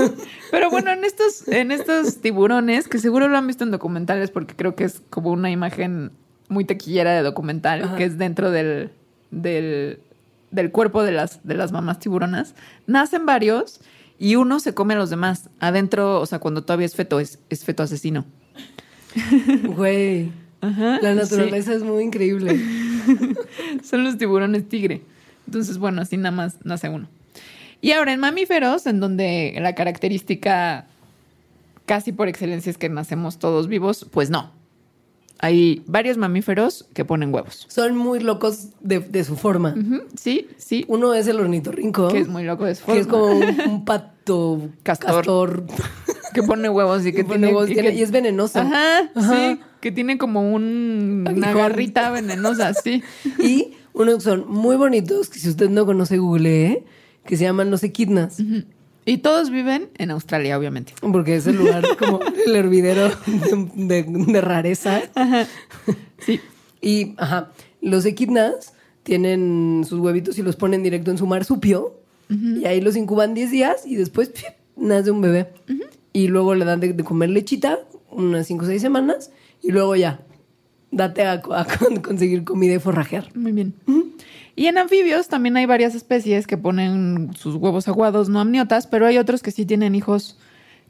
Pero 0.50 0.70
bueno, 0.70 0.90
en 0.90 1.04
estos, 1.04 1.46
en 1.48 1.70
estos 1.70 2.16
tiburones, 2.22 2.88
que 2.88 2.98
seguro 2.98 3.28
lo 3.28 3.36
han 3.36 3.46
visto 3.46 3.64
en 3.64 3.70
documentales 3.70 4.30
porque 4.30 4.56
creo 4.56 4.74
que 4.74 4.84
es 4.84 5.02
como 5.10 5.30
una 5.30 5.50
imagen 5.50 6.10
muy 6.48 6.64
taquillera 6.64 7.12
de 7.12 7.22
documental, 7.22 7.82
Ajá. 7.84 7.96
que 7.96 8.04
es 8.04 8.18
dentro 8.18 8.50
del, 8.50 8.90
del, 9.30 10.00
del 10.52 10.70
cuerpo 10.70 11.02
de 11.02 11.12
las, 11.12 11.40
de 11.42 11.54
las 11.54 11.72
mamás 11.72 11.98
tiburonas, 11.98 12.54
nacen 12.86 13.26
varios 13.26 13.80
y 14.18 14.36
uno 14.36 14.60
se 14.60 14.74
come 14.74 14.94
a 14.94 14.98
los 14.98 15.10
demás. 15.10 15.50
Adentro, 15.58 16.20
o 16.20 16.26
sea, 16.26 16.38
cuando 16.38 16.62
todavía 16.62 16.86
es 16.86 16.94
feto, 16.94 17.18
es, 17.18 17.40
es 17.50 17.64
feto 17.64 17.82
asesino. 17.82 18.24
Güey, 19.76 20.30
Ajá, 20.60 21.00
la 21.02 21.14
naturaleza 21.14 21.74
es 21.74 21.82
muy 21.82 22.04
increíble. 22.04 22.58
Son 23.82 24.04
los 24.04 24.16
tiburones 24.16 24.68
tigre. 24.68 25.02
Entonces, 25.46 25.78
bueno, 25.78 26.02
así 26.02 26.16
nada 26.16 26.30
más 26.30 26.64
nace 26.64 26.88
uno. 26.88 27.08
Y 27.80 27.90
ahora 27.90 28.12
en 28.12 28.20
mamíferos, 28.20 28.86
en 28.86 29.00
donde 29.00 29.56
la 29.60 29.74
característica 29.74 30.86
casi 31.84 32.12
por 32.12 32.28
excelencia 32.28 32.70
es 32.70 32.78
que 32.78 32.88
nacemos 32.88 33.38
todos 33.38 33.66
vivos, 33.66 34.06
pues 34.12 34.30
no. 34.30 34.52
Hay 35.42 35.82
varios 35.86 36.16
mamíferos 36.18 36.86
que 36.94 37.04
ponen 37.04 37.34
huevos. 37.34 37.66
Son 37.68 37.96
muy 37.96 38.20
locos 38.20 38.68
de, 38.80 39.00
de 39.00 39.24
su 39.24 39.36
forma. 39.36 39.74
Sí, 40.16 40.46
sí. 40.56 40.84
Uno 40.88 41.12
es 41.14 41.26
el 41.26 41.40
ornitorrinco, 41.40 42.08
Que 42.08 42.20
es 42.20 42.28
muy 42.28 42.44
loco 42.44 42.64
de 42.64 42.76
su 42.76 42.86
que 42.86 42.98
es 43.00 43.06
forma. 43.06 43.20
como 43.20 43.34
un, 43.38 43.70
un 43.70 43.84
pato 43.84 44.60
Castor. 44.84 45.16
castor. 45.16 45.64
Que 46.32 46.42
pone 46.44 46.68
huevos 46.70 47.04
y 47.04 47.12
que 47.12 47.24
tiene... 47.24 47.48
huevos, 47.48 47.68
y, 47.70 47.74
tiene- 47.74 47.90
que- 47.90 47.96
y 47.96 48.02
es 48.02 48.10
venenoso. 48.12 48.60
Ajá, 48.60 49.10
Ajá. 49.14 49.34
sí. 49.36 49.60
Que 49.80 49.90
tiene 49.92 50.16
como 50.16 50.52
un- 50.54 51.28
una 51.28 51.52
garrita 51.52 52.10
venenosa, 52.10 52.72
sí. 52.74 53.02
Y 53.38 53.72
Unos 53.94 54.14
que 54.18 54.20
son 54.22 54.48
muy 54.48 54.76
bonitos, 54.76 55.28
que 55.28 55.38
si 55.38 55.48
usted 55.50 55.68
no 55.68 55.84
conoce, 55.84 56.16
google, 56.18 56.66
¿eh? 56.66 56.84
que 57.26 57.36
se 57.36 57.44
llaman 57.44 57.70
los 57.70 57.82
equidnas. 57.82 58.38
Y 59.04 59.18
todos 59.18 59.50
viven 59.50 59.88
en 59.98 60.10
Australia, 60.12 60.56
obviamente. 60.58 60.94
Porque 61.00 61.36
es 61.36 61.46
el 61.46 61.56
lugar 61.56 61.84
como 61.98 62.20
el 62.46 62.54
hervidero 62.56 63.08
de, 63.26 64.02
de- 64.04 64.04
de 64.32 64.40
rareza. 64.40 65.02
Sí. 66.24 66.40
Y, 66.80 67.14
ajá, 67.18 67.50
los 67.80 68.04
equidnas 68.06 68.74
tienen 69.02 69.84
sus 69.88 69.98
huevitos 69.98 70.38
y 70.38 70.42
los 70.42 70.56
ponen 70.56 70.82
directo 70.82 71.10
en 71.10 71.18
su 71.18 71.26
marsupio. 71.26 71.94
Y 72.28 72.64
ahí 72.64 72.80
los 72.80 72.96
incuban 72.96 73.34
10 73.34 73.50
días 73.50 73.82
y 73.86 73.96
después 73.96 74.32
nace 74.76 75.10
un 75.10 75.20
bebé. 75.20 75.48
Y 76.14 76.28
luego 76.28 76.54
le 76.54 76.64
dan 76.64 76.80
de, 76.80 76.92
de 76.94 77.04
comer 77.04 77.28
lechita 77.30 77.78
unas 78.10 78.46
5 78.46 78.64
o 78.64 78.68
6 78.68 78.80
semanas. 78.80 79.30
Y 79.62 79.70
luego 79.72 79.96
ya, 79.96 80.20
date 80.90 81.24
a, 81.24 81.32
a 81.32 81.64
con- 81.66 81.96
conseguir 82.02 82.44
comida 82.44 82.74
y 82.74 82.78
forrajear. 82.78 83.28
Muy 83.36 83.52
bien. 83.52 83.74
Y 84.54 84.66
en 84.66 84.78
anfibios 84.78 85.28
también 85.28 85.56
hay 85.56 85.66
varias 85.66 85.94
especies 85.94 86.46
que 86.46 86.58
ponen 86.58 87.30
sus 87.34 87.54
huevos 87.54 87.88
aguados 87.88 88.28
no 88.28 88.40
amniotas, 88.40 88.86
pero 88.86 89.06
hay 89.06 89.18
otros 89.18 89.42
que 89.42 89.50
sí 89.50 89.64
tienen 89.64 89.94
hijos 89.94 90.36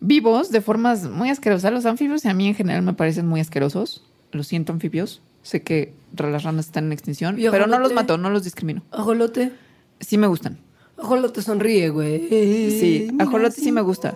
vivos 0.00 0.50
de 0.50 0.60
formas 0.60 1.04
muy 1.08 1.30
asquerosas. 1.30 1.72
Los 1.72 1.86
anfibios 1.86 2.26
a 2.26 2.34
mí 2.34 2.48
en 2.48 2.54
general 2.54 2.82
me 2.82 2.94
parecen 2.94 3.26
muy 3.26 3.40
asquerosos. 3.40 4.04
Lo 4.32 4.42
siento, 4.42 4.72
anfibios. 4.72 5.22
Sé 5.42 5.62
que 5.62 5.92
las 6.16 6.42
ranas 6.42 6.66
están 6.66 6.86
en 6.86 6.92
extinción, 6.92 7.36
pero 7.36 7.66
no 7.66 7.78
los 7.78 7.92
mato, 7.92 8.18
no 8.18 8.30
los 8.30 8.44
discrimino. 8.44 8.82
Ajolote. 8.90 9.52
Sí 10.00 10.18
me 10.18 10.26
gustan. 10.26 10.58
Ajolote 10.98 11.42
sonríe, 11.42 11.88
güey. 11.90 12.28
Sí, 12.28 13.08
ajolote 13.18 13.60
sí 13.60 13.72
me 13.72 13.80
gusta. 13.80 14.14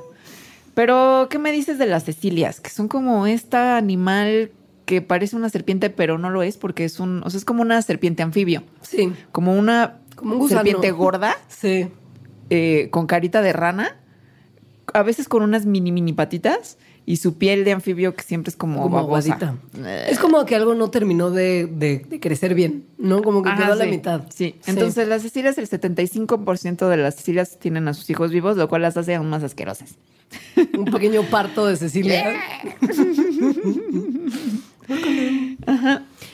Pero, 0.74 1.28
¿qué 1.30 1.38
me 1.38 1.52
dices 1.52 1.78
de 1.78 1.86
las 1.86 2.04
cecilias? 2.04 2.60
Que 2.60 2.70
son 2.70 2.86
como 2.86 3.26
este 3.26 3.56
animal 3.56 4.50
que 4.86 5.02
parece 5.02 5.36
una 5.36 5.50
serpiente, 5.50 5.90
pero 5.90 6.16
no 6.16 6.30
lo 6.30 6.42
es 6.42 6.56
porque 6.56 6.84
es 6.84 6.98
un, 7.00 7.22
o 7.24 7.28
sea, 7.30 7.36
es 7.38 7.44
como 7.44 7.60
una 7.60 7.82
serpiente 7.82 8.22
anfibio, 8.22 8.62
Sí, 8.80 9.12
como 9.32 9.52
una 9.54 9.98
Como 10.14 10.34
un 10.34 10.38
gusano. 10.38 10.60
serpiente 10.62 10.90
gorda 10.92 11.36
sí. 11.48 11.88
eh, 12.48 12.88
con 12.90 13.06
carita 13.06 13.42
de 13.42 13.52
rana, 13.52 13.96
a 14.94 15.02
veces 15.02 15.28
con 15.28 15.42
unas 15.42 15.66
mini 15.66 15.92
mini 15.92 16.12
patitas 16.14 16.78
y 17.04 17.16
su 17.18 17.36
piel 17.38 17.64
de 17.64 17.72
anfibio 17.72 18.14
que 18.14 18.22
siempre 18.22 18.50
es 18.50 18.56
como, 18.56 18.82
Como 18.82 18.96
babosa. 18.96 19.34
aguadita. 19.34 19.54
Eh, 19.84 20.08
Es 20.10 20.18
como 20.18 20.44
que 20.44 20.56
algo 20.56 20.74
no 20.74 20.90
terminó 20.90 21.30
de, 21.30 21.66
de- 21.66 21.98
de 22.00 22.20
crecer 22.20 22.54
bien, 22.54 22.86
¿no? 22.98 23.22
Como 23.22 23.42
que 23.42 23.50
ajá, 23.50 23.62
quedó 23.64 23.72
a 23.74 23.76
la 23.76 23.84
sí, 23.84 23.90
mitad. 23.90 24.22
Sí. 24.34 24.56
Entonces, 24.66 25.06
las 25.06 25.22
cecilias, 25.22 25.56
el 25.58 25.68
75% 25.68 26.88
de 26.88 26.96
las 26.96 27.14
cecilias 27.16 27.58
tienen 27.60 27.86
a 27.88 27.94
sus 27.94 28.08
hijos 28.10 28.32
vivos, 28.32 28.56
lo 28.56 28.68
cual 28.68 28.82
las 28.82 28.96
hace 28.96 29.14
aún 29.14 29.28
más 29.30 29.42
asquerosas. 29.44 29.94
Un 30.76 30.86
pequeño 30.86 31.22
parto 31.24 31.66
de 31.66 31.76
Cecilia. 31.76 32.34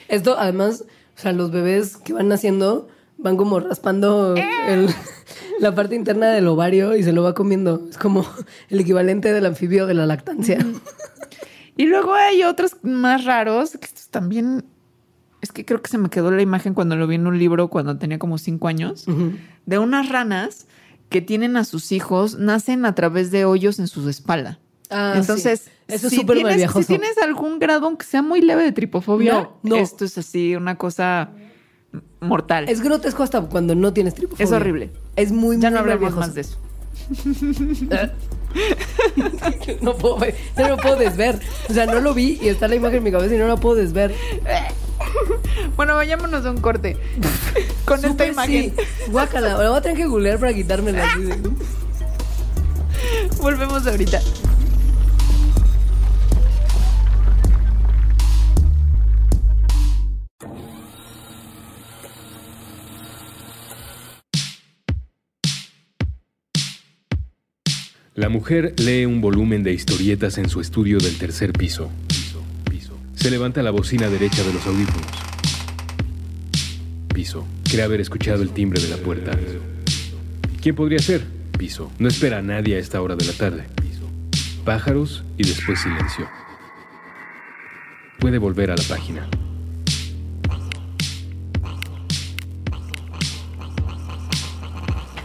Esto, 0.09 0.37
además, 0.39 0.85
o 1.17 1.21
sea, 1.21 1.33
los 1.33 1.51
bebés 1.51 1.97
que 1.97 2.13
van 2.13 2.29
naciendo 2.29 2.89
van 3.19 3.37
como 3.37 3.61
raspando 3.61 4.35
el- 4.37 4.89
la 5.61 5.75
parte 5.75 5.95
interna 5.95 6.31
del 6.31 6.49
ovario 6.49 6.97
y 6.97 7.03
se 7.05 7.13
lo 7.13 7.23
va 7.23 7.35
comiendo. 7.35 7.87
Es 7.89 7.97
como 7.99 8.27
el 8.69 8.81
equivalente 8.81 9.33
del 9.33 9.47
anfibio 9.47 9.87
de 9.87 9.95
la 9.95 10.07
lactancia. 10.07 10.59
Y 11.77 11.87
luego 11.87 12.13
hay 12.15 12.43
otros 12.43 12.77
más 12.83 13.25
raros, 13.25 13.73
que 13.73 13.87
estos 13.87 14.09
también, 14.09 14.65
es 15.41 15.53
que 15.53 15.65
creo 15.65 15.81
que 15.81 15.89
se 15.91 15.99
me 15.99 16.11
quedó 16.11 16.31
la 16.31 16.43
imagen 16.43 16.75
cuando 16.75 16.97
lo 16.97 17.07
vi 17.07 17.15
en 17.15 17.27
un 17.27 17.39
libro 17.39 17.69
cuando 17.69 17.97
tenía 17.97 18.19
como 18.19 18.37
cinco 18.39 18.69
años, 18.69 19.07
de 19.67 19.79
unas 19.79 20.09
ranas 20.09 20.67
que 21.09 21.21
tienen 21.23 21.57
a 21.57 21.65
sus 21.65 21.93
hijos, 21.93 22.39
nacen 22.39 22.85
a 22.85 22.95
través 22.95 23.31
de 23.31 23.45
hoyos 23.45 23.79
en 23.79 23.87
su 23.87 24.07
espalda. 24.09 24.59
Ah, 24.91 25.15
Entonces, 25.17 25.61
sí. 25.61 25.71
Eso 25.93 26.09
es 26.09 26.15
súper. 26.15 26.39
Si 26.71 26.85
tienes 26.85 27.19
algún 27.19 27.59
grado, 27.59 27.87
aunque 27.87 28.07
sea 28.07 28.23
muy 28.23 28.41
leve 28.41 28.65
de 28.65 28.73
tripofobia, 28.73 29.33
No, 29.35 29.59
no. 29.63 29.77
esto 29.77 30.05
es 30.05 30.17
así, 30.19 30.57
una 30.57 30.77
cosa 30.77 31.31
mortal. 32.21 32.69
Es 32.69 32.81
grotesco 32.81 33.23
hasta 33.23 33.41
cuando 33.43 33.75
no 33.75 33.93
tienes 33.93 34.15
tripofobia. 34.15 34.45
Es 34.45 34.53
horrible. 34.53 34.91
Es 35.17 35.33
muy, 35.33 35.59
ya 35.59 35.69
muy 35.71 35.75
no 35.75 35.81
hablamos 35.81 36.15
más 36.17 36.35
de 36.35 36.43
eso. 36.43 36.59
no 39.81 39.97
puedo 39.97 40.19
ver, 40.19 40.35
no 40.57 40.69
lo 40.69 40.77
puedo 40.77 40.97
desver. 40.97 41.39
O 41.69 41.73
sea, 41.73 41.87
no 41.87 42.01
lo 42.01 42.15
vi 42.15 42.39
y 42.41 42.49
está 42.49 42.69
la 42.69 42.77
imagen 42.77 42.99
en 42.99 43.05
mi 43.05 43.13
cabeza 43.13 43.35
y 43.35 43.39
no 43.39 43.49
la 43.49 43.57
puedo 43.57 43.77
desver. 43.77 44.15
Bueno, 45.77 45.95
vayámonos 45.97 46.45
a 46.47 46.51
un 46.51 46.59
corte 46.61 46.97
con 47.85 47.97
esta 47.97 48.09
Súper 48.09 48.33
imagen. 48.33 48.75
sí. 48.77 49.11
Guácala, 49.11 49.53
ahora 49.55 49.71
voy 49.71 49.79
a 49.79 49.83
tener 49.83 49.97
que 49.97 50.07
googlear 50.07 50.39
para 50.39 50.55
quitármela. 50.55 51.05
así 51.05 51.23
de- 51.23 51.37
Volvemos 53.41 53.87
ahorita. 53.87 54.21
La 68.23 68.29
mujer 68.29 68.73
lee 68.79 69.05
un 69.05 69.21
volumen 69.21 69.65
de 69.65 69.73
historietas 69.73 70.39
en 70.39 70.49
su 70.49 70.61
estudio 70.61 70.99
del 70.99 71.19
tercer 71.19 71.53
piso. 71.53 71.91
Se 73.17 73.33
levanta 73.33 73.65
la 73.65 73.73
bocina 73.73 74.09
derecha 74.09 74.45
de 74.45 74.53
los 74.53 74.65
audífonos. 74.65 75.09
Piso. 77.13 77.45
Cree 77.69 77.83
haber 77.83 78.01
escuchado 78.01 78.45
el 78.45 78.51
timbre 78.51 78.81
de 78.81 78.87
la 78.91 78.97
puerta. 78.99 79.33
¿Quién 80.61 80.77
podría 80.77 81.01
ser? 81.01 81.25
Piso. 81.59 81.91
No 81.99 82.07
espera 82.07 82.39
a 82.39 82.43
nadie 82.43 82.77
a 82.77 82.79
esta 82.79 83.03
hora 83.03 83.17
de 83.17 83.25
la 83.25 83.33
tarde. 83.33 83.65
Pájaros 84.65 85.25
y 85.37 85.43
después 85.43 85.81
silencio. 85.81 86.29
Puede 88.21 88.39
volver 88.39 88.71
a 88.71 88.77
la 88.77 88.85
página. 88.85 89.29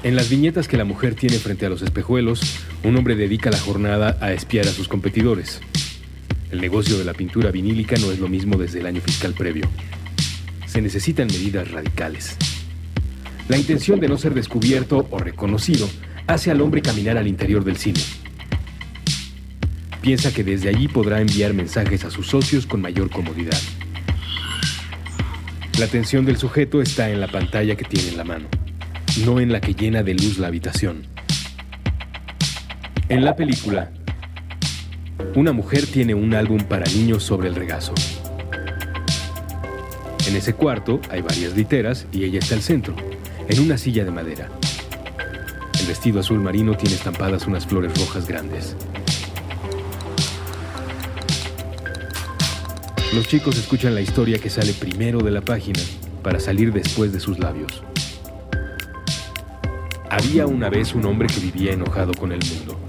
En 0.04 0.16
las 0.16 0.30
viñetas 0.30 0.68
que 0.68 0.78
la 0.78 0.86
mujer 0.86 1.16
tiene 1.16 1.40
frente 1.40 1.66
a 1.66 1.70
los 1.70 1.82
espejuelos, 1.82 2.60
un 2.84 2.96
hombre 2.96 3.16
dedica 3.16 3.50
la 3.50 3.58
jornada 3.58 4.18
a 4.22 4.32
espiar 4.32 4.68
a 4.68 4.72
sus 4.72 4.88
competidores. 4.88 5.60
El 6.52 6.62
negocio 6.62 7.00
de 7.00 7.04
la 7.04 7.14
pintura 7.14 7.50
vinílica 7.50 7.96
no 7.98 8.12
es 8.12 8.20
lo 8.20 8.28
mismo 8.28 8.58
desde 8.58 8.80
el 8.80 8.86
año 8.86 9.02
fiscal 9.02 9.34
previo. 9.34 9.68
Se 10.68 10.84
necesitan 10.84 11.28
medidas 11.28 11.72
radicales. 11.72 12.38
La 13.50 13.58
intención 13.58 14.00
de 14.00 14.08
no 14.08 14.18
ser 14.18 14.36
descubierto 14.36 15.08
o 15.10 15.18
reconocido 15.18 15.90
hace 16.28 16.52
al 16.52 16.62
hombre 16.62 16.84
caminar 16.84 17.18
al 17.18 17.28
interior 17.28 17.64
del 17.64 17.78
cine. 17.78 18.00
Piensa 20.02 20.32
que 20.32 20.44
desde 20.44 20.70
allí 20.70 20.88
podrá 20.88 21.22
enviar 21.22 21.56
mensajes 21.56 22.06
a 22.06 22.12
sus 22.12 22.28
socios 22.28 22.68
con 22.68 22.82
mayor 22.82 23.10
comodidad. 23.10 23.60
La 25.80 25.86
atención 25.86 26.24
del 26.24 26.38
sujeto 26.38 26.84
está 26.84 27.10
en 27.10 27.20
la 27.20 27.28
pantalla 27.28 27.76
que 27.76 27.84
tiene 27.84 28.10
en 28.10 28.18
la 28.18 28.24
mano 28.24 28.48
no 29.25 29.39
en 29.39 29.51
la 29.51 29.62
que 29.62 29.73
llena 29.73 30.03
de 30.03 30.13
luz 30.13 30.38
la 30.38 30.47
habitación. 30.47 31.03
En 33.10 33.23
la 33.23 33.36
película, 33.36 33.91
una 35.36 35.53
mujer 35.53 35.86
tiene 35.88 36.13
un 36.13 36.34
álbum 36.34 36.60
para 36.60 36.86
niños 36.91 37.23
sobre 37.23 37.47
el 37.47 37.56
regazo. 37.56 37.93
En 40.27 40.36
ese 40.36 40.53
cuarto 40.53 40.99
hay 41.10 41.21
varias 41.21 41.56
literas 41.56 42.06
y 42.12 42.25
ella 42.25 42.39
está 42.39 42.56
al 42.56 42.62
centro, 42.62 42.95
en 43.47 43.60
una 43.62 43.77
silla 43.77 44.03
de 44.03 44.12
madera. 44.12 44.49
El 45.80 45.88
vestido 45.88 46.19
azul 46.19 46.39
marino 46.39 46.75
tiene 46.75 46.95
estampadas 46.95 47.47
unas 47.47 47.65
flores 47.65 47.97
rojas 47.97 48.27
grandes. 48.27 48.75
Los 53.13 53.27
chicos 53.27 53.58
escuchan 53.58 53.95
la 53.95 54.01
historia 54.01 54.38
que 54.38 54.49
sale 54.49 54.73
primero 54.73 55.19
de 55.19 55.32
la 55.32 55.41
página 55.41 55.80
para 56.21 56.39
salir 56.39 56.73
después 56.73 57.13
de 57.13 57.21
sus 57.21 57.39
labios. 57.39 57.84
Había 60.10 60.48
una 60.48 60.70
vez 60.70 60.96
un 60.96 61.06
hombre 61.06 61.28
que 61.28 61.39
vivía 61.41 61.74
enojado 61.74 62.13
con 62.13 62.32
el 62.32 62.39
mundo. 62.39 62.80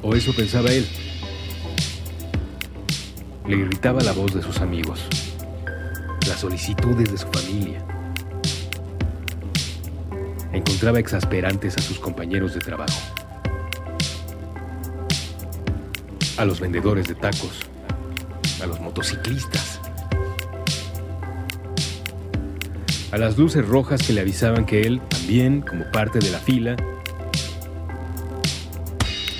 O 0.00 0.14
eso 0.14 0.32
pensaba 0.32 0.70
él. 0.70 0.86
Le 3.48 3.56
irritaba 3.56 4.00
la 4.02 4.12
voz 4.12 4.32
de 4.34 4.42
sus 4.42 4.60
amigos, 4.60 5.08
las 6.28 6.38
solicitudes 6.38 7.10
de 7.10 7.18
su 7.18 7.26
familia. 7.28 7.84
Encontraba 10.52 11.00
exasperantes 11.00 11.76
a 11.76 11.82
sus 11.82 11.98
compañeros 11.98 12.54
de 12.54 12.60
trabajo, 12.60 13.00
a 16.36 16.44
los 16.44 16.60
vendedores 16.60 17.08
de 17.08 17.16
tacos, 17.16 17.60
a 18.62 18.66
los 18.66 18.80
motociclistas, 18.80 19.75
a 23.16 23.18
las 23.18 23.38
luces 23.38 23.66
rojas 23.66 24.06
que 24.06 24.12
le 24.12 24.20
avisaban 24.20 24.66
que 24.66 24.82
él, 24.82 25.00
también 25.08 25.62
como 25.62 25.90
parte 25.90 26.18
de 26.18 26.28
la 26.28 26.38
fila, 26.38 26.76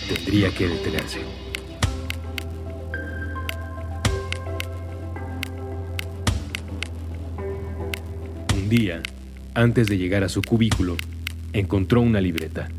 tendría 0.08 0.50
que 0.50 0.66
detenerse. 0.66 1.20
Un 8.54 8.68
día, 8.70 9.02
antes 9.52 9.88
de 9.88 9.98
llegar 9.98 10.24
a 10.24 10.30
su 10.30 10.40
cubículo, 10.40 10.96
encontró 11.52 12.00
una 12.00 12.22
libreta. 12.22 12.70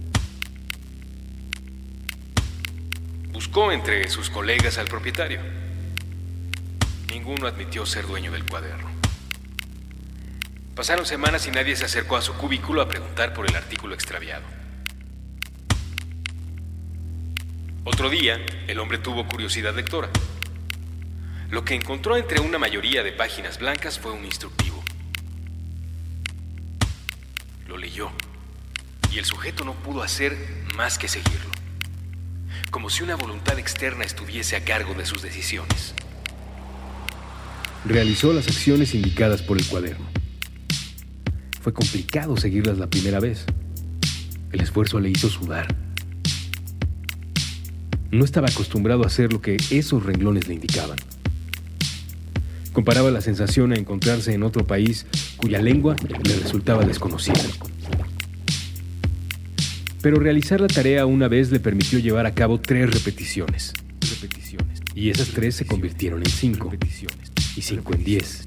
Buscó 3.33 3.71
entre 3.71 4.07
sus 4.07 4.31
colegas 4.31 4.79
al 4.79 4.87
propietario. 4.87 5.41
Ninguno 7.11 7.45
admitió 7.45 7.85
ser 7.85 8.07
dueño 8.07 8.31
del 8.31 8.45
cuaderno. 8.45 8.96
Pasaron 10.77 11.07
semanas 11.07 11.47
y 11.47 11.49
nadie 11.49 11.75
se 11.75 11.85
acercó 11.85 12.17
a 12.17 12.21
su 12.21 12.35
cubículo 12.35 12.83
a 12.83 12.87
preguntar 12.87 13.33
por 13.33 13.49
el 13.49 13.55
artículo 13.55 13.95
extraviado. 13.95 14.43
Otro 17.83 18.11
día, 18.11 18.45
el 18.67 18.77
hombre 18.77 18.99
tuvo 18.99 19.27
curiosidad 19.27 19.75
lectora. 19.75 20.07
Lo 21.49 21.65
que 21.65 21.73
encontró 21.73 22.15
entre 22.15 22.41
una 22.41 22.59
mayoría 22.59 23.01
de 23.01 23.11
páginas 23.11 23.57
blancas 23.57 23.97
fue 23.97 24.11
un 24.11 24.23
instructivo. 24.23 24.83
Lo 27.67 27.75
leyó 27.75 28.11
y 29.11 29.17
el 29.17 29.25
sujeto 29.25 29.65
no 29.65 29.73
pudo 29.73 30.03
hacer 30.03 30.37
más 30.75 30.99
que 30.99 31.07
seguirlo, 31.07 31.49
como 32.69 32.91
si 32.91 33.01
una 33.01 33.15
voluntad 33.15 33.57
externa 33.57 34.03
estuviese 34.03 34.55
a 34.55 34.63
cargo 34.63 34.93
de 34.93 35.07
sus 35.07 35.23
decisiones. 35.23 35.95
Realizó 37.83 38.31
las 38.31 38.47
acciones 38.47 38.93
indicadas 38.93 39.41
por 39.41 39.57
el 39.57 39.65
cuaderno. 39.65 40.05
Fue 41.67 41.73
complicado 41.73 42.37
seguirlas 42.37 42.77
la 42.77 42.89
primera 42.89 43.19
vez. 43.19 43.43
El 44.53 44.61
esfuerzo 44.61 45.01
le 45.01 45.09
hizo 45.09 45.27
sudar. 45.27 45.67
No 48.09 48.23
estaba 48.23 48.47
acostumbrado 48.47 49.03
a 49.03 49.07
hacer 49.07 49.33
lo 49.33 49.41
que 49.41 49.57
esos 49.69 50.05
renglones 50.05 50.47
le 50.47 50.53
indicaban. 50.53 50.97
Comparaba 52.71 53.11
la 53.11 53.19
sensación 53.19 53.73
a 53.73 53.75
encontrarse 53.75 54.31
en 54.31 54.43
otro 54.43 54.65
país 54.65 55.07
cuya 55.35 55.61
lengua 55.61 55.97
le 56.07 56.39
resultaba 56.39 56.85
desconocida. 56.85 57.43
Pero 60.01 60.21
realizar 60.21 60.61
la 60.61 60.67
tarea 60.67 61.05
una 61.05 61.27
vez 61.27 61.51
le 61.51 61.59
permitió 61.59 61.99
llevar 61.99 62.27
a 62.27 62.33
cabo 62.33 62.61
tres 62.61 62.89
repeticiones. 62.89 63.73
repeticiones. 64.09 64.79
Y 64.95 65.09
esas 65.09 65.27
tres 65.31 65.55
se 65.55 65.65
convirtieron 65.65 66.21
en 66.21 66.29
cinco. 66.29 66.71
Y 67.57 67.61
cinco 67.61 67.93
en 67.93 68.05
diez. 68.05 68.45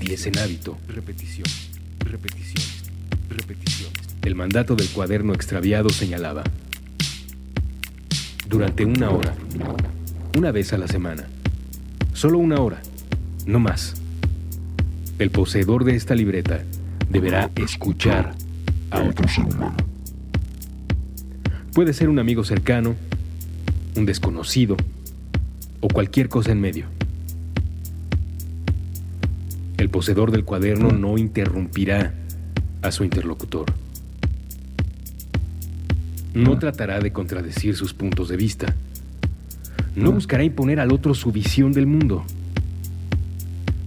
Diez 0.00 0.26
en 0.26 0.38
hábito. 0.38 0.76
Repeticiones. 0.88 1.71
Repeticiones. 2.12 2.82
Repeticiones. 3.30 3.98
El 4.20 4.34
mandato 4.34 4.76
del 4.76 4.86
cuaderno 4.90 5.32
extraviado 5.32 5.88
señalaba. 5.88 6.44
Durante 8.46 8.84
una 8.84 9.08
hora. 9.08 9.34
Una 10.36 10.50
vez 10.52 10.74
a 10.74 10.78
la 10.78 10.86
semana. 10.88 11.24
Solo 12.12 12.36
una 12.36 12.60
hora. 12.60 12.82
No 13.46 13.60
más. 13.60 13.94
El 15.18 15.30
poseedor 15.30 15.84
de 15.84 15.96
esta 15.96 16.14
libreta 16.14 16.60
deberá 17.08 17.50
escuchar 17.56 18.34
a 18.90 19.00
otro 19.00 19.26
ser 19.26 19.46
humano. 19.46 19.76
Puede 21.72 21.94
ser 21.94 22.10
un 22.10 22.18
amigo 22.18 22.44
cercano, 22.44 22.94
un 23.96 24.04
desconocido 24.04 24.76
o 25.80 25.88
cualquier 25.88 26.28
cosa 26.28 26.52
en 26.52 26.60
medio. 26.60 26.84
El 29.82 29.90
poseedor 29.90 30.30
del 30.30 30.44
cuaderno 30.44 30.92
no 30.92 31.18
interrumpirá 31.18 32.14
a 32.82 32.92
su 32.92 33.02
interlocutor. 33.02 33.66
No 36.34 36.56
tratará 36.60 37.00
de 37.00 37.12
contradecir 37.12 37.74
sus 37.74 37.92
puntos 37.92 38.28
de 38.28 38.36
vista. 38.36 38.76
No 39.96 40.12
buscará 40.12 40.44
imponer 40.44 40.78
al 40.78 40.92
otro 40.92 41.14
su 41.14 41.32
visión 41.32 41.72
del 41.72 41.88
mundo. 41.88 42.22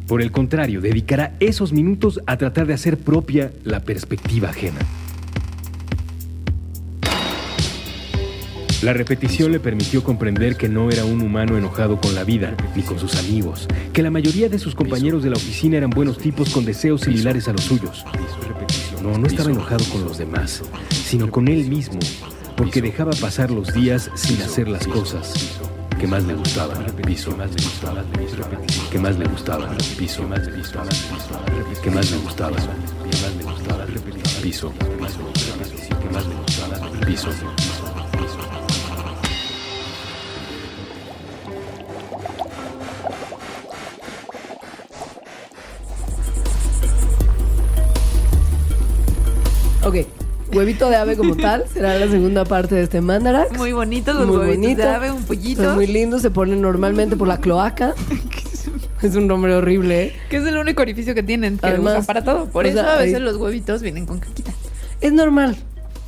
Por 0.05 0.21
el 0.21 0.33
contrario, 0.33 0.81
dedicará 0.81 1.37
esos 1.39 1.71
minutos 1.71 2.19
a 2.27 2.35
tratar 2.35 2.67
de 2.67 2.73
hacer 2.73 2.97
propia 2.97 3.53
la 3.63 3.79
perspectiva 3.79 4.49
ajena. 4.49 4.79
La 8.85 8.93
repetición 8.93 9.51
le 9.51 9.59
permitió 9.59 10.03
comprender 10.03 10.57
que 10.57 10.69
no 10.69 10.91
era 10.91 11.05
un 11.05 11.19
humano 11.23 11.57
enojado 11.57 11.99
con 11.99 12.13
la 12.13 12.23
vida 12.23 12.55
ni 12.75 12.83
con 12.83 12.99
sus 12.99 13.15
amigos, 13.15 13.67
que 13.91 14.03
la 14.03 14.11
mayoría 14.11 14.47
de 14.47 14.59
sus 14.59 14.75
compañeros 14.75 15.23
de 15.23 15.31
la 15.31 15.37
oficina 15.37 15.77
eran 15.77 15.89
buenos 15.89 16.19
tipos 16.19 16.51
con 16.51 16.65
deseos 16.65 17.01
similares 17.01 17.47
a 17.47 17.53
los 17.53 17.61
suyos. 17.61 18.05
No, 19.01 19.17
no 19.17 19.25
estaba 19.25 19.49
enojado 19.49 19.83
con 19.85 20.03
los 20.03 20.19
demás, 20.19 20.61
sino 20.91 21.31
con 21.31 21.47
él 21.47 21.67
mismo, 21.67 21.97
porque 22.55 22.79
dejaba 22.79 23.09
pasar 23.13 23.49
los 23.49 23.73
días 23.73 24.11
sin 24.13 24.39
hacer 24.43 24.67
las 24.67 24.85
cosas 24.85 25.33
que 25.99 26.05
más 26.05 26.23
le 26.25 26.35
gustaban. 26.35 26.85
Piso, 27.07 27.35
más 27.35 27.49
le 27.49 27.63
gustaba, 27.63 28.03
que 28.91 28.99
más 28.99 29.17
le 29.17 29.25
gustaba. 29.25 29.75
Piso, 29.97 30.21
que 30.21 30.27
más 30.29 32.11
le 32.11 32.17
gustaba, 32.17 32.55
que 32.55 33.17
más 33.17 33.35
le 33.35 33.45
gustaba. 33.45 33.85
Piso, 34.43 34.71
que 34.77 36.09
más 36.11 36.27
le 36.27 36.35
gustaba. 36.35 36.91
Piso. 37.07 37.29
Ok. 49.85 49.97
Huevito 50.53 50.89
de 50.89 50.95
ave 50.95 51.15
como 51.15 51.35
tal 51.37 51.65
será 51.71 51.97
la 51.97 52.07
segunda 52.07 52.43
parte 52.43 52.75
de 52.75 52.83
este 52.83 53.01
mandarax. 53.01 53.57
Muy 53.57 53.71
bonitos 53.71 54.15
los 54.15 54.27
Muy 54.27 54.37
huevitos 54.37 54.61
de 54.61 54.67
bonito. 54.67 54.89
ave, 54.89 55.11
un 55.11 55.23
pollito. 55.23 55.63
Son 55.63 55.75
muy 55.75 55.87
lindos, 55.87 56.21
se 56.21 56.31
ponen 56.31 56.61
normalmente 56.61 57.15
por 57.15 57.27
la 57.27 57.39
cloaca. 57.39 57.93
es 59.01 59.15
un 59.15 59.27
nombre 59.27 59.55
horrible, 59.55 60.03
¿eh? 60.05 60.15
Que 60.29 60.37
es 60.37 60.45
el 60.45 60.57
único 60.57 60.81
orificio 60.81 61.13
que 61.13 61.23
tienen, 61.23 61.57
que 61.57 61.67
Además, 61.67 61.93
usan 61.93 62.05
para 62.05 62.23
todo. 62.23 62.47
Por 62.47 62.65
eso 62.65 62.79
sea, 62.79 62.95
a 62.95 62.97
veces 62.97 63.21
los 63.21 63.37
huevitos 63.37 63.81
vienen 63.81 64.05
con 64.05 64.19
caquita. 64.19 64.51
Es 65.01 65.13
normal. 65.13 65.55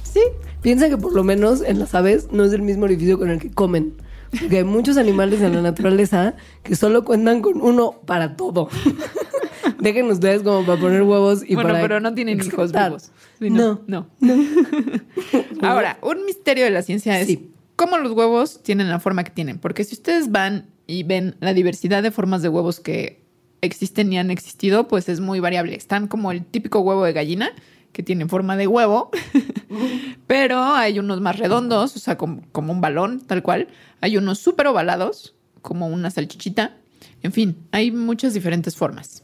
Sí. 0.03 0.21
Piensa 0.61 0.89
que 0.89 0.97
por 0.97 1.13
lo 1.13 1.23
menos 1.23 1.61
en 1.61 1.79
las 1.79 1.93
aves 1.93 2.29
no 2.31 2.43
es 2.43 2.53
el 2.53 2.63
mismo 2.63 2.85
orificio 2.85 3.19
con 3.19 3.29
el 3.29 3.39
que 3.39 3.51
comen. 3.51 3.93
Porque 4.31 4.57
hay 4.57 4.63
muchos 4.63 4.97
animales 4.97 5.41
en 5.41 5.55
la 5.55 5.61
naturaleza 5.61 6.33
que 6.63 6.75
solo 6.75 7.05
cuentan 7.05 7.41
con 7.41 7.61
uno 7.61 8.01
para 8.05 8.35
todo. 8.35 8.69
Dejen 9.79 10.05
ustedes 10.09 10.41
como 10.43 10.65
para 10.65 10.79
poner 10.79 11.03
huevos 11.03 11.43
y 11.47 11.55
bueno, 11.55 11.69
para 11.69 11.81
pero 11.81 11.99
no 11.99 12.13
tienen 12.13 12.39
hijos 12.43 12.71
vivos. 12.71 13.11
Sí, 13.39 13.49
no. 13.49 13.81
no. 13.87 14.07
Ahora, 15.61 15.99
un 16.01 16.25
misterio 16.25 16.63
de 16.65 16.71
la 16.71 16.81
ciencia 16.81 17.19
es 17.19 17.27
Sí. 17.27 17.51
cómo 17.75 17.97
los 17.97 18.11
huevos 18.13 18.61
tienen 18.63 18.89
la 18.89 18.99
forma 18.99 19.23
que 19.23 19.31
tienen. 19.31 19.59
Porque 19.59 19.83
si 19.83 19.95
ustedes 19.95 20.31
van 20.31 20.67
y 20.87 21.03
ven 21.03 21.35
la 21.39 21.53
diversidad 21.53 22.01
de 22.03 22.11
formas 22.11 22.41
de 22.41 22.49
huevos 22.49 22.79
que 22.79 23.23
existen 23.61 24.11
y 24.13 24.17
han 24.19 24.31
existido, 24.31 24.87
pues 24.87 25.09
es 25.09 25.19
muy 25.19 25.39
variable. 25.39 25.75
Están 25.75 26.07
como 26.07 26.31
el 26.31 26.45
típico 26.45 26.79
huevo 26.79 27.03
de 27.03 27.13
gallina, 27.13 27.49
que 27.91 28.03
tiene 28.03 28.27
forma 28.27 28.55
de 28.57 28.67
huevo, 28.67 29.09
pero 30.27 30.61
hay 30.63 30.99
unos 30.99 31.21
más 31.21 31.37
redondos, 31.39 31.95
o 31.95 31.99
sea, 31.99 32.17
como, 32.17 32.41
como 32.51 32.71
un 32.73 32.81
balón, 32.81 33.21
tal 33.21 33.41
cual. 33.43 33.67
Hay 34.01 34.17
unos 34.17 34.39
súper 34.39 34.67
ovalados, 34.67 35.35
como 35.61 35.87
una 35.87 36.11
salchichita. 36.11 36.77
En 37.23 37.31
fin, 37.31 37.57
hay 37.71 37.91
muchas 37.91 38.33
diferentes 38.33 38.75
formas. 38.75 39.23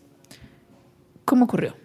¿Cómo 1.26 1.46
ocurrió? 1.46 1.76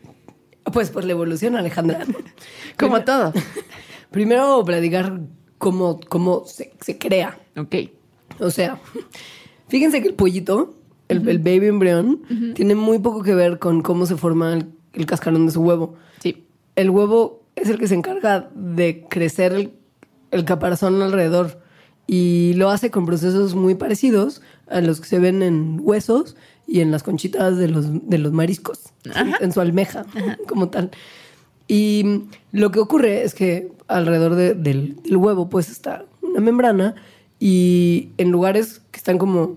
Pues 0.73 0.91
por 0.91 1.05
la 1.05 1.13
evolución, 1.13 1.57
Alejandra. 1.57 2.05
Como 2.79 2.97
Primero- 2.97 3.05
todo. 3.05 3.33
Primero 4.11 4.65
platicar 4.65 5.21
cómo, 5.59 6.01
cómo 6.09 6.45
se, 6.47 6.73
se 6.81 6.99
crea. 6.99 7.39
Ok. 7.57 7.75
O 8.41 8.51
sea, 8.51 8.81
fíjense 9.69 10.01
que 10.03 10.09
el 10.09 10.15
pollito, 10.15 10.75
el, 11.09 11.29
el 11.29 11.39
baby 11.39 11.67
embrión, 11.67 12.23
tiene 12.55 12.75
muy 12.75 12.99
poco 12.99 13.23
que 13.23 13.35
ver 13.35 13.59
con 13.59 13.83
cómo 13.83 14.07
se 14.07 14.17
forma 14.17 14.55
el, 14.55 14.71
el 14.95 15.07
cascarón 15.07 15.47
de 15.47 15.53
su 15.53 15.61
huevo. 15.63 15.95
Sí. 16.21 16.47
El 16.77 16.91
huevo 16.91 17.43
es 17.57 17.69
el 17.69 17.79
que 17.79 17.89
se 17.89 17.95
encarga 17.97 18.51
de 18.55 19.05
crecer 19.11 19.53
el, 19.53 19.73
el 20.31 20.45
caparazón 20.45 21.03
alrededor 21.03 21.61
y 22.07 22.55
lo 22.55 22.71
hace 22.71 22.91
con 22.91 23.05
procesos 23.05 23.55
muy 23.55 23.75
parecidos 23.75 24.41
a 24.69 24.81
los 24.81 25.01
que 25.01 25.09
se 25.09 25.19
ven 25.19 25.43
en 25.43 25.79
huesos 25.83 26.37
y 26.69 26.81
en 26.83 26.91
las 26.93 27.03
conchitas 27.03 27.57
de 27.57 27.67
los, 27.69 27.87
de 28.09 28.19
los 28.19 28.33
mariscos, 28.33 28.81
en, 29.17 29.33
en 29.41 29.53
su 29.53 29.61
almeja, 29.61 30.05
como 30.49 30.69
tal. 30.69 30.91
Y 31.67 32.23
lo 32.53 32.71
que 32.71 32.79
ocurre 32.79 33.23
es 33.25 33.35
que 33.35 33.73
alrededor 33.89 34.35
de- 34.37 34.55
del, 34.55 34.97
del 35.03 35.17
huevo 35.17 35.49
pues 35.49 35.71
está 35.71 36.05
una 36.23 36.41
membrana 36.41 36.95
y 37.41 38.11
en 38.19 38.31
lugares 38.31 38.83
que 38.91 38.99
están 38.99 39.17
como 39.19 39.57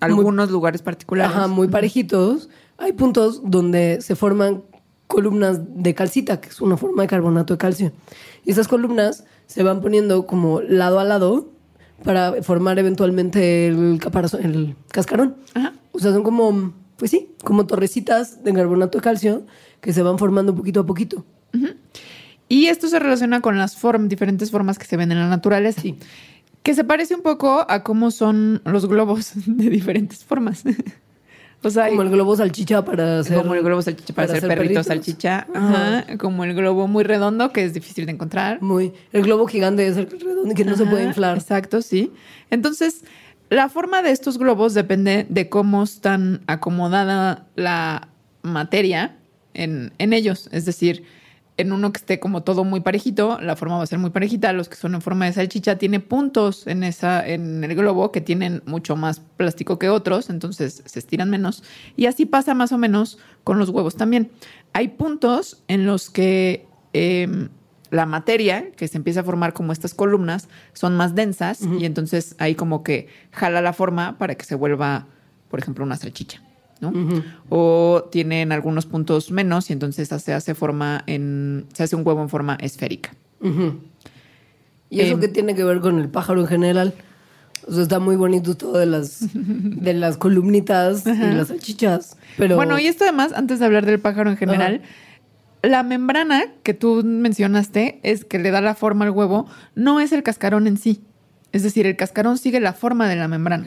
Algunos 0.00 0.50
lugares 0.50 0.82
particulares. 0.82 1.34
Ajá, 1.36 1.46
muy 1.46 1.68
parejitos. 1.68 2.48
Hay 2.76 2.92
puntos 2.92 3.42
donde 3.44 4.00
se 4.00 4.16
forman 4.16 4.62
columnas 5.06 5.60
de 5.74 5.94
calcita, 5.94 6.40
que 6.40 6.48
es 6.48 6.60
una 6.60 6.76
forma 6.76 7.02
de 7.02 7.08
carbonato 7.08 7.54
de 7.54 7.58
calcio. 7.58 7.92
Y 8.44 8.50
esas 8.50 8.68
columnas 8.68 9.24
se 9.46 9.62
van 9.62 9.80
poniendo 9.80 10.26
como 10.26 10.60
lado 10.60 10.98
a 11.00 11.04
lado 11.04 11.48
para 12.04 12.42
formar 12.42 12.78
eventualmente 12.78 13.66
el 13.68 13.98
caparazón, 14.00 14.44
el 14.44 14.76
cascarón. 14.90 15.36
Ajá. 15.54 15.72
O 15.92 15.98
sea, 15.98 16.12
son 16.12 16.22
como, 16.22 16.72
pues 16.96 17.10
sí, 17.10 17.30
como 17.44 17.66
torrecitas 17.66 18.44
de 18.44 18.52
carbonato 18.54 18.98
de 18.98 19.02
calcio 19.02 19.46
que 19.80 19.92
se 19.92 20.02
van 20.02 20.18
formando 20.18 20.54
poquito 20.54 20.80
a 20.80 20.86
poquito. 20.86 21.24
Y 22.48 22.66
esto 22.66 22.88
se 22.88 22.98
relaciona 22.98 23.40
con 23.42 23.58
las 23.58 23.80
form- 23.80 24.08
diferentes 24.08 24.50
formas 24.50 24.78
que 24.78 24.86
se 24.86 24.96
ven 24.96 25.12
en 25.12 25.18
la 25.18 25.28
naturaleza. 25.28 25.82
Sí. 25.82 25.96
Que 26.62 26.74
se 26.74 26.82
parece 26.84 27.14
un 27.14 27.20
poco 27.22 27.66
a 27.68 27.82
cómo 27.82 28.10
son 28.10 28.62
los 28.64 28.86
globos 28.86 29.32
de 29.46 29.68
diferentes 29.70 30.24
formas. 30.24 30.62
O 31.62 31.70
sea, 31.70 31.88
Como 31.88 32.02
el 32.02 32.10
globo 32.10 32.36
salchicha 32.36 32.84
para 32.84 33.18
hacer... 33.20 33.36
como 33.38 33.54
el 33.54 33.62
globo 33.62 33.82
salchicha 33.82 34.14
para, 34.14 34.26
hacer 34.32 34.42
perrito 34.42 34.62
perritos. 34.62 34.86
salchicha. 34.86 35.46
Ajá. 35.54 35.98
Ajá. 35.98 36.18
Como 36.18 36.44
el 36.44 36.54
globo 36.54 36.86
muy 36.86 37.02
redondo, 37.04 37.52
que 37.52 37.64
es 37.64 37.74
difícil 37.74 38.06
de 38.06 38.12
encontrar. 38.12 38.62
Muy... 38.62 38.92
El 39.12 39.22
globo 39.22 39.46
gigante 39.46 39.86
es 39.86 39.96
el 39.96 40.08
redondo 40.08 40.54
que 40.54 40.64
no 40.64 40.76
se 40.76 40.86
puede 40.86 41.04
inflar. 41.04 41.36
Exacto, 41.36 41.82
sí. 41.82 42.12
Entonces, 42.50 43.02
La 43.50 43.68
forma 43.70 44.02
de 44.02 44.10
estos 44.10 44.36
globos 44.38 44.74
depende 44.74 45.26
de 45.28 45.48
cómo 45.48 45.82
están 45.82 46.42
acomodada 46.46 47.46
la 47.56 48.08
materia 48.42 49.16
en, 49.54 49.92
en 49.98 50.12
ellos. 50.12 50.48
Es 50.52 50.64
decir, 50.66 51.02
en 51.58 51.72
uno 51.72 51.92
que 51.92 51.98
esté 51.98 52.20
como 52.20 52.44
todo 52.44 52.64
muy 52.64 52.80
parejito, 52.80 53.38
la 53.40 53.56
forma 53.56 53.76
va 53.76 53.82
a 53.82 53.86
ser 53.86 53.98
muy 53.98 54.10
parejita. 54.10 54.52
Los 54.52 54.68
que 54.68 54.76
son 54.76 54.94
en 54.94 55.02
forma 55.02 55.26
de 55.26 55.32
salchicha 55.32 55.76
tiene 55.76 55.98
puntos 55.98 56.66
en 56.68 56.84
esa, 56.84 57.26
en 57.26 57.64
el 57.64 57.74
globo 57.74 58.12
que 58.12 58.20
tienen 58.20 58.62
mucho 58.64 58.94
más 58.94 59.20
plástico 59.36 59.76
que 59.78 59.88
otros, 59.90 60.30
entonces 60.30 60.82
se 60.86 60.98
estiran 60.98 61.28
menos. 61.30 61.64
Y 61.96 62.06
así 62.06 62.26
pasa 62.26 62.54
más 62.54 62.70
o 62.70 62.78
menos 62.78 63.18
con 63.42 63.58
los 63.58 63.70
huevos 63.70 63.96
también. 63.96 64.30
Hay 64.72 64.88
puntos 64.88 65.62
en 65.66 65.84
los 65.84 66.10
que 66.10 66.64
em, 66.92 67.48
la 67.90 68.06
materia 68.06 68.70
que 68.72 68.86
se 68.86 68.96
empieza 68.96 69.20
a 69.20 69.24
formar 69.24 69.52
como 69.52 69.72
estas 69.72 69.94
columnas 69.94 70.48
son 70.74 70.96
más 70.96 71.16
densas 71.16 71.60
y 71.62 71.86
entonces 71.86 72.36
ahí 72.38 72.54
como 72.54 72.84
que 72.84 73.08
jala 73.32 73.60
la 73.60 73.72
forma 73.72 74.16
para 74.16 74.36
que 74.36 74.44
se 74.44 74.54
vuelva, 74.54 75.06
por 75.50 75.58
ejemplo, 75.58 75.84
una 75.84 75.96
salchicha. 75.96 76.40
¿No? 76.80 76.92
O 77.48 78.08
tienen 78.10 78.52
algunos 78.52 78.86
puntos 78.86 79.30
menos 79.30 79.70
y 79.70 79.72
entonces 79.72 80.08
se 80.08 80.32
hace 80.32 80.54
forma 80.54 81.02
en, 81.06 81.66
se 81.72 81.82
hace 81.82 81.96
un 81.96 82.06
huevo 82.06 82.22
en 82.22 82.28
forma 82.28 82.56
esférica. 82.60 83.10
¿Y 84.90 85.00
eso 85.00 85.18
qué 85.18 85.28
tiene 85.28 85.54
que 85.54 85.64
ver 85.64 85.80
con 85.80 85.98
el 85.98 86.08
pájaro 86.08 86.40
en 86.40 86.46
general? 86.46 86.94
O 87.66 87.72
sea, 87.72 87.82
está 87.82 87.98
muy 87.98 88.16
bonito 88.16 88.56
todo 88.56 88.78
de 88.78 88.86
las, 88.86 89.28
de 89.34 89.94
las 89.94 90.16
columnitas 90.16 91.06
y 91.06 91.34
las 91.34 91.48
salchichas. 91.48 92.16
Pero 92.36 92.56
Bueno, 92.56 92.78
y 92.78 92.86
esto 92.86 93.04
además, 93.04 93.32
antes 93.34 93.58
de 93.58 93.66
hablar 93.66 93.84
del 93.84 94.00
pájaro 94.00 94.30
en 94.30 94.36
general, 94.36 94.82
la 95.62 95.82
membrana 95.82 96.44
que 96.62 96.74
tú 96.74 97.02
mencionaste 97.04 98.00
es 98.02 98.24
que 98.24 98.38
le 98.38 98.50
da 98.50 98.60
la 98.60 98.74
forma 98.74 99.04
al 99.04 99.10
huevo, 99.10 99.46
no 99.74 100.00
es 100.00 100.12
el 100.12 100.22
cascarón 100.22 100.66
en 100.66 100.76
sí. 100.76 101.02
Es 101.52 101.62
decir, 101.62 101.86
el 101.86 101.96
cascarón 101.96 102.36
sigue 102.38 102.60
la 102.60 102.72
forma 102.74 103.08
de 103.08 103.16
la 103.16 103.26
membrana. 103.28 103.66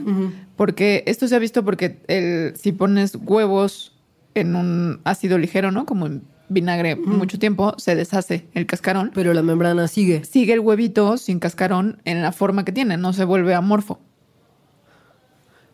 Porque 0.56 1.04
esto 1.08 1.28
se 1.28 1.36
ha 1.36 1.40
visto 1.40 1.66
porque 1.66 2.00
el, 2.08 2.56
si 2.56 2.72
pones 2.72 3.16
huevos 3.16 3.96
en 4.36 4.56
un 4.56 5.02
ácido 5.04 5.38
ligero, 5.38 5.72
¿no? 5.72 5.86
Como 5.86 6.06
en 6.06 6.22
vinagre 6.48 6.96
mucho 6.96 7.40
tiempo, 7.40 7.74
se 7.78 7.96
deshace 7.96 8.46
el 8.54 8.66
cascarón. 8.66 9.12
pero 9.14 9.34
la 9.34 9.42
membrana 9.42 9.88
sigue. 9.88 10.24
Sigue 10.26 10.54
el 10.54 10.60
huevito 10.60 11.18
sin 11.18 11.40
cascarón 11.40 12.02
en 12.06 12.22
la 12.22 12.32
forma 12.32 12.66
que 12.66 12.72
tiene, 12.72 12.98
no 12.98 13.14
se 13.14 13.24
vuelve 13.26 13.56
amorfo. 13.56 14.00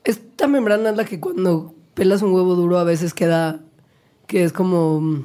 Esta 0.04 0.48
membrana 0.48 0.92
es 0.92 0.96
la 0.98 1.06
que 1.06 1.20
cuando 1.20 1.76
pelas 1.94 2.22
un 2.22 2.32
huevo 2.32 2.56
duro 2.56 2.78
a 2.80 2.84
veces 2.84 3.14
queda 3.14 3.60
que 4.28 4.44
es 4.44 4.54
como 4.54 5.24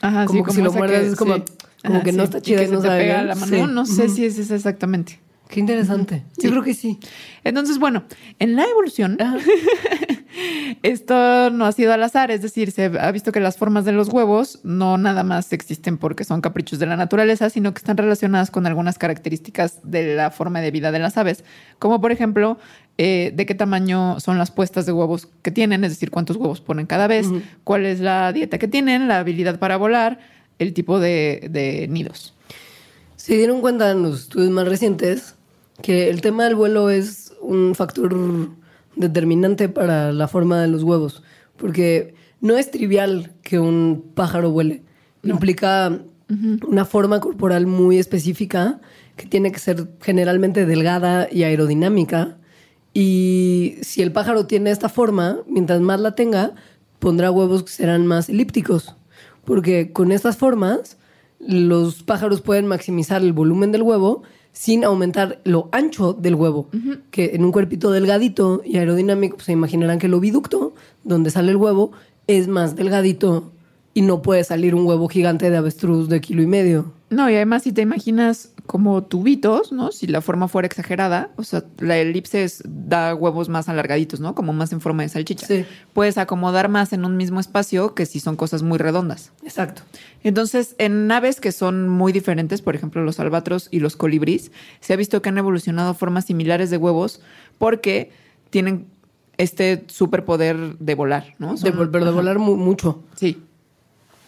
Ajá, 0.00 0.26
Como 0.26 0.44
que 0.44 0.52
si 0.52 0.62
lo 0.62 0.72
muerdes 0.72 1.12
es 1.12 1.16
como- 1.16 1.36
como 1.84 2.02
que 2.02 2.12
no 2.12 2.22
está 2.24 2.38
y 2.38 2.42
chida 2.42 2.58
que 2.58 2.64
y 2.64 2.66
se 2.68 2.72
no 2.74 2.80
te 2.80 2.86
sabe 2.88 3.02
pega 3.02 3.22
la 3.24 3.34
mano. 3.34 3.46
Sí. 3.66 3.72
No, 3.72 3.86
sé 3.86 4.08
si 4.08 4.24
es 4.24 4.38
esa 4.38 4.54
exactamente. 4.56 5.20
Qué 5.52 5.60
interesante. 5.60 6.22
Yo 6.38 6.50
creo 6.50 6.62
que 6.62 6.72
sí. 6.72 6.98
Entonces, 7.44 7.78
bueno, 7.78 8.04
en 8.38 8.56
la 8.56 8.64
evolución, 8.64 9.18
esto 10.82 11.50
no 11.50 11.66
ha 11.66 11.72
sido 11.72 11.92
al 11.92 12.02
azar, 12.02 12.30
es 12.30 12.40
decir, 12.40 12.70
se 12.70 12.86
ha 12.86 13.12
visto 13.12 13.32
que 13.32 13.40
las 13.40 13.58
formas 13.58 13.84
de 13.84 13.92
los 13.92 14.08
huevos 14.08 14.60
no 14.64 14.96
nada 14.96 15.24
más 15.24 15.52
existen 15.52 15.98
porque 15.98 16.24
son 16.24 16.40
caprichos 16.40 16.78
de 16.78 16.86
la 16.86 16.96
naturaleza, 16.96 17.50
sino 17.50 17.74
que 17.74 17.78
están 17.78 17.98
relacionadas 17.98 18.50
con 18.50 18.66
algunas 18.66 18.96
características 18.96 19.80
de 19.84 20.16
la 20.16 20.30
forma 20.30 20.62
de 20.62 20.70
vida 20.70 20.90
de 20.90 21.00
las 21.00 21.18
aves, 21.18 21.44
como 21.78 22.00
por 22.00 22.12
ejemplo, 22.12 22.56
eh, 22.96 23.30
de 23.34 23.44
qué 23.44 23.54
tamaño 23.54 24.20
son 24.20 24.38
las 24.38 24.50
puestas 24.50 24.86
de 24.86 24.92
huevos 24.92 25.28
que 25.42 25.50
tienen, 25.50 25.84
es 25.84 25.90
decir, 25.90 26.10
cuántos 26.10 26.38
huevos 26.38 26.62
ponen 26.62 26.86
cada 26.86 27.08
vez, 27.08 27.26
cuál 27.62 27.84
es 27.84 28.00
la 28.00 28.32
dieta 28.32 28.56
que 28.56 28.68
tienen, 28.68 29.06
la 29.06 29.18
habilidad 29.18 29.58
para 29.58 29.76
volar, 29.76 30.18
el 30.58 30.72
tipo 30.72 30.98
de, 30.98 31.46
de 31.50 31.88
nidos. 31.88 32.34
Se 33.16 33.36
dieron 33.36 33.60
cuenta 33.60 33.90
en 33.90 34.02
los 34.02 34.22
estudios 34.22 34.50
más 34.50 34.66
recientes 34.66 35.36
que 35.80 36.10
el 36.10 36.20
tema 36.20 36.44
del 36.44 36.54
vuelo 36.54 36.90
es 36.90 37.32
un 37.40 37.74
factor 37.74 38.14
determinante 38.96 39.68
para 39.68 40.12
la 40.12 40.28
forma 40.28 40.60
de 40.60 40.68
los 40.68 40.82
huevos, 40.82 41.22
porque 41.56 42.14
no 42.40 42.56
es 42.56 42.70
trivial 42.70 43.32
que 43.42 43.58
un 43.58 44.10
pájaro 44.14 44.50
vuele. 44.50 44.82
Implica 45.22 46.02
una 46.66 46.84
forma 46.84 47.20
corporal 47.20 47.66
muy 47.66 47.98
específica 47.98 48.80
que 49.16 49.26
tiene 49.26 49.52
que 49.52 49.58
ser 49.58 49.88
generalmente 50.00 50.66
delgada 50.66 51.28
y 51.30 51.42
aerodinámica. 51.42 52.38
Y 52.94 53.76
si 53.82 54.02
el 54.02 54.12
pájaro 54.12 54.46
tiene 54.46 54.70
esta 54.70 54.88
forma, 54.88 55.40
mientras 55.46 55.80
más 55.80 56.00
la 56.00 56.14
tenga, 56.14 56.54
pondrá 56.98 57.30
huevos 57.30 57.64
que 57.64 57.70
serán 57.70 58.06
más 58.06 58.28
elípticos. 58.28 58.96
Porque 59.44 59.92
con 59.92 60.12
estas 60.12 60.36
formas, 60.36 60.96
los 61.38 62.02
pájaros 62.02 62.40
pueden 62.40 62.66
maximizar 62.66 63.22
el 63.22 63.32
volumen 63.32 63.72
del 63.72 63.82
huevo 63.82 64.22
sin 64.52 64.84
aumentar 64.84 65.40
lo 65.44 65.68
ancho 65.72 66.12
del 66.12 66.34
huevo. 66.34 66.68
Que 67.10 67.32
en 67.34 67.44
un 67.44 67.52
cuerpito 67.52 67.90
delgadito 67.90 68.62
y 68.64 68.76
aerodinámico, 68.76 69.36
pues 69.36 69.46
se 69.46 69.52
imaginarán 69.52 69.98
que 69.98 70.06
el 70.06 70.14
oviducto, 70.14 70.74
donde 71.04 71.30
sale 71.30 71.50
el 71.50 71.56
huevo, 71.56 71.92
es 72.26 72.48
más 72.48 72.76
delgadito 72.76 73.50
y 73.94 74.02
no 74.02 74.22
puede 74.22 74.44
salir 74.44 74.74
un 74.74 74.86
huevo 74.86 75.08
gigante 75.08 75.50
de 75.50 75.56
avestruz 75.56 76.08
de 76.08 76.20
kilo 76.20 76.42
y 76.42 76.46
medio. 76.46 76.92
No, 77.12 77.28
y 77.30 77.34
además 77.36 77.62
si 77.62 77.72
te 77.72 77.82
imaginas 77.82 78.48
como 78.66 79.02
tubitos, 79.02 79.70
¿no? 79.72 79.92
Si 79.92 80.06
la 80.06 80.20
forma 80.22 80.48
fuera 80.48 80.66
exagerada, 80.66 81.30
o 81.36 81.44
sea, 81.44 81.64
la 81.78 81.98
elipse 81.98 82.42
es- 82.44 82.62
da 82.64 83.14
huevos 83.14 83.48
más 83.48 83.68
alargaditos, 83.68 84.20
¿no? 84.20 84.34
Como 84.34 84.52
más 84.52 84.72
en 84.72 84.80
forma 84.80 85.02
de 85.02 85.08
salchicha. 85.10 85.46
Sí. 85.46 85.64
Puedes 85.92 86.16
acomodar 86.16 86.68
más 86.68 86.92
en 86.92 87.04
un 87.04 87.16
mismo 87.16 87.38
espacio 87.40 87.94
que 87.94 88.06
si 88.06 88.18
son 88.20 88.36
cosas 88.36 88.62
muy 88.62 88.78
redondas. 88.78 89.32
Exacto. 89.44 89.82
Entonces, 90.24 90.74
en 90.78 91.10
aves 91.12 91.40
que 91.40 91.52
son 91.52 91.88
muy 91.88 92.12
diferentes, 92.12 92.62
por 92.62 92.74
ejemplo, 92.74 93.02
los 93.04 93.20
albatros 93.20 93.68
y 93.70 93.80
los 93.80 93.96
colibrís, 93.96 94.52
se 94.80 94.92
ha 94.92 94.96
visto 94.96 95.20
que 95.22 95.28
han 95.28 95.38
evolucionado 95.38 95.94
formas 95.94 96.24
similares 96.26 96.70
de 96.70 96.76
huevos 96.78 97.20
porque 97.58 98.10
tienen 98.50 98.86
este 99.38 99.84
superpoder 99.88 100.78
de 100.78 100.94
volar, 100.94 101.34
¿no? 101.38 101.52
De, 101.54 101.58
Son- 101.72 101.90
pero 101.90 102.04
de 102.04 102.10
volar 102.10 102.38
mu- 102.38 102.56
mucho. 102.56 103.02
Sí. 103.16 103.42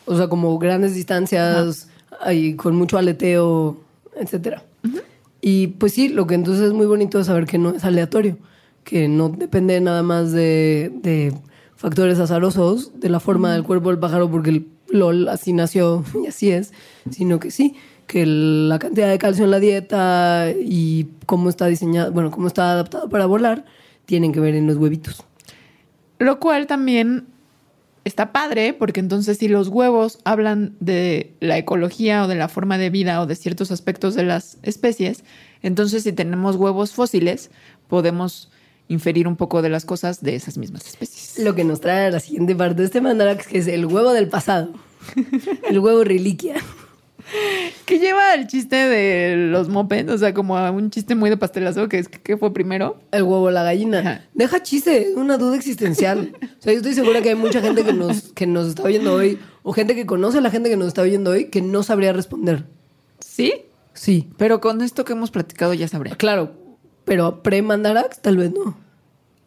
O 0.07 0.17
sea, 0.17 0.29
como 0.29 0.59
grandes 0.59 0.95
distancias, 0.95 1.89
con 2.57 2.77
mucho 2.77 2.99
aleteo, 2.99 3.79
etcétera. 4.17 4.63
Y 5.41 5.69
pues 5.69 5.93
sí, 5.93 6.09
lo 6.09 6.27
que 6.27 6.35
entonces 6.35 6.65
es 6.65 6.73
muy 6.73 6.87
bonito 6.87 7.21
es 7.21 7.27
saber 7.27 7.45
que 7.45 7.59
no 7.59 7.71
es 7.71 7.85
aleatorio, 7.85 8.39
que 8.83 9.09
no 9.09 9.29
depende 9.29 9.79
nada 9.81 10.03
más 10.03 10.33
de, 10.33 10.91
de 11.03 11.35
factores 11.77 12.19
azarosos, 12.19 12.99
de 12.99 13.11
la 13.11 13.21
forma 13.21 13.53
del 13.53 13.63
cuerpo 13.63 13.91
del 13.91 13.99
pájaro, 13.99 14.31
porque 14.31 14.51
el 14.51 14.67
LOL 14.89 15.29
así 15.29 15.53
nació 15.53 16.03
y 16.25 16.29
así 16.29 16.51
es, 16.51 16.73
sino 17.11 17.41
que 17.41 17.51
sí, 17.51 17.77
que 18.07 18.25
la 18.27 18.79
cantidad 18.79 19.11
de 19.11 19.19
calcio 19.19 19.45
en 19.45 19.51
la 19.51 19.61
dieta 19.61 20.51
y 20.59 21.09
cómo 21.27 21.49
está 21.49 21.67
diseñado, 21.67 22.13
bueno, 22.13 22.31
cómo 22.31 22.47
está 22.47 22.73
adaptado 22.73 23.09
para 23.09 23.27
volar, 23.27 23.65
tienen 24.07 24.33
que 24.33 24.41
ver 24.41 24.55
en 24.55 24.67
los 24.67 24.77
huevitos. 24.77 25.25
Lo 26.19 26.39
cual 26.39 26.67
también 26.67 27.27
está 28.05 28.33
padre, 28.33 28.75
porque 28.75 29.01
entonces 29.01 29.39
si 29.39 29.49
los 29.49 29.69
huevos 29.69 30.19
hablan 30.25 30.77
de 30.81 31.35
la 31.41 31.59
ecología 31.59 32.25
o 32.25 32.29
de 32.29 32.35
la 32.35 32.49
forma 32.49 32.79
de 32.79 32.91
vida 32.91 33.21
o 33.21 33.27
de 33.27 33.35
ciertos 33.35 33.71
aspectos 33.71 34.15
de 34.15 34.25
las 34.25 34.59
especies, 34.63 35.25
entonces 35.63 36.03
si 36.03 36.13
tenemos 36.13 36.57
huevos 36.57 36.93
fósiles, 36.93 37.51
podemos 37.89 38.51
inferir 38.89 39.27
un 39.27 39.37
poco 39.37 39.63
de 39.63 39.71
las 39.71 39.85
cosas 39.85 40.23
de 40.23 40.35
esas 40.35 40.59
mismas 40.59 40.87
especies. 40.87 41.39
Lo 41.39 41.55
que 41.55 41.65
nos 41.65 41.81
trae 41.81 42.07
a 42.07 42.11
la 42.11 42.21
siguiente 42.21 42.55
parte 42.55 42.83
de 42.83 42.85
este 42.85 43.01
mandarax, 43.01 43.47
que 43.47 43.59
es 43.59 43.67
el 43.67 43.87
huevo 43.87 44.13
del 44.13 44.29
pasado. 44.29 44.73
El 45.69 45.79
huevo 45.79 46.05
reliquia. 46.05 46.57
Que 47.87 47.99
lleva 47.99 48.35
el 48.35 48.47
chiste 48.47 48.77
de 48.77 49.37
los 49.37 49.69
mopeds, 49.69 50.11
o 50.11 50.19
sea, 50.19 50.33
como 50.33 50.57
a 50.57 50.71
un 50.71 50.91
chiste 50.91 51.15
muy 51.15 51.29
de 51.31 51.37
pastelazo, 51.37 51.89
que 51.89 51.99
es 51.99 52.09
que 52.09 52.37
fue 52.37 52.53
primero. 52.55 52.99
El 53.11 53.25
huevo, 53.25 53.51
la 53.51 53.63
gallina. 53.63 53.99
Ajá. 53.99 54.25
Deja 54.33 54.63
chiste, 54.63 55.11
es 55.11 55.17
una 55.17 55.37
duda 55.37 55.57
existencial. 55.57 56.33
O 56.43 56.63
sea, 56.63 56.73
yo 56.73 56.79
estoy 56.79 56.95
segura 56.95 57.21
que 57.21 57.31
hay 57.31 57.35
mucha 57.35 57.61
gente 57.61 57.85
que 57.85 57.93
nos, 57.93 58.33
que 58.33 58.47
nos 58.47 58.69
está 58.69 58.85
oyendo 58.85 59.15
hoy, 59.15 59.39
o 59.63 59.73
gente 59.73 59.95
que 59.95 60.07
conoce 60.07 60.39
a 60.39 60.41
la 60.41 60.51
gente 60.51 60.71
que 60.71 60.77
nos 60.77 60.89
está 60.89 61.03
oyendo 61.03 61.33
hoy, 61.33 61.47
que 61.47 61.61
no 61.61 61.83
sabría 61.83 62.13
responder. 62.13 62.65
¿Sí? 63.19 63.53
Sí. 63.93 64.31
Pero 64.37 64.61
con 64.61 64.81
esto 64.83 65.05
que 65.05 65.13
hemos 65.13 65.31
platicado 65.31 65.75
ya 65.75 65.89
sabré. 65.89 66.13
Claro, 66.13 66.53
pero 67.05 67.43
pre-mandarax 67.43 68.21
tal 68.21 68.37
vez 68.39 68.53
no. 68.53 68.77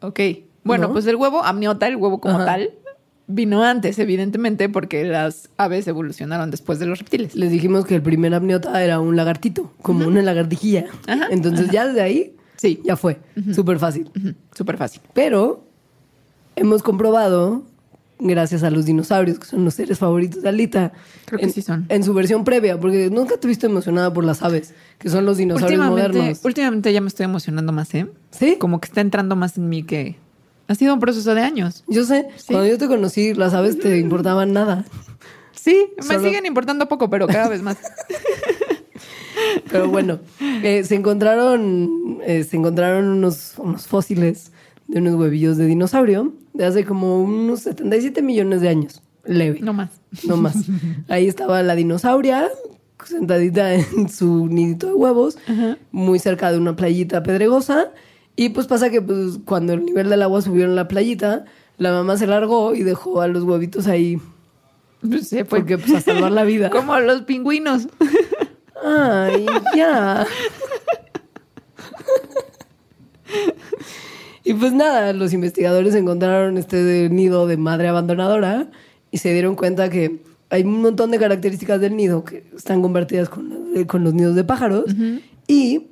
Ok. 0.02 0.20
Bueno, 0.63 0.88
¿No? 0.88 0.94
pues 0.94 1.06
el 1.08 1.16
huevo 1.16 1.44
amniota, 1.44 1.88
el 1.88 1.96
huevo 1.96 2.20
como 2.20 2.36
Ajá. 2.36 2.46
tal, 2.46 2.72
vino 3.28 3.63
antes, 3.63 4.00
evidentemente, 4.00 4.70
porque 4.70 5.04
las 5.04 5.49
aves 5.58 5.88
evolucionaron 5.88 6.49
después 6.49 6.80
de 6.80 6.86
los 6.86 6.99
reptiles. 6.99 7.36
Les 7.36 7.51
dijimos 7.51 7.86
que 7.86 7.95
el 7.95 8.01
primer 8.01 8.34
amniota 8.34 8.82
era 8.84 8.99
un 8.99 9.16
lagartito, 9.16 9.74
como 9.82 10.08
una 10.08 10.22
lagartijilla. 10.22 10.86
Ajá, 11.08 11.28
Entonces 11.32 11.70
ya 11.72 11.86
desde 11.88 12.01
ahí, 12.01 12.34
Sí. 12.56 12.80
ya 12.84 12.95
fue. 12.95 13.20
Súper 13.54 13.80
fácil. 13.80 14.10
Ujú, 14.18 14.34
Súper 14.56 14.78
fácil. 14.78 15.01
Pero 15.14 15.64
hemos 16.56 16.82
comprobado, 16.84 17.64
gracias 18.20 18.64
a 18.64 18.72
los 18.72 18.86
dinosaurios, 18.86 19.38
que 19.39 19.45
son 19.45 19.64
los 19.66 19.74
seres 19.76 19.99
favoritos 19.99 20.41
de 20.41 20.49
Alita, 20.49 20.91
Creo 21.26 21.38
que 21.39 21.45
en, 21.45 21.51
sí 21.51 21.62
son. 21.62 21.86
en 21.89 22.04
su 22.04 22.14
versión 22.16 22.43
previa, 22.45 22.80
porque 22.80 23.10
nunca 23.12 23.38
te 23.38 23.47
viste 23.47 23.68
emocionada 23.68 24.12
por 24.14 24.24
las 24.24 24.41
aves, 24.41 24.74
que 24.97 25.10
son 25.10 25.26
los 25.26 25.38
dinosaurios 25.38 25.80
Últimamente, 25.80 26.18
modernos. 26.18 26.39
últimamente 26.45 26.93
ya 26.93 27.01
me 27.01 27.10
estoy 27.10 27.26
emocionando 27.26 27.72
más, 27.74 27.93
¿eh? 27.93 28.08
¿Sí? 28.32 28.56
Como 28.58 28.80
que 28.82 28.88
está 28.88 29.01
entrando 29.01 29.36
más 29.36 29.58
en 29.58 29.70
mí 29.70 29.84
que... 29.84 30.16
Ha 30.68 30.76
sido 30.76 30.93
un 30.93 30.99
proceso 30.99 31.34
de 31.34 31.41
años. 31.41 31.84
Yo 31.88 32.03
sé, 32.03 32.28
Sí. 32.36 32.47
cuando 32.53 32.68
yo 32.68 32.78
te 32.78 32.88
conocí, 32.88 33.34
las 33.34 33.53
aves 33.53 33.80
te 33.80 33.97
importaban 33.99 34.53
nada. 34.53 34.86
Sí, 35.53 35.88
me 36.09 36.20
siguen 36.20 36.45
importando 36.45 36.88
poco, 36.88 37.09
pero 37.09 37.28
cada 37.28 37.47
vez 37.49 37.61
más. 37.61 37.78
Pero 39.70 39.88
bueno, 39.89 40.20
eh, 40.63 40.84
se 40.84 40.95
encontraron, 40.95 42.20
eh, 42.26 42.43
se 42.43 42.57
encontraron 42.57 43.05
unos, 43.05 43.53
unos 43.57 43.86
fósiles 43.88 44.51
de 44.88 44.99
unos 44.99 45.15
huevillos 45.15 45.57
de 45.57 45.65
dinosaurio 45.65 46.34
de 46.53 46.65
hace 46.65 46.86
como 46.86 47.22
unos 47.22 47.61
77 47.61 48.22
millones 48.22 48.61
de 48.61 48.70
años. 48.70 49.01
Leve. 49.26 49.59
No 49.61 49.74
más. 49.74 49.89
No 50.26 50.38
más. 50.38 50.55
Ahí 51.09 51.28
estaba 51.28 51.61
la 51.63 51.76
dinosauria 51.76 52.47
sentadita 53.03 53.74
en 53.76 54.09
su 54.09 54.47
nidito 54.47 54.88
de 54.88 54.93
huevos, 54.93 55.38
muy 55.91 56.18
cerca 56.20 56.51
de 56.51 56.57
una 56.57 56.76
playita 56.76 57.22
pedregosa. 57.24 57.91
Y 58.40 58.50
pues 58.50 58.68
pasa 58.68 58.92
que 58.92 59.02
pues, 59.02 59.40
cuando 59.46 59.74
el 59.74 59.84
nivel 59.84 60.10
del 60.10 60.22
agua 60.22 60.44
subió 60.44 60.66
en 60.66 60.76
la 60.76 60.88
playita, 60.88 61.46
la 61.78 61.92
mamá 61.92 62.18
se 62.18 62.28
largó 62.28 62.76
y 62.76 62.84
dejó 62.84 63.20
a 63.22 63.28
los 63.28 63.44
huevitos 63.44 63.88
ahí. 63.88 64.22
Pues 65.02 65.28
se 65.28 65.44
fue. 65.44 65.60
Porque 65.60 65.80
pues 65.80 65.92
a 65.96 66.02
salvar 66.02 66.32
la 66.32 66.44
vida. 66.44 66.70
Como 66.72 66.98
los 67.00 67.24
pingüinos. 67.24 67.88
Ay, 68.86 69.48
ya. 69.76 70.28
y 74.44 74.54
pues 74.54 74.72
nada, 74.72 75.14
los 75.14 75.34
investigadores 75.34 75.96
encontraron 75.96 76.60
este 76.60 77.10
nido 77.10 77.48
de 77.48 77.58
madre 77.58 77.88
abandonadora 77.88 78.70
y 79.10 79.18
se 79.18 79.34
dieron 79.34 79.56
cuenta 79.56 79.90
que 79.90 80.22
hay 80.52 80.62
un 80.62 80.84
montón 80.84 81.10
de 81.10 81.18
características 81.18 81.82
del 81.82 81.96
nido 81.96 82.24
que 82.24 82.44
están 82.56 82.84
convertidas 82.84 83.30
con, 83.30 83.76
eh, 83.76 83.88
con 83.88 84.04
los 84.04 84.14
nidos 84.14 84.36
de 84.36 84.44
pájaros 84.44 84.86
y 85.48 85.88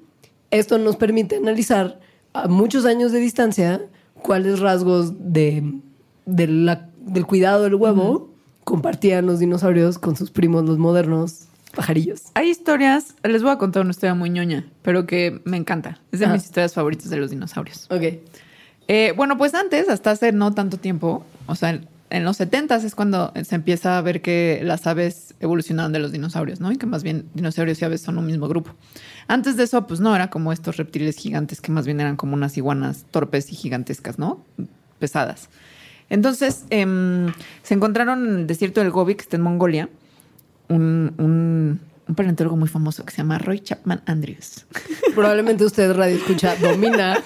esto 0.52 0.78
nos 0.78 0.96
permite 0.96 1.38
analizar 1.38 2.00
a 2.36 2.48
muchos 2.48 2.86
años 2.86 3.12
de 3.12 3.20
distancia 3.20 3.82
cuáles 4.22 4.60
rasgos 4.60 5.14
de, 5.34 5.80
de 6.26 6.48
la- 6.48 6.90
del 7.00 7.26
cuidado 7.26 7.64
del 7.64 7.76
huevo 7.76 8.30
compartían 8.64 9.26
los 9.28 9.40
dinosaurios 9.40 10.00
con 10.00 10.16
sus 10.16 10.32
primos 10.32 10.66
los 10.66 10.78
modernos 10.78 11.46
pajarillos. 11.76 12.24
Hay 12.34 12.50
historias, 12.50 13.16
les 13.24 13.44
voy 13.44 13.52
a 13.52 13.58
contar 13.58 13.82
una 13.84 13.92
historia 13.92 14.16
muy 14.16 14.30
ñoña, 14.30 14.66
pero 14.82 15.06
que 15.06 15.42
me 15.46 15.58
encanta. 15.58 16.00
Es 16.12 16.20
de 16.20 16.26
Ajá. 16.26 16.34
mis 16.34 16.46
historias 16.46 16.74
favoritas 16.74 17.10
de 17.10 17.18
los 17.18 17.30
dinosaurios. 17.32 17.86
Ok. 17.92 18.02
Eh, 18.88 19.14
bueno, 19.16 19.38
pues 19.38 19.54
antes, 19.54 19.90
hasta 19.90 20.12
hace 20.12 20.32
no 20.32 20.54
tanto 20.54 20.78
tiempo, 20.78 21.26
o 21.48 21.56
sea, 21.56 21.80
en, 22.16 22.24
los 22.24 22.38
70 22.38 22.76
es 22.78 22.96
cuando 22.96 23.32
se 23.44 23.56
empieza 23.56 23.98
a 23.98 24.02
ver 24.02 24.22
que 24.22 24.62
las 24.64 24.88
aves 24.88 25.36
evolucionaron 25.40 25.92
de 25.92 26.00
los 26.00 26.12
dinosaurios, 26.12 26.60
¿no? 26.60 26.72
Y 26.72 26.78
que 26.78 26.86
más 26.86 27.04
bien 27.04 27.30
dinosaurios 27.34 27.82
y 27.82 27.86
aves 27.86 28.02
son 28.02 28.18
un 28.18 28.26
mismo 28.26 28.48
grupo. 28.48 28.72
Antes 29.28 29.58
de 29.58 29.64
eso, 29.64 29.88
pues 29.88 30.00
no, 30.00 30.16
era 30.16 30.30
como 30.30 30.52
estos 30.52 30.78
reptiles 30.78 31.18
gigantes 31.18 31.62
que 31.62 31.72
más 31.72 31.86
bien 31.86 32.00
eran 32.00 32.16
como 32.16 32.34
unas 32.34 32.58
iguanas 32.58 33.06
torpes 33.12 33.52
y 33.52 33.56
gigantescas, 33.56 34.20
¿no? 34.20 34.44
Pesadas. 35.00 35.50
Entonces, 36.10 36.66
em, 36.70 37.34
se 37.64 37.74
encontraron 37.74 38.28
en 38.28 38.36
el 38.40 38.48
desierto 38.48 38.82
del 38.82 38.92
Gobi, 38.92 39.16
que 39.16 39.22
está 39.22 39.38
en 39.38 39.44
Mongolia, 39.44 39.90
un, 40.70 41.80
un 42.08 42.16
paleontólogo 42.16 42.56
muy 42.56 42.68
famoso 42.68 43.04
que 43.04 43.12
se 43.12 43.18
llama 43.18 43.38
Roy 43.38 43.60
Chapman 43.60 44.02
Andrews. 44.06 44.66
Probablemente 45.16 45.66
usted, 45.66 45.94
Radio 45.94 46.18
Escucha, 46.18 46.56
domina 46.56 47.22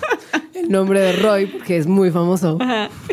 el 0.54 0.70
nombre 0.70 1.00
de 1.00 1.14
Roy 1.14 1.48
porque 1.48 1.78
es 1.78 1.88
muy 1.88 2.12
famoso. 2.12 2.58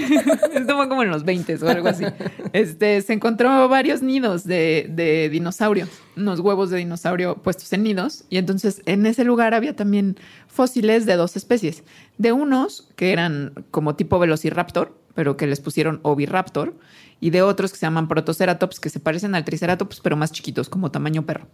Esto 0.55 0.77
fue 0.77 0.89
como 0.89 1.03
en 1.03 1.11
los 1.11 1.25
20 1.25 1.57
o 1.57 1.69
algo 1.69 1.89
así. 1.89 2.05
Este, 2.53 3.01
se 3.03 3.13
encontró 3.13 3.69
varios 3.69 4.03
nidos 4.03 4.45
de, 4.45 4.87
de 4.91 5.29
dinosaurio, 5.29 5.89
unos 6.17 6.41
huevos 6.41 6.71
de 6.71 6.79
dinosaurio 6.79 7.37
puestos 7.37 7.73
en 7.73 7.83
nidos. 7.83 8.25
Y 8.31 8.39
entonces 8.39 8.83
en 8.87 9.07
ese 9.07 9.25
lugar 9.25 9.55
había 9.55 9.75
también 9.75 10.17
fósiles 10.47 11.07
de 11.07 11.17
dos 11.17 11.37
especies. 11.37 11.85
De 12.19 12.33
unos 12.33 12.89
que 12.97 13.13
eran 13.13 13.53
como 13.71 13.97
tipo 13.97 14.19
velociraptor, 14.19 14.97
pero 15.15 15.37
que 15.37 15.47
les 15.47 15.61
pusieron 15.61 16.01
oviraptor. 16.03 16.75
Y 17.21 17.31
de 17.31 17.43
otros 17.43 17.73
que 17.73 17.79
se 17.79 17.87
llaman 17.87 18.09
protoceratops, 18.09 18.79
que 18.81 18.91
se 18.91 19.01
parecen 19.01 19.35
al 19.35 19.45
triceratops, 19.45 20.01
pero 20.01 20.17
más 20.17 20.33
chiquitos, 20.33 20.69
como 20.69 20.91
tamaño 20.91 21.25
perro. 21.25 21.47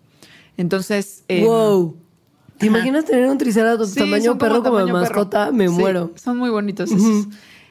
Entonces... 0.57 1.25
em, 1.29 1.45
wow. 1.47 1.97
¿Te 2.59 2.67
ajá. 2.69 2.77
imaginas 2.79 3.05
tener 3.07 3.29
un 3.29 3.39
triceratops 3.39 3.91
Sí, 3.91 4.01
tamaño 4.01 4.39
perro 4.39 4.63
como 4.63 4.79
tamaño 4.79 4.93
mascota? 4.95 5.47
perro. 5.47 5.57
Me 5.57 5.69
Sí, 5.69 5.75
muero. 5.75 6.11
Son 6.17 6.37
muy 6.37 6.51
bonitos 6.51 6.91
esos. 6.91 7.27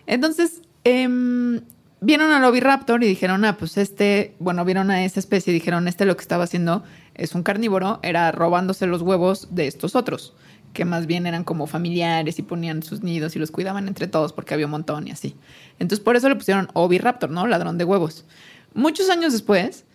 Entonces, 0.07 0.61
em, 0.83 1.61
vieron 2.01 2.31
al 2.31 2.43
oviraptor 2.43 3.03
y 3.03 3.07
dijeron, 3.07 3.45
ah, 3.45 3.57
pues 3.57 3.77
este, 3.77 4.35
bueno, 4.39 4.65
vieron 4.65 4.89
a 4.91 5.05
esa 5.05 5.19
especie 5.19 5.51
y 5.51 5.53
dijeron, 5.53 5.87
este 5.87 6.05
lo 6.05 6.15
que 6.17 6.21
estaba 6.21 6.43
haciendo 6.45 6.83
es 7.13 7.35
un 7.35 7.43
carnívoro, 7.43 7.99
era 8.03 8.31
robándose 8.31 8.87
los 8.87 9.01
huevos 9.01 9.49
de 9.51 9.67
estos 9.67 9.95
otros, 9.95 10.33
que 10.73 10.85
más 10.85 11.07
bien 11.07 11.25
eran 11.25 11.43
como 11.43 11.67
familiares 11.67 12.39
y 12.39 12.41
ponían 12.41 12.83
sus 12.83 13.01
nidos 13.03 13.35
y 13.35 13.39
los 13.39 13.51
cuidaban 13.51 13.87
entre 13.87 14.07
todos 14.07 14.33
porque 14.33 14.53
había 14.53 14.65
un 14.65 14.71
montón 14.71 15.07
y 15.07 15.11
así. 15.11 15.35
Entonces, 15.79 16.03
por 16.03 16.15
eso 16.15 16.29
le 16.29 16.35
pusieron 16.35 16.69
oviraptor, 16.73 17.29
¿no? 17.29 17.47
Ladrón 17.47 17.77
de 17.77 17.83
huevos. 17.83 18.25
Muchos 18.73 19.09
años 19.09 19.33
después, 19.33 19.85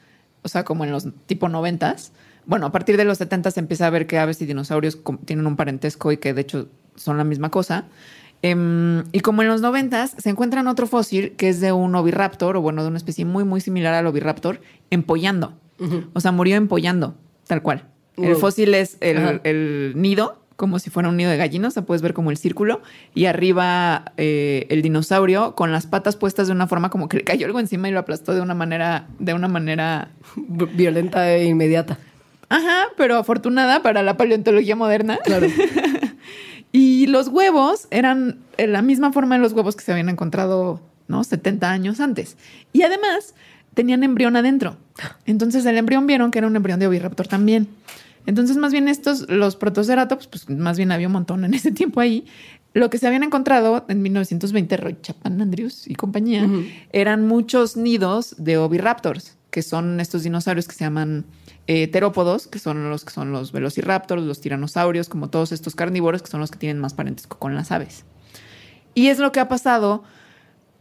o 0.42 0.48
sea, 0.48 0.64
como 0.64 0.84
en 0.84 0.90
los 0.90 1.08
tipo 1.26 1.48
noventas, 1.48 2.12
bueno, 2.44 2.66
a 2.66 2.72
partir 2.72 2.96
de 2.96 3.04
los 3.04 3.18
70 3.18 3.50
se 3.50 3.60
empieza 3.60 3.86
a 3.86 3.90
ver 3.90 4.06
que 4.06 4.18
aves 4.18 4.40
y 4.40 4.46
dinosaurios 4.46 4.98
tienen 5.24 5.46
un 5.46 5.56
parentesco 5.56 6.12
y 6.12 6.18
que 6.18 6.32
de 6.32 6.42
hecho 6.42 6.68
son 6.94 7.18
la 7.18 7.24
misma 7.24 7.50
cosa. 7.50 7.86
Em, 8.42 9.04
y 9.12 9.20
como 9.20 9.42
en 9.42 9.48
los 9.48 9.60
90 9.62 10.06
se 10.06 10.30
encuentran 10.30 10.68
otro 10.68 10.86
fósil 10.86 11.32
que 11.32 11.48
es 11.48 11.60
de 11.60 11.72
un 11.72 11.94
oviraptor, 11.94 12.56
o 12.56 12.60
bueno, 12.60 12.82
de 12.82 12.88
una 12.88 12.98
especie 12.98 13.24
muy, 13.24 13.44
muy 13.44 13.60
similar 13.60 13.94
al 13.94 14.06
oviraptor, 14.06 14.60
empollando. 14.90 15.54
O 16.14 16.20
sea, 16.20 16.32
murió 16.32 16.56
empollando, 16.56 17.16
tal 17.46 17.62
cual. 17.62 17.84
El 18.16 18.36
fósil 18.36 18.72
es 18.72 18.96
el, 19.00 19.40
el 19.44 19.92
nido, 19.96 20.45
como 20.56 20.78
si 20.78 20.90
fuera 20.90 21.08
un 21.08 21.16
nido 21.16 21.30
de 21.30 21.36
gallinas, 21.36 21.72
o 21.72 21.74
sea, 21.74 21.82
puedes 21.84 22.02
ver 22.02 22.14
como 22.14 22.30
el 22.30 22.36
círculo, 22.36 22.80
y 23.14 23.26
arriba 23.26 24.12
eh, 24.16 24.66
el 24.70 24.82
dinosaurio 24.82 25.54
con 25.54 25.72
las 25.72 25.86
patas 25.86 26.16
puestas 26.16 26.46
de 26.48 26.52
una 26.52 26.66
forma 26.66 26.90
como 26.90 27.08
que 27.08 27.18
le 27.18 27.24
cayó 27.24 27.46
algo 27.46 27.60
encima 27.60 27.88
y 27.88 27.92
lo 27.92 27.98
aplastó 27.98 28.34
de 28.34 28.40
una 28.40 28.54
manera, 28.54 29.06
de 29.18 29.34
una 29.34 29.48
manera 29.48 30.10
Violenta 30.36 31.32
e 31.32 31.46
inmediata. 31.46 31.98
Ajá, 32.48 32.86
pero 32.96 33.16
afortunada 33.16 33.82
para 33.82 34.02
la 34.02 34.16
paleontología 34.16 34.76
moderna. 34.76 35.18
Claro. 35.24 35.48
Y 36.78 37.06
los 37.06 37.28
huevos 37.28 37.88
eran 37.90 38.40
en 38.58 38.72
la 38.72 38.82
misma 38.82 39.10
forma 39.10 39.36
de 39.36 39.40
los 39.40 39.54
huevos 39.54 39.76
que 39.76 39.82
se 39.82 39.92
habían 39.92 40.10
encontrado, 40.10 40.82
¿no? 41.08 41.24
70 41.24 41.70
años 41.70 42.00
antes. 42.00 42.36
Y 42.74 42.82
además 42.82 43.34
tenían 43.72 44.02
embrión 44.02 44.36
adentro. 44.36 44.76
Entonces 45.24 45.64
el 45.64 45.78
embrión 45.78 46.06
vieron 46.06 46.30
que 46.30 46.36
era 46.38 46.46
un 46.46 46.54
embrión 46.54 46.78
de 46.78 46.86
oviraptor 46.86 47.28
también. 47.28 47.68
Entonces 48.26 48.56
más 48.56 48.72
bien 48.72 48.88
estos, 48.88 49.28
los 49.30 49.56
protoceratops, 49.56 50.26
pues 50.26 50.50
más 50.50 50.76
bien 50.76 50.92
había 50.92 51.06
un 51.06 51.14
montón 51.14 51.44
en 51.44 51.54
ese 51.54 51.72
tiempo 51.72 52.00
ahí. 52.00 52.26
Lo 52.74 52.90
que 52.90 52.98
se 52.98 53.06
habían 53.06 53.22
encontrado 53.22 53.86
en 53.88 54.02
1920, 54.02 54.76
Roy 54.76 54.96
Chapman 55.00 55.40
Andrews 55.40 55.88
y 55.88 55.94
compañía, 55.94 56.46
eran 56.92 57.26
muchos 57.26 57.78
nidos 57.78 58.34
de 58.36 58.58
oviraptors, 58.58 59.38
que 59.50 59.62
son 59.62 59.98
estos 59.98 60.24
dinosaurios 60.24 60.68
que 60.68 60.74
se 60.74 60.84
llaman 60.84 61.24
eh, 61.68 61.88
terópodos, 61.88 62.46
que 62.46 62.58
son 62.58 62.90
los 62.90 63.06
que 63.06 63.12
son 63.12 63.32
los 63.32 63.50
velociraptors, 63.52 64.22
los 64.22 64.42
tiranosaurios, 64.42 65.08
como 65.08 65.30
todos 65.30 65.52
estos 65.52 65.74
carnívoros, 65.74 66.20
que 66.20 66.30
son 66.30 66.40
los 66.40 66.50
que 66.50 66.58
tienen 66.58 66.78
más 66.78 66.92
parentesco 66.92 67.38
con 67.38 67.54
las 67.54 67.72
aves. 67.72 68.04
Y 68.92 69.06
es 69.06 69.18
lo 69.18 69.32
que 69.32 69.40
ha 69.40 69.48
pasado 69.48 70.04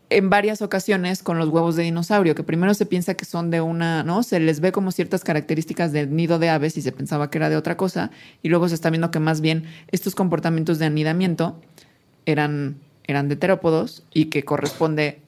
en 0.10 0.30
varias 0.30 0.62
ocasiones 0.62 1.24
con 1.24 1.38
los 1.38 1.50
huevos 1.50 1.76
de 1.76 1.84
dinosaurio, 1.84 2.36
que 2.36 2.44
primero 2.44 2.74
se 2.74 2.86
piensa 2.86 3.16
que 3.16 3.26
son 3.26 3.50
de 3.50 3.62
una, 3.62 4.04
¿no? 4.04 4.24
Se 4.24 4.40
les 4.40 4.60
ve 4.60 4.72
como 4.72 4.92
ciertas 4.92 5.24
características 5.24 5.92
del 5.92 6.16
nido 6.16 6.40
de 6.40 6.50
aves 6.50 6.78
y 6.78 6.82
se 6.82 6.92
pensaba 6.92 7.30
que 7.30 7.38
era 7.38 7.50
de 7.50 7.58
otra 7.58 7.78
cosa, 7.78 8.12
y 8.44 8.50
luego 8.50 8.70
se 8.70 8.76
está 8.76 8.90
viendo 8.90 9.12
que 9.12 9.20
más 9.20 9.42
bien 9.42 9.66
estos 9.92 10.16
comportamientos 10.16 10.80
de 10.80 10.86
anidamiento 10.86 11.60
eran, 12.26 12.78
eran 13.06 13.30
de 13.30 13.36
terópodos 13.36 14.04
y 14.14 14.26
que 14.26 14.44
corresponde 14.44 15.22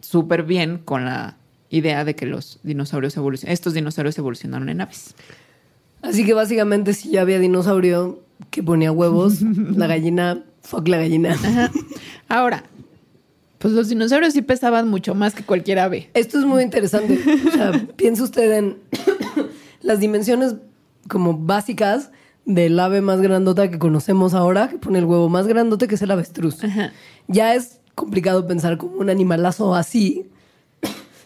súper 0.00 0.42
bien 0.42 0.78
con 0.78 1.04
la 1.04 1.36
idea 1.70 2.04
de 2.04 2.14
que 2.14 2.26
los 2.26 2.60
dinosaurios 2.62 3.16
evolucionaron, 3.16 3.52
estos 3.52 3.74
dinosaurios 3.74 4.18
evolucionaron 4.18 4.68
en 4.68 4.80
aves. 4.80 5.14
Así 6.02 6.24
que 6.24 6.34
básicamente 6.34 6.94
si 6.94 7.10
ya 7.10 7.22
había 7.22 7.38
dinosaurio 7.38 8.22
que 8.50 8.62
ponía 8.62 8.92
huevos, 8.92 9.42
la 9.42 9.86
gallina, 9.86 10.44
fuck 10.62 10.86
la 10.88 10.98
gallina. 10.98 11.32
Ajá. 11.32 11.70
Ahora, 12.28 12.64
pues 13.58 13.74
los 13.74 13.88
dinosaurios 13.88 14.32
sí 14.32 14.42
pesaban 14.42 14.88
mucho 14.88 15.14
más 15.14 15.34
que 15.34 15.42
cualquier 15.42 15.78
ave. 15.78 16.10
Esto 16.14 16.38
es 16.38 16.44
muy 16.44 16.62
interesante. 16.62 17.18
O 17.46 17.50
sea, 17.50 17.86
piensa 17.96 18.22
usted 18.22 18.52
en 18.52 18.78
las 19.82 20.00
dimensiones 20.00 20.56
como 21.08 21.36
básicas 21.36 22.10
del 22.44 22.78
ave 22.80 23.00
más 23.00 23.20
grandota 23.20 23.70
que 23.70 23.78
conocemos 23.78 24.34
ahora, 24.34 24.68
que 24.68 24.78
pone 24.78 24.98
el 24.98 25.04
huevo 25.04 25.28
más 25.28 25.46
grandote, 25.46 25.88
que 25.88 25.96
es 25.96 26.02
el 26.02 26.10
avestruz. 26.10 26.64
Ajá. 26.64 26.92
Ya 27.26 27.54
es 27.54 27.80
complicado 27.94 28.46
pensar 28.46 28.78
como 28.78 28.96
un 28.96 29.10
animalazo 29.10 29.74
así 29.74 30.28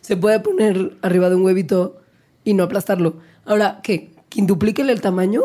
se 0.03 0.17
puede 0.17 0.41
poner 0.41 0.99
arriba 1.01 1.31
de 1.31 1.37
un 1.37 1.43
huevito 1.43 2.03
y 2.45 2.55
no 2.55 2.65
aplastarlo. 2.65 3.17
Ahora, 3.47 3.81
¿qué? 3.83 4.11
¿Quintuplíquele 4.29 4.93
el 4.93 5.01
tamaño? 5.01 5.43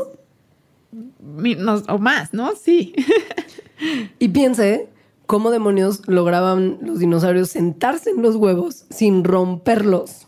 O 1.88 1.97
más, 1.99 2.33
¿no? 2.33 2.53
Sí. 2.55 2.93
Y 4.17 4.29
piense 4.29 4.89
cómo 5.28 5.51
demonios 5.51 6.01
lograban 6.07 6.80
los 6.82 6.99
dinosaurios 6.99 7.49
sentarse 7.49 8.09
en 8.09 8.21
los 8.21 8.38
huevos 8.38 8.86
sin 8.89 9.23
romperlos. 9.23 10.25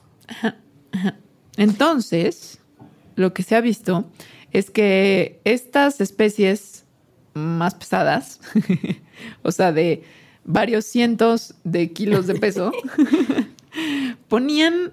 Entonces, 1.57 2.59
lo 3.15 3.33
que 3.33 3.43
se 3.43 3.55
ha 3.55 3.61
visto 3.61 4.05
es 4.51 4.69
que 4.69 5.41
estas 5.45 6.01
especies 6.01 6.85
más 7.33 7.75
pesadas, 7.75 8.41
o 9.41 9.51
sea, 9.51 9.71
de 9.71 10.03
varios 10.43 10.85
cientos 10.85 11.55
de 11.63 11.91
kilos 11.93 12.27
de 12.27 12.35
peso, 12.35 12.71
ponían, 14.27 14.91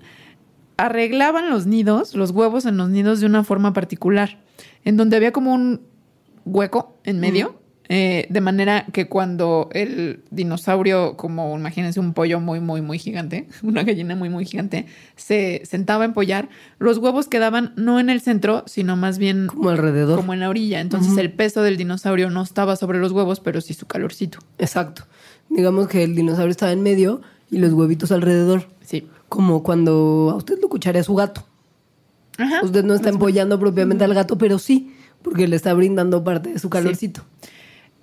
arreglaban 0.76 1.50
los 1.50 1.66
nidos, 1.66 2.14
los 2.14 2.30
huevos 2.30 2.64
en 2.64 2.76
los 2.76 2.90
nidos 2.90 3.20
de 3.20 3.26
una 3.26 3.42
forma 3.42 3.72
particular. 3.72 4.42
en 4.84 4.96
donde 4.96 5.16
había 5.16 5.32
como 5.32 5.52
un 5.52 5.80
hueco 6.44 6.96
en 7.02 7.18
medio. 7.18 7.65
Eh, 7.88 8.26
de 8.30 8.40
manera 8.40 8.86
que 8.92 9.08
cuando 9.08 9.68
el 9.72 10.20
dinosaurio, 10.30 11.16
como 11.16 11.56
imagínense 11.56 12.00
un 12.00 12.12
pollo 12.14 12.40
muy, 12.40 12.60
muy, 12.60 12.82
muy 12.82 12.98
gigante, 12.98 13.48
una 13.62 13.84
gallina 13.84 14.16
muy, 14.16 14.28
muy 14.28 14.44
gigante, 14.44 14.86
se 15.16 15.62
sentaba 15.64 16.04
a 16.04 16.06
empollar, 16.06 16.48
los 16.78 16.98
huevos 16.98 17.28
quedaban 17.28 17.72
no 17.76 18.00
en 18.00 18.10
el 18.10 18.20
centro, 18.20 18.64
sino 18.66 18.96
más 18.96 19.18
bien 19.18 19.46
Como 19.46 19.70
alrededor. 19.70 20.16
como 20.18 20.34
en 20.34 20.40
la 20.40 20.48
orilla. 20.48 20.80
Entonces 20.80 21.16
el 21.18 21.32
peso 21.32 21.62
del 21.62 21.76
dinosaurio 21.76 22.30
no 22.30 22.42
estaba 22.42 22.76
sobre 22.76 22.98
los 22.98 23.12
huevos, 23.12 23.40
pero 23.40 23.60
sí 23.60 23.74
su 23.74 23.86
calorcito. 23.86 24.38
Exacto. 24.58 25.04
Digamos 25.48 25.88
que 25.88 26.02
el 26.02 26.14
dinosaurio 26.14 26.50
estaba 26.50 26.72
en 26.72 26.82
medio 26.82 27.20
y 27.50 27.58
los 27.58 27.72
huevitos 27.72 28.10
alrededor. 28.10 28.68
Sí. 28.82 29.06
Como 29.28 29.62
cuando 29.62 30.30
a 30.32 30.36
usted 30.36 30.58
lo 30.60 30.68
cucharea 30.68 31.02
su 31.02 31.14
gato. 31.14 31.46
Ajá. 32.38 32.60
Usted 32.62 32.84
no 32.84 32.94
está 32.94 33.08
empollando 33.08 33.58
propiamente 33.58 34.04
al 34.04 34.12
gato, 34.12 34.36
pero 34.36 34.58
sí, 34.58 34.92
porque 35.22 35.48
le 35.48 35.56
está 35.56 35.72
brindando 35.72 36.22
parte 36.22 36.52
de 36.52 36.58
su 36.58 36.68
calorcito. 36.68 37.22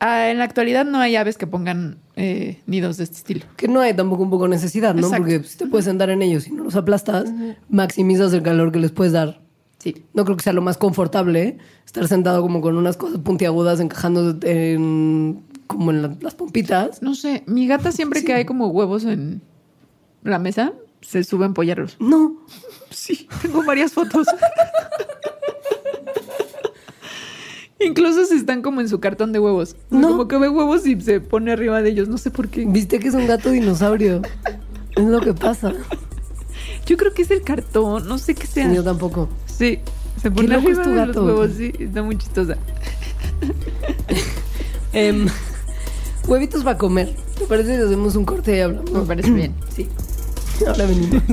Ah, 0.05 0.29
en 0.31 0.37
la 0.37 0.43
actualidad 0.43 0.83
no 0.85 0.99
hay 0.99 1.15
aves 1.15 1.37
que 1.37 1.47
pongan 1.47 1.97
eh, 2.17 2.61
nidos 2.65 2.97
de 2.97 3.05
este 3.05 3.15
estilo. 3.17 3.45
Que 3.55 3.67
no 3.69 3.79
hay 3.79 3.93
tampoco 3.93 4.23
un 4.23 4.29
poco 4.29 4.47
necesidad, 4.49 4.93
¿no? 4.93 5.01
Exacto. 5.07 5.23
Porque 5.23 5.43
si 5.47 5.57
te 5.57 5.67
puedes 5.67 5.85
sentar 5.85 6.09
en 6.09 6.21
ellos 6.21 6.45
y 6.47 6.51
no 6.51 6.65
los 6.65 6.75
aplastas, 6.75 7.31
maximizas 7.69 8.33
el 8.33 8.43
calor 8.43 8.71
que 8.73 8.79
les 8.79 8.91
puedes 8.91 9.13
dar. 9.13 9.39
Sí. 9.79 10.05
No 10.13 10.25
creo 10.25 10.35
que 10.35 10.43
sea 10.43 10.51
lo 10.53 10.61
más 10.61 10.77
confortable 10.77 11.43
¿eh? 11.43 11.57
estar 11.85 12.07
sentado 12.07 12.41
como 12.41 12.59
con 12.61 12.77
unas 12.77 12.97
cosas 12.97 13.19
puntiagudas 13.19 13.79
encajando 13.79 14.37
en, 14.43 15.43
como 15.67 15.91
en 15.91 16.01
la- 16.01 16.15
las 16.21 16.35
pompitas. 16.35 17.01
No 17.01 17.15
sé, 17.15 17.43
mi 17.47 17.67
gata 17.67 17.91
siempre 17.93 18.23
que 18.25 18.33
hay 18.33 18.45
como 18.45 18.67
huevos 18.67 19.05
en 19.05 19.41
la 20.23 20.39
mesa, 20.39 20.73
se 21.01 21.23
sube 21.23 21.43
a 21.45 21.47
empollarlos. 21.47 21.95
No, 21.99 22.37
Sí, 22.89 23.27
tengo 23.41 23.63
varias 23.63 23.91
fotos. 23.93 24.27
Incluso 27.85 28.25
si 28.25 28.35
están 28.35 28.61
como 28.61 28.81
en 28.81 28.89
su 28.89 28.99
cartón 28.99 29.31
de 29.31 29.39
huevos. 29.39 29.75
No. 29.89 30.09
Como 30.09 30.27
que 30.27 30.37
ve 30.37 30.49
huevos 30.49 30.85
y 30.85 30.99
se 31.01 31.19
pone 31.19 31.51
arriba 31.51 31.81
de 31.81 31.89
ellos, 31.89 32.07
no 32.07 32.17
sé 32.17 32.31
por 32.31 32.49
qué. 32.49 32.65
viste 32.65 32.99
que 32.99 33.07
es 33.07 33.13
un 33.13 33.27
gato 33.27 33.49
dinosaurio. 33.49 34.21
es 34.95 35.03
lo 35.03 35.19
que 35.21 35.33
pasa. 35.33 35.73
Yo 36.85 36.97
creo 36.97 37.13
que 37.13 37.21
es 37.21 37.31
el 37.31 37.41
cartón, 37.41 38.07
no 38.07 38.17
sé 38.17 38.35
qué 38.35 38.47
sea. 38.47 38.71
Yo 38.73 38.83
tampoco. 38.83 39.29
Sí, 39.45 39.79
se 40.21 40.31
pone 40.31 40.47
loco 40.49 40.69
es 40.69 40.77
arriba 40.77 40.83
tu 40.83 40.89
de 40.89 40.95
gato. 40.95 41.13
los 41.21 41.27
huevos, 41.27 41.51
sí, 41.57 41.73
está 41.79 42.03
muy 42.03 42.17
chistosa. 42.17 42.57
Em, 44.93 45.27
huevitos 46.27 46.63
para 46.63 46.77
comer. 46.77 47.15
¿Te 47.37 47.45
parece 47.45 47.77
si 47.77 47.81
hacemos 47.81 48.15
un 48.15 48.25
corte 48.25 48.55
y 48.55 48.59
hablamos? 48.59 48.91
Me 48.91 49.01
parece 49.01 49.31
bien. 49.31 49.55
Sí. 49.75 49.89
Ahora 50.67 50.85
venimos. 50.85 51.23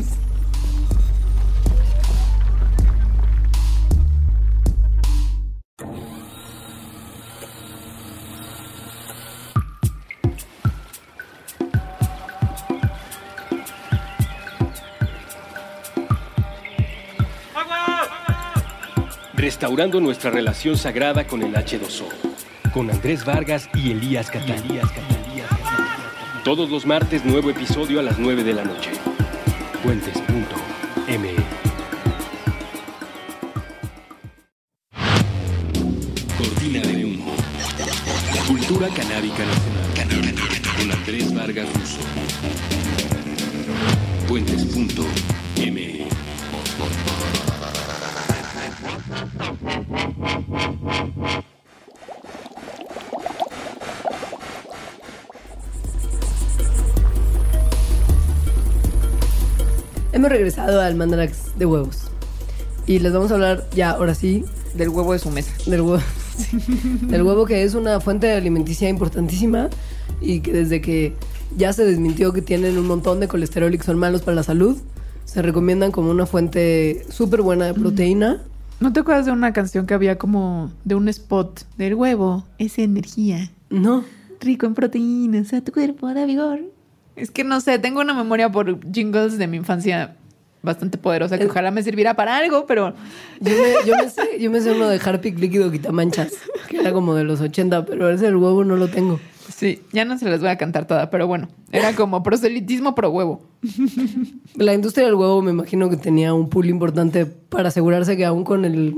Restaurando 19.40 20.00
nuestra 20.02 20.30
relación 20.30 20.76
sagrada 20.76 21.26
con 21.26 21.42
el 21.42 21.54
H2O. 21.54 22.04
Con 22.74 22.90
Andrés 22.90 23.24
Vargas 23.24 23.70
y 23.72 23.92
Elías 23.92 24.30
Catalí. 24.30 24.82
Todos 26.44 26.68
los 26.68 26.84
martes, 26.84 27.24
nuevo 27.24 27.48
episodio 27.48 28.00
a 28.00 28.02
las 28.02 28.18
9 28.18 28.44
de 28.44 28.52
la 28.52 28.64
noche. 28.64 28.90
Puentes.me. 29.82 31.36
Cortina 36.36 36.80
de 36.82 37.04
humo. 37.06 37.32
Cultura 38.46 38.88
canábica 38.88 39.42
nacional. 39.46 40.34
Con 40.76 40.92
Andrés 40.92 41.34
Vargas 41.34 41.66
Russo. 41.72 42.00
Puentes.me. 44.28 46.00
Hemos 60.12 60.30
regresado 60.30 60.80
al 60.80 60.96
Mandarax 60.96 61.58
de 61.58 61.66
huevos. 61.66 61.98
Y 62.86 62.98
les 62.98 63.12
vamos 63.12 63.30
a 63.30 63.34
hablar 63.34 63.68
ya, 63.74 63.90
ahora 63.90 64.14
sí, 64.14 64.44
Del 64.74 64.88
huevo 64.88 65.12
de 65.12 65.18
su 65.18 65.30
mesa. 65.30 65.52
del 65.66 65.80
huevo. 65.82 66.02
del 67.02 67.22
huevo 67.22 67.46
que 67.46 67.62
es 67.62 67.74
una 67.74 68.00
fuente 68.00 68.32
alimenticia 68.32 68.88
importantísima 68.88 69.68
y 70.20 70.40
que 70.40 70.52
desde 70.52 70.80
que 70.80 71.14
ya 71.56 71.72
se 71.72 71.84
desmintió 71.84 72.32
que 72.32 72.42
tienen 72.42 72.78
un 72.78 72.86
montón 72.86 73.20
de 73.20 73.28
colesterol 73.28 73.74
y 73.74 73.78
que 73.78 73.84
son 73.84 73.98
malos 73.98 74.22
para 74.22 74.34
la 74.34 74.42
salud, 74.42 74.76
se 75.24 75.42
recomiendan 75.42 75.92
como 75.92 76.10
una 76.10 76.26
fuente 76.26 77.04
súper 77.08 77.42
buena 77.42 77.66
de 77.66 77.74
proteína. 77.74 78.42
¿No 78.80 78.94
te 78.94 79.00
acuerdas 79.00 79.26
de 79.26 79.32
una 79.32 79.52
canción 79.52 79.86
que 79.86 79.92
había 79.92 80.16
como 80.16 80.72
de 80.84 80.94
un 80.94 81.06
spot 81.10 81.66
del 81.76 81.94
huevo? 81.94 82.46
Es 82.56 82.78
energía. 82.78 83.50
No, 83.68 84.04
Rico 84.40 84.64
en 84.64 84.72
proteínas, 84.72 85.52
a 85.52 85.60
tu 85.60 85.70
cuerpo 85.70 86.12
da 86.14 86.24
vigor. 86.24 86.60
Es 87.14 87.30
que 87.30 87.44
no 87.44 87.60
sé, 87.60 87.78
tengo 87.78 88.00
una 88.00 88.14
memoria 88.14 88.50
por 88.50 88.80
jingles 88.90 89.36
de 89.36 89.46
mi 89.46 89.58
infancia 89.58 90.16
bastante 90.62 90.96
poderosa 90.96 91.36
que 91.36 91.44
ojalá 91.44 91.70
me 91.70 91.82
sirviera 91.82 92.14
para 92.14 92.38
algo, 92.38 92.64
pero 92.64 92.94
yo 93.40 93.52
me, 93.52 93.86
yo 93.86 93.96
me 93.96 94.08
sé, 94.08 94.40
yo 94.40 94.50
me 94.50 94.62
sé 94.62 94.72
uno 94.72 94.88
de 94.88 94.98
Harpic 95.02 95.38
líquido 95.38 95.70
quitamanchas, 95.70 96.32
que 96.68 96.78
era 96.78 96.92
como 96.92 97.14
de 97.14 97.24
los 97.24 97.42
80, 97.42 97.84
pero 97.84 98.08
ese 98.08 98.24
del 98.26 98.36
huevo 98.36 98.64
no 98.64 98.76
lo 98.76 98.88
tengo. 98.88 99.20
Sí, 99.54 99.82
ya 99.92 100.04
no 100.04 100.18
se 100.18 100.28
las 100.28 100.40
voy 100.40 100.48
a 100.48 100.56
cantar 100.56 100.86
toda, 100.86 101.10
pero 101.10 101.26
bueno, 101.26 101.48
era 101.72 101.94
como 101.94 102.22
proselitismo 102.22 102.94
pro 102.94 103.10
huevo. 103.10 103.42
La 104.54 104.74
industria 104.74 105.06
del 105.06 105.14
huevo 105.14 105.42
me 105.42 105.50
imagino 105.50 105.90
que 105.90 105.96
tenía 105.96 106.32
un 106.34 106.48
pool 106.48 106.68
importante 106.68 107.26
para 107.26 107.68
asegurarse 107.68 108.16
que 108.16 108.24
aún 108.24 108.44
con 108.44 108.64
el, 108.64 108.94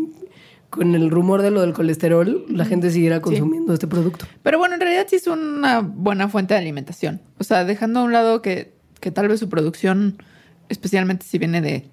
con 0.70 0.94
el 0.94 1.10
rumor 1.10 1.42
de 1.42 1.50
lo 1.50 1.60
del 1.60 1.72
colesterol, 1.72 2.44
la 2.48 2.64
gente 2.64 2.90
siguiera 2.90 3.20
consumiendo 3.20 3.74
este 3.74 3.86
producto. 3.86 4.26
Pero 4.42 4.58
bueno, 4.58 4.74
en 4.74 4.80
realidad 4.80 5.06
sí 5.08 5.16
es 5.16 5.26
una 5.26 5.80
buena 5.80 6.28
fuente 6.28 6.54
de 6.54 6.60
alimentación. 6.60 7.20
O 7.38 7.44
sea, 7.44 7.64
dejando 7.64 8.00
a 8.00 8.04
un 8.04 8.12
lado 8.12 8.42
que, 8.42 8.72
que 9.00 9.10
tal 9.10 9.28
vez 9.28 9.40
su 9.40 9.48
producción, 9.48 10.22
especialmente 10.68 11.26
si 11.26 11.38
viene 11.38 11.60
de, 11.60 11.88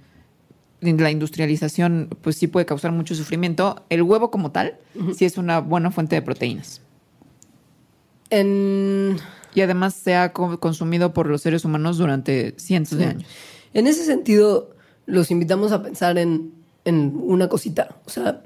de 0.81 0.93
la 0.93 1.11
industrialización, 1.11 2.09
pues 2.21 2.37
sí 2.37 2.47
puede 2.47 2.65
causar 2.65 2.91
mucho 2.91 3.15
sufrimiento. 3.15 3.83
El 3.89 4.03
huevo 4.03 4.31
como 4.31 4.51
tal, 4.51 4.75
sí 5.15 5.25
es 5.25 5.37
una 5.37 5.59
buena 5.59 5.91
fuente 5.91 6.15
de 6.15 6.21
proteínas. 6.21 6.81
En, 8.29 9.17
Y 9.55 9.61
además 9.61 9.93
se 9.95 10.15
ha 10.15 10.33
co- 10.33 10.59
consumido 10.59 11.13
por 11.13 11.27
los 11.27 11.41
seres 11.41 11.65
humanos 11.65 11.97
durante 11.97 12.53
cientos 12.57 12.97
de 12.97 13.05
años. 13.05 13.25
en 13.73 13.87
ese 13.87 14.05
sentido, 14.05 14.75
los 15.05 15.31
invitamos 15.31 15.71
a 15.71 15.81
pensar 15.81 16.17
en, 16.17 16.51
en 16.85 17.13
una 17.21 17.47
cosita. 17.49 17.95
O 18.05 18.09
sea, 18.09 18.43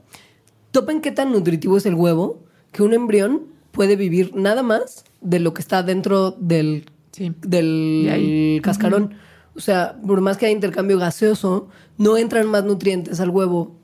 topen 0.72 1.02
qué 1.02 1.12
tan 1.12 1.32
nutritivo 1.32 1.78
es 1.78 1.86
el 1.86 1.96
huevo 1.96 2.40
que 2.72 2.84
un 2.84 2.94
embrión 2.94 3.44
puede 3.72 3.96
vivir 3.96 4.36
nada 4.36 4.64
más 4.64 5.04
de 5.22 5.40
lo 5.40 5.54
que 5.54 5.62
está 5.62 5.84
dentro 5.84 6.32
del, 6.32 6.86
Sí. 7.12 7.32
del 7.42 8.04
De 8.06 8.60
cascarón. 8.64 9.14
O 9.56 9.60
sea, 9.60 10.00
por 10.06 10.20
más 10.22 10.38
que 10.38 10.48
haya 10.48 10.56
intercambio 10.56 10.98
gaseoso, 10.98 11.68
no 11.98 12.18
entran 12.18 12.48
más 12.48 12.64
nutrientes 12.64 13.20
al 13.20 13.30
huevo 13.30 13.76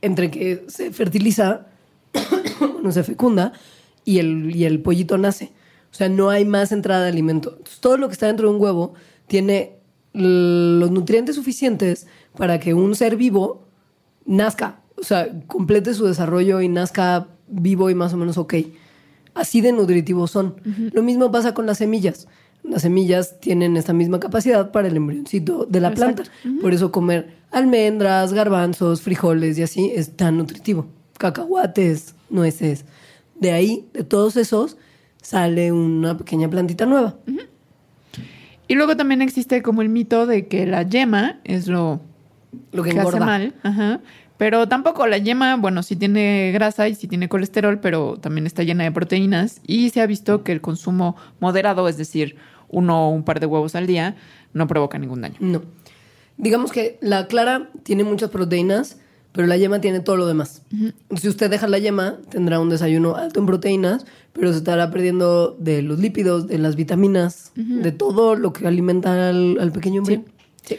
entre 0.00 0.30
que 0.30 0.64
se 0.68 0.90
fertiliza, 0.92 1.66
no 2.82 2.92
se 2.92 3.02
fecunda, 3.02 3.52
y 4.04 4.18
el, 4.18 4.54
y 4.54 4.64
el 4.64 4.80
pollito 4.80 5.18
nace. 5.18 5.52
O 5.90 5.94
sea, 5.94 6.08
no 6.08 6.30
hay 6.30 6.44
más 6.44 6.72
entrada 6.72 7.04
de 7.04 7.08
alimento. 7.10 7.50
Entonces, 7.56 7.80
todo 7.80 7.96
lo 7.96 8.08
que 8.08 8.12
está 8.12 8.26
dentro 8.26 8.48
de 8.48 8.54
un 8.54 8.60
huevo 8.62 8.94
tiene 9.26 9.78
los 10.12 10.90
nutrientes 10.90 11.36
suficientes 11.36 12.06
para 12.36 12.58
que 12.58 12.74
un 12.74 12.94
ser 12.94 13.16
vivo 13.16 13.66
nazca. 14.26 14.80
O 14.96 15.02
sea, 15.04 15.28
complete 15.46 15.94
su 15.94 16.06
desarrollo 16.06 16.60
y 16.60 16.68
nazca 16.68 17.28
vivo 17.48 17.88
y 17.90 17.94
más 17.94 18.12
o 18.12 18.16
menos 18.16 18.36
ok. 18.38 18.54
Así 19.34 19.60
de 19.60 19.72
nutritivos 19.72 20.30
son. 20.30 20.56
Lo 20.92 21.02
mismo 21.02 21.30
pasa 21.30 21.54
con 21.54 21.66
las 21.66 21.78
semillas. 21.78 22.26
Las 22.64 22.82
semillas 22.82 23.38
tienen 23.40 23.76
esta 23.76 23.92
misma 23.92 24.18
capacidad 24.18 24.72
para 24.72 24.88
el 24.88 24.96
embrioncito 24.96 25.64
de 25.64 25.80
la 25.80 25.88
Exacto. 25.88 26.24
planta. 26.24 26.60
Por 26.60 26.74
eso 26.74 26.90
comer 26.90 27.36
almendras, 27.50 28.32
garbanzos, 28.32 29.00
frijoles 29.00 29.56
y 29.58 29.62
así 29.62 29.92
es 29.94 30.16
tan 30.16 30.36
nutritivo. 30.36 30.86
Cacahuates, 31.18 32.14
nueces. 32.30 32.84
De 33.40 33.52
ahí, 33.52 33.86
de 33.92 34.04
todos 34.04 34.36
esos, 34.36 34.76
sale 35.22 35.72
una 35.72 36.16
pequeña 36.16 36.48
plantita 36.48 36.86
nueva. 36.86 37.16
Y 38.66 38.74
luego 38.74 38.96
también 38.96 39.22
existe 39.22 39.62
como 39.62 39.82
el 39.82 39.88
mito 39.88 40.26
de 40.26 40.46
que 40.46 40.66
la 40.66 40.82
yema 40.82 41.40
es 41.44 41.68
lo, 41.68 42.00
Lo 42.72 42.82
que 42.82 42.90
que 42.90 43.00
hace 43.00 43.08
engorda. 43.08 43.26
mal. 43.26 43.54
Ajá. 43.62 44.00
Pero 44.36 44.68
tampoco 44.68 45.06
la 45.06 45.18
yema, 45.18 45.56
bueno, 45.56 45.82
sí 45.82 45.96
tiene 45.96 46.52
grasa 46.52 46.88
y 46.88 46.94
sí 46.94 47.08
tiene 47.08 47.28
colesterol, 47.28 47.80
pero 47.80 48.18
también 48.18 48.46
está 48.46 48.62
llena 48.62 48.84
de 48.84 48.92
proteínas. 48.92 49.60
Y 49.66 49.90
se 49.90 50.00
ha 50.00 50.06
visto 50.06 50.44
que 50.44 50.52
el 50.52 50.60
consumo 50.60 51.16
moderado, 51.40 51.88
es 51.88 51.96
decir, 51.96 52.36
uno 52.68 53.08
o 53.08 53.10
un 53.10 53.24
par 53.24 53.40
de 53.40 53.46
huevos 53.46 53.74
al 53.74 53.86
día, 53.86 54.16
no 54.52 54.66
provoca 54.66 54.98
ningún 54.98 55.22
daño. 55.22 55.36
No. 55.40 55.62
Digamos 56.36 56.70
que 56.70 56.98
la 57.00 57.26
clara 57.26 57.70
tiene 57.82 58.04
muchas 58.04 58.30
proteínas, 58.30 59.00
pero 59.32 59.46
la 59.46 59.56
yema 59.56 59.80
tiene 59.80 60.00
todo 60.00 60.16
lo 60.16 60.26
demás. 60.26 60.62
Si 61.16 61.28
usted 61.28 61.50
deja 61.50 61.68
la 61.68 61.78
yema, 61.78 62.18
tendrá 62.30 62.58
un 62.60 62.68
desayuno 62.70 63.14
alto 63.16 63.40
en 63.40 63.46
proteínas, 63.46 64.04
pero 64.32 64.52
se 64.52 64.58
estará 64.58 64.90
perdiendo 64.90 65.56
de 65.58 65.82
los 65.82 65.98
lípidos, 65.98 66.46
de 66.48 66.58
las 66.58 66.76
vitaminas, 66.76 67.52
de 67.54 67.92
todo 67.92 68.34
lo 68.36 68.52
que 68.52 68.66
alimenta 68.66 69.28
al, 69.28 69.58
al 69.60 69.70
pequeño 69.72 70.00
hombre. 70.00 70.22
Sí. 70.64 70.76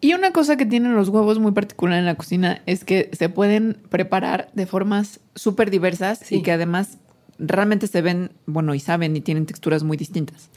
Y 0.00 0.14
una 0.14 0.32
cosa 0.32 0.56
que 0.56 0.66
tienen 0.66 0.94
los 0.94 1.08
huevos 1.10 1.38
muy 1.38 1.52
particular 1.52 1.98
en 1.98 2.06
la 2.06 2.16
cocina 2.16 2.60
es 2.66 2.84
que 2.84 3.10
se 3.12 3.28
pueden 3.28 3.78
preparar 3.88 4.50
de 4.54 4.66
formas 4.66 5.20
súper 5.34 5.70
diversas 5.70 6.18
Sí. 6.24 6.36
y 6.36 6.42
que 6.42 6.52
además 6.52 6.98
realmente 7.38 7.86
se 7.86 8.02
ven, 8.02 8.30
bueno, 8.46 8.74
y 8.74 8.80
saben 8.80 9.16
y 9.16 9.20
tienen 9.20 9.46
texturas 9.46 9.82
muy 9.84 9.96
distintas. 9.96 10.48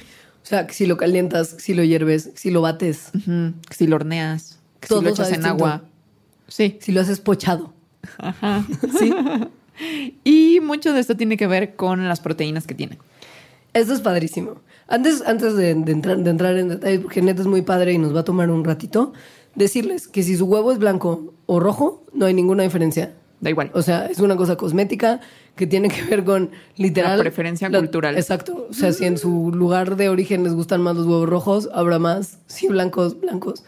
O 0.44 0.48
sea, 0.48 0.68
que 0.68 0.74
si 0.74 0.86
lo 0.86 0.98
calientas, 0.98 1.56
si 1.60 1.74
lo 1.74 1.84
hierves, 1.84 2.30
si 2.36 2.52
lo 2.52 2.62
bates, 2.62 3.12
Si 3.72 3.88
lo 3.88 3.96
horneas, 3.96 4.60
que 4.80 4.88
si 4.88 4.94
lo 4.94 5.10
echas 5.10 5.30
en 5.30 5.38
distinto. 5.42 5.48
agua. 5.66 5.84
Sí. 6.48 6.78
si 6.80 6.92
lo 6.92 7.02
haces 7.02 7.20
pochado. 7.20 7.74
Ajá. 8.18 8.66
Sí. 9.00 9.14
y 10.24 10.60
mucho 10.62 10.94
de 10.94 11.00
esto 11.00 11.18
tiene 11.18 11.38
que 11.38 11.48
ver 11.48 11.76
con 11.76 12.08
las 12.08 12.20
proteínas 12.20 12.68
que 12.68 12.76
tienen. 12.76 12.98
Esto 13.74 13.94
es 13.94 14.02
padrísimo. 14.02 14.62
Antes, 14.88 15.24
antes 15.26 15.56
de, 15.56 15.74
de 15.74 15.92
entrar, 15.92 16.18
de 16.18 16.30
entrar 16.30 16.56
en 16.58 16.70
detalle, 16.70 17.00
porque 17.00 17.22
neta 17.22 17.42
es 17.42 17.48
muy 17.48 17.62
padre 17.62 17.92
y 17.94 17.98
nos 17.98 18.16
va 18.16 18.22
a 18.22 18.24
tomar 18.24 18.50
un 18.50 18.64
ratito, 18.64 19.14
decirles 19.56 20.08
que 20.08 20.24
si 20.24 20.38
su 20.38 20.46
huevo 20.46 20.72
es 20.72 20.78
blanco 20.78 21.34
o 21.46 21.60
rojo, 21.60 22.04
no 22.14 22.26
hay 22.26 22.34
ninguna 22.34 22.64
diferencia. 22.64 23.14
Da 23.42 23.50
igual. 23.50 23.72
O 23.74 23.82
sea, 23.82 24.06
es 24.06 24.20
una 24.20 24.38
cosa 24.38 24.56
cosmética 24.56 25.20
que 25.56 25.68
tiene 25.68 25.90
que 25.90 26.04
ver 26.04 26.24
con 26.24 26.52
literal. 26.76 27.18
La 27.18 27.24
preferencia 27.24 27.70
cultural. 27.70 28.16
Exacto. 28.18 28.68
O 28.70 28.74
sea, 28.74 28.92
si 28.92 29.06
en 29.06 29.18
su 29.18 29.52
lugar 29.54 29.96
de 29.96 30.10
origen 30.10 30.44
les 30.44 30.54
gustan 30.54 30.82
más 30.82 30.96
los 30.96 31.06
huevos 31.06 31.30
rojos, 31.30 31.70
habrá 31.74 31.98
más, 31.98 32.40
sí, 32.48 32.68
blancos, 32.68 33.20
blancos. 33.20 33.64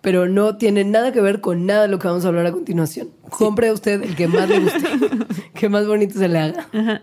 Pero 0.00 0.28
no 0.28 0.56
tiene 0.56 0.84
nada 0.84 1.12
que 1.12 1.20
ver 1.20 1.40
con 1.40 1.66
nada 1.66 1.82
de 1.82 1.88
lo 1.88 1.98
que 1.98 2.08
vamos 2.08 2.24
a 2.24 2.28
hablar 2.28 2.46
a 2.46 2.52
continuación. 2.52 3.10
Compre 3.28 3.70
usted 3.72 4.02
el 4.02 4.16
que 4.16 4.28
más 4.28 4.48
le 4.48 4.60
guste, 4.60 4.80
que 5.54 5.68
más 5.68 5.86
bonito 5.86 6.18
se 6.18 6.28
le 6.28 6.38
haga. 6.38 7.02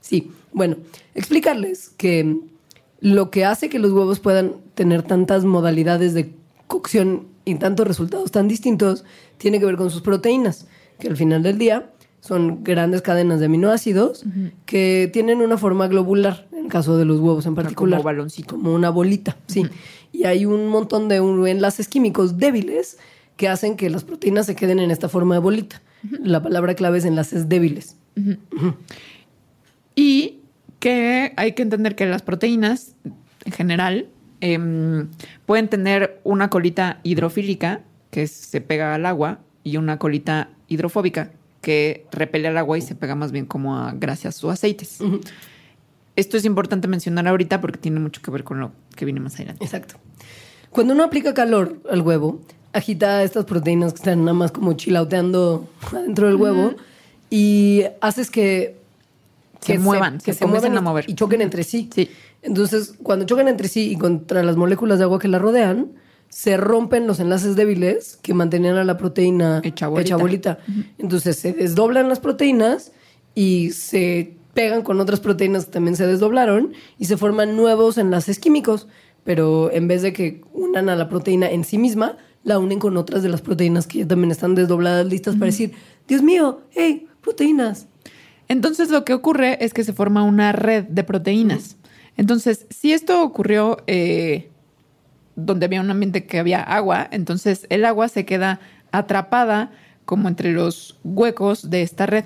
Sí, 0.00 0.30
bueno, 0.52 0.76
explicarles 1.14 1.90
que 1.96 2.38
lo 3.00 3.30
que 3.30 3.44
hace 3.44 3.70
que 3.70 3.78
los 3.78 3.92
huevos 3.92 4.20
puedan 4.20 4.56
tener 4.74 5.02
tantas 5.02 5.44
modalidades 5.44 6.12
de 6.12 6.34
cocción 6.66 7.28
y 7.44 7.54
tantos 7.54 7.86
resultados 7.86 8.30
tan 8.30 8.46
distintos 8.46 9.04
tiene 9.38 9.58
que 9.58 9.66
ver 9.66 9.76
con 9.76 9.90
sus 9.90 10.02
proteínas, 10.02 10.66
que 10.98 11.08
al 11.08 11.16
final 11.16 11.42
del 11.42 11.56
día 11.56 11.90
son 12.20 12.62
grandes 12.62 13.02
cadenas 13.02 13.40
de 13.40 13.46
aminoácidos 13.46 14.24
que 14.66 15.10
tienen 15.12 15.40
una 15.40 15.56
forma 15.56 15.88
globular, 15.88 16.46
en 16.52 16.66
el 16.66 16.70
caso 16.70 16.96
de 16.96 17.04
los 17.04 17.18
huevos 17.18 17.46
en 17.46 17.54
particular. 17.54 18.00
como 18.00 18.04
baloncito. 18.04 18.56
Como 18.56 18.74
una 18.74 18.90
bolita, 18.90 19.36
sí. 19.46 19.66
Y 20.12 20.24
hay 20.24 20.44
un 20.44 20.68
montón 20.68 21.08
de 21.08 21.16
enlaces 21.16 21.88
químicos 21.88 22.36
débiles 22.36 22.98
que 23.36 23.48
hacen 23.48 23.76
que 23.76 23.88
las 23.88 24.04
proteínas 24.04 24.46
se 24.46 24.54
queden 24.54 24.80
en 24.80 24.90
esta 24.90 25.08
forma 25.08 25.34
de 25.34 25.40
bolita. 25.40 25.80
La 26.22 26.42
palabra 26.42 26.74
clave 26.74 26.98
es 26.98 27.04
enlaces 27.04 27.48
débiles. 27.48 27.96
Y 29.94 30.40
que 30.78 31.32
hay 31.36 31.52
que 31.52 31.62
entender 31.62 31.94
que 31.94 32.06
las 32.06 32.22
proteínas, 32.22 32.94
en 33.44 33.52
general, 33.52 34.08
em, 34.40 35.08
pueden 35.46 35.68
tener 35.68 36.20
una 36.24 36.50
colita 36.50 37.00
hidrofílica, 37.02 37.82
que 38.10 38.26
se 38.26 38.60
pega 38.60 38.94
al 38.94 39.06
agua, 39.06 39.40
y 39.62 39.76
una 39.76 39.98
colita 39.98 40.50
hidrofóbica, 40.68 41.32
que 41.60 42.06
repele 42.12 42.48
al 42.48 42.56
agua 42.58 42.78
y 42.78 42.80
se 42.82 42.94
pega 42.94 43.14
más 43.14 43.32
bien 43.32 43.46
como 43.46 43.76
a 43.76 43.92
grasas 43.92 44.42
o 44.44 44.50
aceites. 44.50 44.98
Esto 46.16 46.36
es 46.36 46.44
importante 46.44 46.88
mencionar 46.88 47.28
ahorita 47.28 47.60
porque 47.60 47.78
tiene 47.78 48.00
mucho 48.00 48.20
que 48.22 48.30
ver 48.30 48.44
con 48.44 48.60
lo 48.60 48.72
que 48.96 49.04
viene 49.04 49.20
más 49.20 49.34
adelante. 49.36 49.64
Exacto. 49.64 49.94
Cuando 50.70 50.94
uno 50.94 51.04
aplica 51.04 51.34
calor 51.34 51.78
al 51.90 52.02
huevo, 52.02 52.40
agita 52.72 53.22
estas 53.22 53.44
proteínas 53.44 53.92
que 53.92 53.98
están 53.98 54.20
nada 54.20 54.34
más 54.34 54.52
como 54.52 54.72
chilauteando 54.74 55.68
adentro 55.92 56.26
del 56.28 56.36
huevo 56.36 56.74
y 57.30 57.84
haces 58.00 58.30
que 58.30 58.76
Se 59.60 59.78
muevan, 59.78 60.20
se 60.20 60.36
comiencen 60.36 60.74
y- 60.74 60.76
a 60.76 60.80
mover. 60.80 61.04
y 61.08 61.14
choquen 61.14 61.40
entre 61.42 61.64
sí. 61.64 61.90
Sí. 61.94 62.10
Entonces, 62.42 62.94
cuando 63.02 63.26
chocan 63.26 63.48
entre 63.48 63.68
sí 63.68 63.90
y 63.92 63.96
contra 63.96 64.42
las 64.42 64.56
moléculas 64.56 64.98
de 64.98 65.04
agua 65.04 65.18
que 65.18 65.28
la 65.28 65.38
rodean, 65.38 65.88
se 66.30 66.56
rompen 66.56 67.06
los 67.06 67.20
enlaces 67.20 67.56
débiles 67.56 68.18
que 68.22 68.32
mantenían 68.32 68.76
a 68.76 68.84
la 68.84 68.96
proteína 68.96 69.60
Hecha 69.62 69.88
bolita. 69.88 70.16
bolita. 70.16 70.58
Entonces, 70.96 71.36
se 71.36 71.52
desdoblan 71.52 72.08
las 72.08 72.20
proteínas 72.20 72.92
y 73.34 73.72
se 73.72 74.36
pegan 74.54 74.82
con 74.82 75.00
otras 75.00 75.20
proteínas 75.20 75.66
que 75.66 75.72
también 75.72 75.96
se 75.96 76.06
desdoblaron 76.06 76.72
y 76.98 77.04
se 77.04 77.16
forman 77.16 77.56
nuevos 77.56 77.98
enlaces 77.98 78.38
químicos. 78.38 78.86
Pero 79.24 79.70
en 79.72 79.86
vez 79.88 80.02
de 80.02 80.12
que 80.12 80.40
unan 80.52 80.88
a 80.88 80.96
la 80.96 81.08
proteína 81.08 81.50
en 81.50 81.64
sí 81.64 81.78
misma, 81.78 82.16
la 82.42 82.58
unen 82.58 82.78
con 82.78 82.96
otras 82.96 83.22
de 83.22 83.28
las 83.28 83.42
proteínas 83.42 83.86
que 83.86 83.98
ya 83.98 84.08
también 84.08 84.30
están 84.30 84.54
desdobladas, 84.54 85.06
listas 85.06 85.34
para 85.34 85.46
decir, 85.46 85.72
Dios 86.08 86.22
mío, 86.22 86.62
hey, 86.70 87.06
proteínas. 87.20 87.86
Entonces 88.48 88.90
lo 88.90 89.04
que 89.04 89.14
ocurre 89.14 89.62
es 89.64 89.74
que 89.74 89.84
se 89.84 89.92
forma 89.92 90.22
una 90.22 90.52
red 90.52 90.84
de 90.84 91.04
proteínas. 91.04 91.76
Entonces, 92.16 92.66
si 92.70 92.92
esto 92.92 93.22
ocurrió 93.22 93.78
eh, 93.86 94.49
donde 95.46 95.66
había 95.66 95.80
un 95.80 95.90
ambiente 95.90 96.26
que 96.26 96.38
había 96.38 96.62
agua, 96.62 97.08
entonces 97.10 97.66
el 97.70 97.84
agua 97.84 98.08
se 98.08 98.24
queda 98.24 98.60
atrapada 98.92 99.70
como 100.04 100.28
entre 100.28 100.52
los 100.52 100.98
huecos 101.04 101.70
de 101.70 101.82
esta 101.82 102.06
red. 102.06 102.24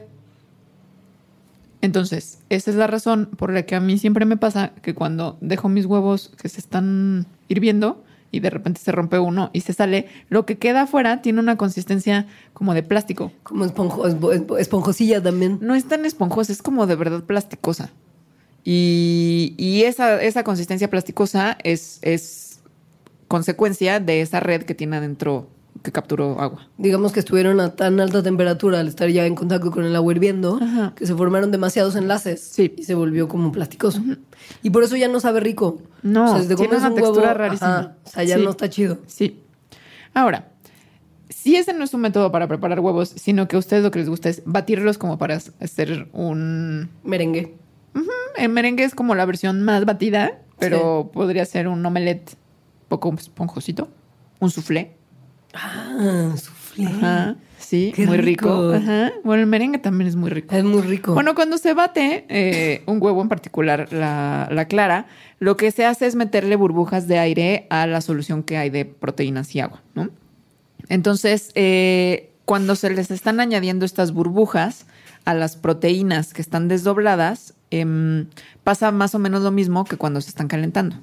Entonces, 1.80 2.38
esa 2.48 2.70
es 2.70 2.76
la 2.76 2.86
razón 2.86 3.28
por 3.36 3.52
la 3.52 3.64
que 3.64 3.74
a 3.74 3.80
mí 3.80 3.98
siempre 3.98 4.24
me 4.24 4.36
pasa 4.38 4.72
que 4.82 4.94
cuando 4.94 5.36
dejo 5.42 5.68
mis 5.68 5.84
huevos 5.84 6.32
que 6.40 6.48
se 6.48 6.60
están 6.60 7.26
hirviendo 7.48 8.02
y 8.30 8.40
de 8.40 8.48
repente 8.50 8.80
se 8.80 8.90
rompe 8.90 9.18
uno 9.18 9.50
y 9.52 9.60
se 9.60 9.74
sale, 9.74 10.08
lo 10.30 10.46
que 10.46 10.56
queda 10.56 10.82
afuera 10.82 11.20
tiene 11.20 11.40
una 11.40 11.56
consistencia 11.56 12.26
como 12.54 12.72
de 12.72 12.82
plástico. 12.82 13.32
Como 13.42 13.64
esponjo, 13.66 14.06
espo- 14.08 14.32
espo- 14.34 14.58
esponjosilla 14.58 15.22
también. 15.22 15.58
No 15.60 15.74
es 15.74 15.86
tan 15.86 16.06
esponjosa, 16.06 16.52
es 16.52 16.62
como 16.62 16.86
de 16.86 16.96
verdad 16.96 17.22
plasticosa. 17.22 17.90
Y, 18.64 19.54
y 19.58 19.82
esa, 19.82 20.22
esa 20.22 20.42
consistencia 20.42 20.88
plasticosa 20.88 21.58
es, 21.62 21.98
es 22.00 22.53
consecuencia 23.34 23.98
de 23.98 24.20
esa 24.20 24.38
red 24.38 24.62
que 24.62 24.74
tiene 24.76 24.96
adentro 24.96 25.48
que 25.82 25.90
capturó 25.90 26.40
agua. 26.40 26.68
digamos 26.78 27.12
que 27.12 27.18
estuvieron 27.18 27.58
a 27.60 27.74
tan 27.74 27.98
alta 27.98 28.22
temperatura 28.22 28.78
al 28.78 28.86
estar 28.86 29.08
ya 29.08 29.26
en 29.26 29.34
contacto 29.34 29.72
con 29.72 29.84
el 29.84 29.96
agua 29.96 30.12
hirviendo, 30.12 30.60
Ajá. 30.62 30.92
que 30.94 31.04
se 31.04 31.14
formaron 31.16 31.50
demasiados 31.50 31.96
enlaces 31.96 32.40
Sí. 32.40 32.72
y 32.78 32.84
se 32.84 32.94
volvió 32.94 33.26
como 33.26 33.50
plasticoso. 33.50 34.00
Y 34.62 34.70
por 34.70 34.84
eso 34.84 34.94
ya 34.96 35.08
no 35.08 35.18
sabe 35.18 35.40
rico. 35.40 35.82
No, 36.02 36.26
o 36.26 36.28
sea, 36.34 36.42
si 36.42 36.48
te 36.48 36.54
tiene 36.54 36.76
una 36.76 36.88
un 36.90 36.94
textura 36.94 37.26
huevo, 37.26 37.38
rarísima. 37.38 37.76
ajá, 37.78 37.96
o 38.04 38.08
sea, 38.08 38.22
ya 38.22 38.36
Sí. 38.38 38.44
no 38.44 38.50
está 38.50 38.70
chido. 38.70 38.98
Sí. 39.08 39.40
Ahora, 40.14 40.52
si 41.28 41.56
ese 41.56 41.72
no 41.74 41.82
es 41.82 41.92
un 41.92 42.02
método 42.02 42.30
para 42.30 42.46
preparar 42.46 42.78
huevos, 42.78 43.08
sino 43.16 43.48
que 43.48 43.56
a 43.56 43.58
ustedes 43.58 43.82
lo 43.82 43.90
que 43.90 43.98
les 43.98 44.08
gusta 44.08 44.28
es 44.28 44.42
batirlos 44.46 44.96
como 44.96 45.18
para 45.18 45.34
hacer 45.60 46.06
un... 46.12 46.88
Merengue. 47.02 47.56
El 48.38 48.48
merengue 48.50 48.84
es 48.84 48.94
como 48.94 49.14
la 49.16 49.26
versión 49.26 49.62
más 49.62 49.84
batida, 49.84 50.38
pero 50.60 51.10
podría 51.12 51.44
ser 51.44 51.66
un 51.68 51.84
omelette 51.84 52.36
poco 53.00 53.14
esponjosito, 53.18 53.88
un 54.40 54.50
soufflé. 54.50 54.96
Ah, 55.54 56.34
soufflé. 56.36 56.86
Ajá, 56.86 57.36
sí, 57.58 57.92
Qué 57.94 58.06
muy 58.06 58.18
rico. 58.18 58.72
rico. 58.72 58.74
Ajá. 58.74 59.12
Bueno, 59.22 59.42
el 59.42 59.48
merengue 59.48 59.78
también 59.78 60.08
es 60.08 60.16
muy 60.16 60.30
rico. 60.30 60.54
Es 60.54 60.64
muy 60.64 60.82
rico. 60.82 61.14
Bueno, 61.14 61.34
cuando 61.34 61.58
se 61.58 61.72
bate 61.74 62.24
eh, 62.28 62.82
un 62.86 63.00
huevo 63.00 63.22
en 63.22 63.28
particular, 63.28 63.92
la, 63.92 64.48
la 64.50 64.64
clara, 64.66 65.06
lo 65.38 65.56
que 65.56 65.70
se 65.70 65.84
hace 65.84 66.06
es 66.06 66.14
meterle 66.16 66.56
burbujas 66.56 67.06
de 67.06 67.18
aire 67.18 67.66
a 67.70 67.86
la 67.86 68.00
solución 68.00 68.42
que 68.42 68.56
hay 68.56 68.70
de 68.70 68.84
proteínas 68.84 69.54
y 69.54 69.60
agua, 69.60 69.82
¿no? 69.94 70.10
Entonces, 70.88 71.50
eh, 71.54 72.32
cuando 72.44 72.74
se 72.76 72.90
les 72.90 73.10
están 73.10 73.40
añadiendo 73.40 73.84
estas 73.86 74.12
burbujas 74.12 74.86
a 75.24 75.32
las 75.34 75.56
proteínas 75.56 76.34
que 76.34 76.42
están 76.42 76.68
desdobladas, 76.68 77.54
em, 77.70 78.26
pasa 78.64 78.90
más 78.90 79.14
o 79.14 79.18
menos 79.18 79.42
lo 79.42 79.50
mismo 79.50 79.84
que 79.84 79.96
cuando 79.96 80.20
se 80.20 80.28
están 80.28 80.48
calentando. 80.48 80.96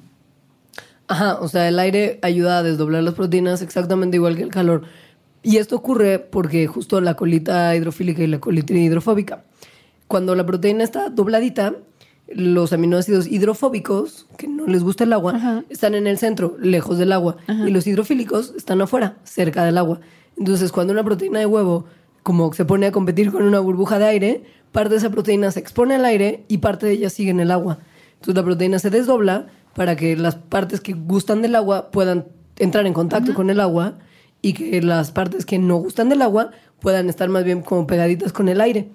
Ajá, 1.11 1.39
o 1.41 1.47
sea, 1.49 1.67
el 1.67 1.77
aire 1.77 2.19
ayuda 2.21 2.59
a 2.59 2.63
desdoblar 2.63 3.03
las 3.03 3.15
proteínas 3.15 3.61
exactamente 3.61 4.15
igual 4.15 4.37
que 4.37 4.43
el 4.43 4.49
calor. 4.49 4.83
Y 5.43 5.57
esto 5.57 5.75
ocurre 5.75 6.19
porque 6.19 6.67
justo 6.67 7.01
la 7.01 7.15
colita 7.15 7.75
hidrofílica 7.75 8.23
y 8.23 8.27
la 8.27 8.39
colita 8.39 8.73
hidrofóbica. 8.73 9.43
Cuando 10.07 10.35
la 10.35 10.45
proteína 10.45 10.85
está 10.85 11.09
dobladita, 11.09 11.75
los 12.33 12.71
aminoácidos 12.71 13.27
hidrofóbicos, 13.27 14.25
que 14.37 14.47
no 14.47 14.67
les 14.67 14.83
gusta 14.83 15.03
el 15.03 15.11
agua, 15.11 15.35
Ajá. 15.35 15.63
están 15.69 15.95
en 15.95 16.07
el 16.07 16.17
centro, 16.17 16.55
lejos 16.61 16.97
del 16.97 17.11
agua. 17.11 17.35
Y 17.47 17.71
los 17.71 17.85
hidrofílicos 17.87 18.53
están 18.55 18.81
afuera, 18.81 19.17
cerca 19.25 19.65
del 19.65 19.77
agua. 19.77 19.99
Entonces, 20.37 20.71
cuando 20.71 20.93
una 20.93 21.03
proteína 21.03 21.39
de 21.39 21.45
huevo 21.45 21.85
como 22.23 22.53
se 22.53 22.63
pone 22.63 22.85
a 22.85 22.91
competir 22.93 23.31
con 23.31 23.43
una 23.43 23.59
burbuja 23.59 23.99
de 23.99 24.05
aire, 24.05 24.43
parte 24.71 24.91
de 24.91 24.97
esa 24.97 25.09
proteína 25.09 25.51
se 25.51 25.59
expone 25.59 25.95
al 25.95 26.05
aire 26.05 26.45
y 26.47 26.59
parte 26.59 26.85
de 26.85 26.93
ella 26.93 27.09
sigue 27.09 27.31
en 27.31 27.39
el 27.41 27.51
agua. 27.51 27.79
Entonces 28.13 28.35
la 28.35 28.43
proteína 28.43 28.79
se 28.79 28.89
desdobla 28.89 29.47
para 29.75 29.95
que 29.95 30.15
las 30.15 30.35
partes 30.35 30.81
que 30.81 30.93
gustan 30.93 31.41
del 31.41 31.55
agua 31.55 31.91
puedan 31.91 32.25
entrar 32.57 32.85
en 32.85 32.93
contacto 32.93 33.33
con 33.33 33.49
el 33.49 33.59
agua 33.59 33.97
y 34.41 34.53
que 34.53 34.81
las 34.81 35.11
partes 35.11 35.45
que 35.45 35.59
no 35.59 35.77
gustan 35.77 36.09
del 36.09 36.21
agua 36.21 36.51
puedan 36.79 37.09
estar 37.09 37.29
más 37.29 37.43
bien 37.43 37.61
como 37.61 37.87
pegaditas 37.87 38.33
con 38.33 38.49
el 38.49 38.61
aire. 38.61 38.89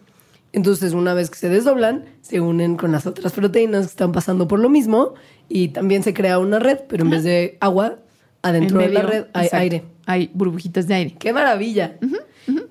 Entonces, 0.53 0.93
una 0.93 1.13
vez 1.15 1.31
que 1.31 1.39
se 1.39 1.49
desdoblan, 1.49 2.05
se 2.23 2.41
unen 2.41 2.77
con 2.77 2.93
las 2.93 3.07
otras 3.07 3.33
proteínas 3.33 3.83
que 3.87 3.91
están 3.91 4.13
pasando 4.13 4.49
por 4.49 4.59
lo 4.59 4.69
mismo 4.69 5.15
y 5.49 5.69
también 5.69 6.03
se 6.03 6.15
crea 6.15 6.39
una 6.39 6.59
red, 6.59 6.79
pero 6.89 7.05
en 7.05 7.11
vez 7.11 7.25
de 7.25 7.59
agua, 7.61 7.99
adentro 8.43 8.81
En 8.81 8.89
de 8.89 8.95
la 8.95 9.03
red 9.03 9.25
hay 9.33 9.45
exacto, 9.47 9.63
aire. 9.63 9.85
Hay 10.07 10.31
burbujitas 10.33 10.87
de 10.87 10.95
aire. 10.95 11.17
¡Qué 11.19 11.33
maravilla! 11.33 11.97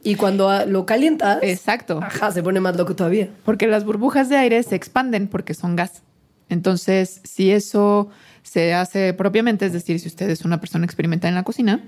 Y 0.04 0.16
cuando 0.16 0.66
lo 0.68 0.86
calientas, 0.86 1.40
Exacto. 1.42 2.00
ajá, 2.02 2.32
se 2.32 2.42
pone 2.44 2.60
más 2.60 2.78
loco 2.78 2.96
todavía. 2.96 3.30
Porque 3.44 3.68
las 3.68 3.84
burbujas 3.84 4.30
de 4.30 4.38
aire 4.38 4.62
se 4.64 4.76
expanden 4.76 5.28
porque 5.28 5.54
son 5.54 5.76
gas. 5.76 6.02
Entonces, 6.50 7.22
si 7.24 7.52
eso 7.52 8.10
se 8.46 8.74
hace 8.74 9.14
propiamente, 9.14 9.66
es 9.66 9.74
decir, 9.74 10.00
si 10.00 10.08
usted 10.08 10.30
es 10.30 10.46
una 10.46 10.60
persona 10.62 10.86
experimentada 10.86 11.30
en 11.30 11.36
la 11.36 11.44
cocina, 11.44 11.84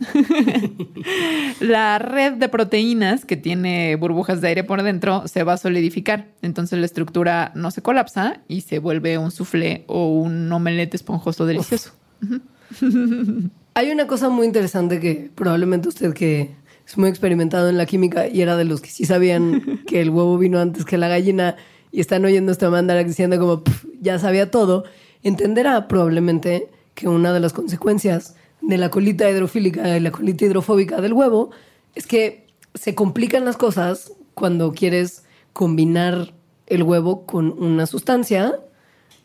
la 1.60 2.00
red 2.00 2.34
de 2.34 2.50
proteínas 2.50 3.26
que 3.26 3.38
tiene 3.38 3.96
burbujas 3.96 4.42
de 4.42 4.50
aire 4.50 4.64
por 4.64 4.82
dentro 4.82 5.28
se 5.28 5.44
va 5.44 5.54
a 5.54 5.58
solidificar. 5.58 6.28
Entonces 6.42 6.80
la 6.80 6.86
estructura 6.86 7.52
no 7.56 7.70
se 7.70 7.82
colapsa 7.82 8.42
y 8.48 8.62
se 8.62 8.80
vuelve 8.80 9.18
un 9.18 9.32
soufflé 9.32 9.84
o 9.88 10.10
un 10.10 10.52
omelette 10.52 10.96
esponjoso 10.96 11.46
delicioso. 11.46 11.92
Hay 13.76 13.92
una 13.92 14.08
cosa 14.08 14.30
muy 14.30 14.48
interesante 14.48 15.00
que 15.00 15.30
probablemente 15.36 15.90
usted 15.90 16.14
que 16.14 16.56
es 16.88 16.98
muy 16.98 17.10
experimentado 17.10 17.70
en 17.70 17.78
la 17.78 17.86
química 17.86 18.28
y 18.28 18.42
era 18.42 18.58
de 18.58 18.66
los 18.66 18.82
que 18.82 18.90
sí 18.90 19.06
sabían 19.06 19.82
que 19.86 20.02
el 20.02 20.10
huevo 20.10 20.38
vino 20.38 20.60
antes 20.60 20.86
que 20.86 20.98
la 20.98 21.08
gallina 21.08 21.56
y 21.98 22.00
están 22.00 22.24
oyendo 22.26 22.52
esta 22.52 22.70
mandala 22.70 23.04
diciendo 23.04 23.40
como 23.40 23.64
"Pf, 23.64 23.88
ya 24.00 24.20
sabía 24.20 24.52
todo, 24.52 24.84
entenderá 25.24 25.88
probablemente 25.88 26.70
que 26.94 27.08
una 27.08 27.34
de 27.34 27.40
las 27.40 27.54
consecuencias 27.54 28.36
de 28.62 28.78
la 28.78 28.90
colita 28.92 29.28
hidrofílica 29.28 29.98
y 29.98 30.00
la 30.00 30.12
colita 30.12 30.46
hidrofóbica 30.46 31.02
del 31.02 31.14
huevo 31.14 31.50
es 31.96 32.06
que 32.06 32.46
se 32.76 32.94
complican 32.94 33.46
las 33.46 33.58
cosas 33.58 34.12
cuando 34.36 34.74
quieres 34.74 35.24
combinar 35.54 36.36
el 36.68 36.84
huevo 36.84 37.26
con 37.26 37.52
una 37.64 37.88
sustancia, 37.88 38.60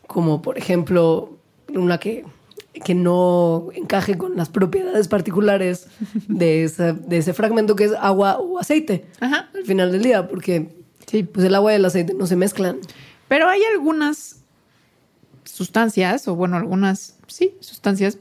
como 0.07 0.41
por 0.41 0.57
ejemplo 0.57 1.37
una 1.75 1.99
que, 1.99 2.25
que 2.83 2.95
no 2.95 3.67
encaje 3.75 4.17
con 4.17 4.35
las 4.35 4.49
propiedades 4.49 5.07
particulares 5.07 5.85
de, 6.27 6.63
esa- 6.63 6.93
de 6.93 7.17
ese 7.19 7.33
fragmento 7.35 7.75
que 7.75 7.83
es 7.83 7.91
agua 7.99 8.39
o 8.39 8.57
aceite 8.57 9.05
Ajá. 9.19 9.51
al 9.53 9.63
final 9.63 9.91
del 9.91 10.01
día, 10.01 10.27
porque 10.27 10.81
Sí. 11.13 11.23
pues 11.23 11.45
el 11.45 11.55
agua 11.55 11.71
y 11.73 11.75
el 11.75 11.85
aceite 11.85 12.13
no 12.13 12.25
se 12.27 12.35
mezclan. 12.35 12.77
Pero 13.27 13.47
hay 13.47 13.61
algunas 13.73 14.43
sustancias, 15.45 16.27
o 16.27 16.35
bueno, 16.35 16.57
algunas, 16.57 17.17
sí, 17.27 17.55
sustancias 17.59 18.17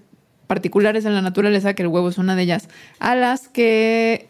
particulares 0.47 1.05
en 1.05 1.14
la 1.14 1.22
naturaleza, 1.22 1.74
que 1.74 1.82
el 1.82 1.88
huevo 1.88 2.09
es 2.11 2.18
una 2.18 2.36
de 2.36 2.43
ellas, 2.43 2.68
a 2.99 3.14
las 3.14 3.49
que, 3.49 4.28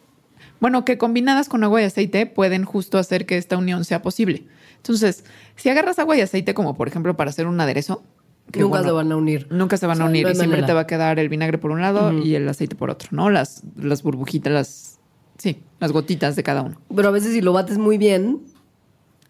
bueno, 0.61 0.85
que 0.85 0.99
combinadas 0.99 1.49
con 1.49 1.65
agua 1.65 1.83
y 1.83 1.85
aceite 1.85 2.27
pueden 2.27 2.65
justo 2.65 2.99
hacer 2.99 3.27
que 3.27 3.37
esta 3.37 3.57
unión 3.57 3.85
sea 3.85 4.03
posible. 4.03 4.45
Entonces, 4.77 5.25
si 5.57 5.69
agarras 5.69 5.99
agua 5.99 6.17
y 6.17 6.21
aceite, 6.21 6.55
como 6.55 6.77
por 6.77 6.89
ejemplo 6.89 7.17
para 7.17 7.31
hacer 7.31 7.47
un 7.47 7.61
aderezo, 7.61 8.03
que, 8.51 8.61
Nunca 8.61 8.79
bueno, 8.79 8.85
se 8.85 8.93
van 8.93 9.13
a 9.13 9.17
unir. 9.17 9.47
Nunca 9.51 9.77
se 9.77 9.87
van 9.87 9.95
O 9.95 9.99
sea, 9.99 10.07
a 10.07 10.09
unir 10.09 10.25
no 10.25 10.31
y 10.33 10.35
siempre 10.35 10.59
manera. 10.59 10.67
te 10.67 10.73
va 10.75 10.81
a 10.81 10.87
quedar 10.87 11.19
el 11.19 11.29
vinagre 11.29 11.59
por 11.59 11.71
un 11.71 11.81
lado 11.81 12.13
y 12.13 12.35
el 12.35 12.49
aceite 12.49 12.75
por 12.75 12.91
otro, 12.91 13.09
¿no? 13.13 13.31
Las, 13.31 13.63
las 13.77 14.03
burbujitas, 14.03 14.53
las, 14.53 14.99
sí, 15.39 15.63
las 15.81 15.93
gotitas 15.93 16.37
de 16.37 16.43
cada 16.43 16.63
uno. 16.63 16.81
Pero 16.95 17.09
a 17.09 17.13
veces 17.13 17.33
si 17.33 17.41
lo 17.41 17.53
bates 17.53 17.79
muy 17.79 17.99
bien, 17.99 18.41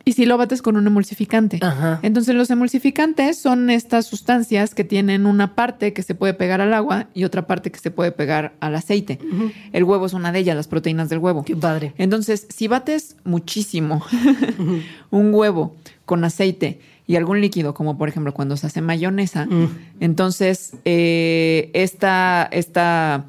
Y 0.05 0.13
si 0.13 0.27
lo 0.27 0.37
bates 0.37 0.63
con 0.63 0.77
un 0.77 0.87
emulsificante. 0.87 1.59
Ajá. 1.61 2.01
Entonces 2.03 2.35
los 2.35 2.51
emulsificantes 2.51 3.39
son 3.39 3.71
estas 3.71 4.07
sustancias 4.07 4.75
que 4.75 4.85
tienen 4.85 5.27
una 5.27 5.55
parte 5.55 5.93
que 5.93 6.03
se 6.03 6.15
puede 6.15 6.35
pegar 6.35 6.61
al 6.61 6.75
agua 6.75 7.07
y 7.15 7.25
otra 7.25 7.47
parte 7.47 7.71
que 7.71 7.79
se 7.79 7.91
puede 7.91 8.13
pegar 8.13 8.53
al 8.61 8.75
aceite. 8.75 9.19
El 9.73 9.85
huevo 9.85 10.07
es 10.07 10.13
una 10.13 10.33
de 10.33 10.41
ellas, 10.41 10.57
las 10.57 10.69
proteínas 10.69 11.09
del 11.09 11.19
huevo. 11.19 11.45
qué 11.45 11.57
padre. 11.57 11.95
Entonces, 11.99 12.47
si 12.49 12.69
bates 12.69 13.17
muchísimo 13.25 14.05
un 15.11 15.35
huevo 15.35 15.77
con 16.05 16.25
aceite 16.25 16.81
y 17.07 17.17
algún 17.17 17.41
líquido, 17.41 17.75
como 17.75 17.99
por 17.99 18.09
ejemplo 18.09 18.33
cuando 18.33 18.57
se 18.57 18.67
hace 18.67 18.81
mayonesa, 18.81 19.49
entonces 20.01 20.75
eh, 20.85 21.71
esta, 21.75 22.49
esta 22.53 23.27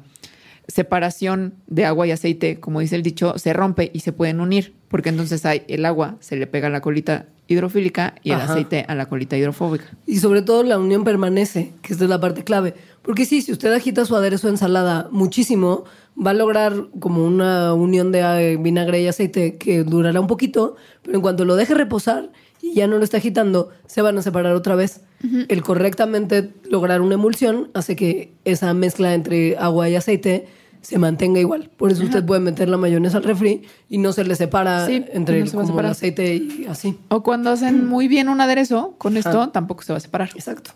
separación 0.68 1.54
de 1.66 1.84
agua 1.84 2.06
y 2.06 2.10
aceite, 2.10 2.60
como 2.60 2.80
dice 2.80 2.96
el 2.96 3.02
dicho, 3.02 3.38
se 3.38 3.52
rompe 3.52 3.90
y 3.92 4.00
se 4.00 4.12
pueden 4.12 4.40
unir, 4.40 4.74
porque 4.88 5.08
entonces 5.08 5.44
hay 5.44 5.62
el 5.68 5.84
agua 5.84 6.16
se 6.20 6.36
le 6.36 6.46
pega 6.46 6.68
a 6.68 6.70
la 6.70 6.80
colita 6.80 7.26
hidrofílica 7.46 8.14
y 8.22 8.30
el 8.30 8.40
Ajá. 8.40 8.52
aceite 8.52 8.84
a 8.88 8.94
la 8.94 9.06
colita 9.06 9.36
hidrofóbica. 9.36 9.86
Y 10.06 10.18
sobre 10.18 10.42
todo 10.42 10.62
la 10.62 10.78
unión 10.78 11.04
permanece, 11.04 11.72
que 11.82 11.92
esta 11.92 12.04
es 12.04 12.10
la 12.10 12.20
parte 12.20 12.44
clave. 12.44 12.74
Porque 13.02 13.26
sí, 13.26 13.42
si 13.42 13.52
usted 13.52 13.72
agita 13.72 14.06
su 14.06 14.16
aderezo 14.16 14.46
de 14.46 14.54
ensalada 14.54 15.08
muchísimo, 15.10 15.84
va 16.16 16.30
a 16.30 16.34
lograr 16.34 16.72
como 17.00 17.24
una 17.24 17.74
unión 17.74 18.12
de 18.12 18.56
vinagre 18.58 19.02
y 19.02 19.08
aceite 19.08 19.56
que 19.58 19.84
durará 19.84 20.20
un 20.20 20.26
poquito, 20.26 20.76
pero 21.02 21.16
en 21.16 21.22
cuanto 21.22 21.44
lo 21.44 21.56
deje 21.56 21.74
reposar 21.74 22.30
y 22.64 22.74
ya 22.74 22.86
no 22.86 22.96
lo 22.96 23.04
está 23.04 23.18
agitando, 23.18 23.68
se 23.86 24.00
van 24.00 24.16
a 24.16 24.22
separar 24.22 24.54
otra 24.54 24.74
vez. 24.74 25.02
El 25.48 25.62
correctamente 25.62 26.52
lograr 26.68 27.00
una 27.00 27.14
emulsión 27.14 27.70
hace 27.74 27.94
que 27.96 28.34
esa 28.44 28.72
mezcla 28.74 29.14
entre 29.14 29.56
agua 29.56 29.88
y 29.88 29.96
aceite 29.96 30.46
se 30.80 30.98
mantenga 30.98 31.40
igual. 31.40 31.70
Por 31.76 31.92
eso 31.92 32.04
usted 32.04 32.24
puede 32.24 32.40
meter 32.40 32.68
la 32.68 32.76
mayonesa 32.76 33.18
al 33.18 33.24
refri 33.24 33.62
y 33.88 33.98
no 33.98 34.12
se 34.12 34.24
le 34.24 34.34
separa 34.34 34.86
Sí, 34.86 35.04
entre 35.12 35.40
no 35.40 35.46
se 35.46 35.56
como 35.56 35.80
el 35.80 35.86
aceite 35.86 36.36
y 36.36 36.66
así. 36.68 36.98
O 37.08 37.22
cuando 37.22 37.50
hacen 37.50 37.86
muy 37.86 38.08
bien 38.08 38.28
un 38.28 38.40
aderezo, 38.40 38.94
con 38.98 39.16
esto 39.16 39.48
tampoco 39.50 39.82
se 39.82 39.92
va 39.92 39.98
a 39.98 40.00
separar. 40.00 40.30
Exacto. 40.34 40.72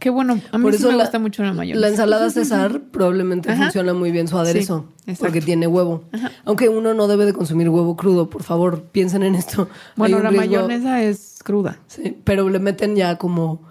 Qué 0.00 0.10
bueno, 0.10 0.40
a 0.50 0.58
mí 0.58 0.62
Por 0.64 0.72
sí 0.72 0.78
eso 0.78 0.90
me 0.90 0.96
la, 0.96 1.04
gusta 1.04 1.18
mucho 1.18 1.42
la 1.44 1.52
mayonesa. 1.52 1.80
La 1.80 1.88
ensalada 1.88 2.30
César 2.30 2.80
probablemente 2.90 3.50
Ajá. 3.52 3.64
funciona 3.64 3.92
muy 3.94 4.10
bien 4.10 4.26
su 4.28 4.38
aderezo. 4.38 4.86
Sí, 4.96 5.02
exacto. 5.12 5.24
porque 5.26 5.40
tiene 5.42 5.66
huevo. 5.66 6.04
Aunque 6.44 6.68
uno 6.68 6.94
no 6.94 7.06
debe 7.06 7.26
de 7.26 7.32
consumir 7.34 7.68
huevo 7.68 7.96
crudo, 7.96 8.30
por 8.30 8.42
favor, 8.42 8.82
piensen 8.90 9.22
en 9.22 9.34
esto. 9.34 9.68
Bueno, 9.96 10.18
la 10.20 10.30
riesgo- 10.30 10.36
mayonesa 10.38 11.02
es 11.02 11.38
cruda. 11.44 11.78
Sí, 11.86 12.16
pero 12.24 12.48
le 12.48 12.58
meten 12.58 12.96
ya 12.96 13.16
como, 13.18 13.62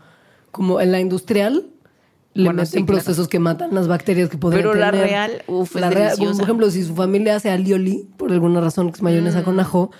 como 0.51 0.79
en 0.81 0.91
la 0.91 0.99
industrial, 0.99 1.65
le 2.35 2.43
Bueno, 2.45 2.57
meten 2.61 2.67
sí, 2.81 2.85
claro. 2.85 3.01
procesos 3.01 3.27
que 3.27 3.39
matan 3.39 3.73
las 3.73 3.87
bacterias 3.87 4.29
que 4.29 4.37
podrían 4.37 4.61
Pero 4.61 4.75
la 4.75 4.91
tener. 4.91 5.07
real, 5.07 5.31
uf, 5.47 5.75
es 5.75 5.81
La 5.81 5.89
real, 5.89 6.09
deliciosa. 6.11 6.33
por 6.37 6.43
ejemplo, 6.43 6.69
si 6.69 6.83
su 6.83 6.93
familia 6.95 7.35
hace 7.37 7.49
alioli, 7.49 8.07
por 8.17 8.31
alguna 8.31 8.61
razón, 8.61 8.91
que 8.91 8.97
es 8.97 9.01
mayonesa 9.01 9.41
Mm. 9.41 9.43
con 9.45 9.59
ajo, 9.59 9.91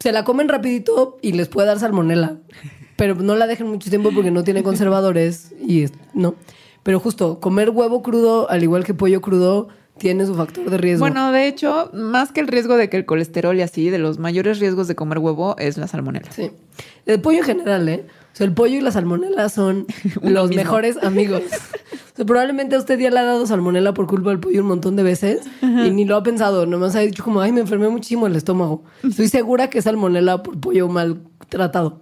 se 0.00 0.10
la 0.10 0.24
comen 0.24 0.48
rapidito 0.48 1.18
y 1.22 1.32
les 1.32 1.46
puede 1.48 1.68
dar 1.68 1.78
salmonela. 1.78 2.36
Pero 2.98 3.14
no 3.14 3.36
la 3.36 3.46
dejen 3.46 3.68
mucho 3.68 3.90
tiempo 3.90 4.10
porque 4.12 4.32
no 4.32 4.42
tiene 4.42 4.64
conservadores 4.64 5.52
y 5.60 5.86
no. 6.14 6.34
Pero 6.82 6.98
justo, 6.98 7.38
comer 7.38 7.70
huevo 7.70 8.02
crudo, 8.02 8.50
al 8.50 8.64
igual 8.64 8.82
que 8.82 8.92
pollo 8.92 9.20
crudo, 9.20 9.68
tiene 9.98 10.26
su 10.26 10.34
factor 10.34 10.68
de 10.68 10.78
riesgo. 10.78 11.04
Bueno, 11.04 11.30
de 11.30 11.46
hecho, 11.46 11.90
más 11.94 12.32
que 12.32 12.40
el 12.40 12.48
riesgo 12.48 12.76
de 12.76 12.88
que 12.90 12.96
el 12.96 13.06
colesterol 13.06 13.56
y 13.56 13.62
así, 13.62 13.88
de 13.88 13.98
los 13.98 14.18
mayores 14.18 14.58
riesgos 14.58 14.88
de 14.88 14.96
comer 14.96 15.18
huevo 15.18 15.56
es 15.58 15.76
la 15.76 15.86
salmonela. 15.86 16.32
Sí. 16.32 16.50
El 17.06 17.20
pollo 17.20 17.38
en 17.38 17.44
general, 17.44 17.88
¿eh? 17.88 18.04
O 18.32 18.36
sea, 18.36 18.46
el 18.46 18.52
pollo 18.52 18.76
y 18.76 18.80
la 18.80 18.90
salmonela 18.90 19.48
son 19.48 19.86
los 20.22 20.48
mismo. 20.48 20.62
mejores 20.64 20.96
amigos. 21.02 21.42
O 21.44 22.16
sea, 22.16 22.26
probablemente 22.26 22.74
a 22.74 22.80
usted 22.80 22.98
ya 22.98 23.10
le 23.10 23.20
ha 23.20 23.24
dado 23.24 23.46
salmonela 23.46 23.94
por 23.94 24.08
culpa 24.08 24.30
del 24.30 24.40
pollo 24.40 24.60
un 24.62 24.68
montón 24.68 24.96
de 24.96 25.04
veces 25.04 25.40
y 25.62 25.90
ni 25.90 26.04
lo 26.04 26.16
ha 26.16 26.24
pensado. 26.24 26.66
Nomás 26.66 26.96
ha 26.96 27.00
dicho 27.00 27.22
como, 27.22 27.40
ay, 27.40 27.52
me 27.52 27.60
enfermé 27.60 27.88
muchísimo 27.88 28.26
el 28.26 28.34
estómago. 28.34 28.82
Estoy 29.08 29.28
segura 29.28 29.70
que 29.70 29.78
es 29.78 29.84
salmonela 29.84 30.42
por 30.42 30.58
pollo 30.58 30.88
mal 30.88 31.20
tratado. 31.48 32.00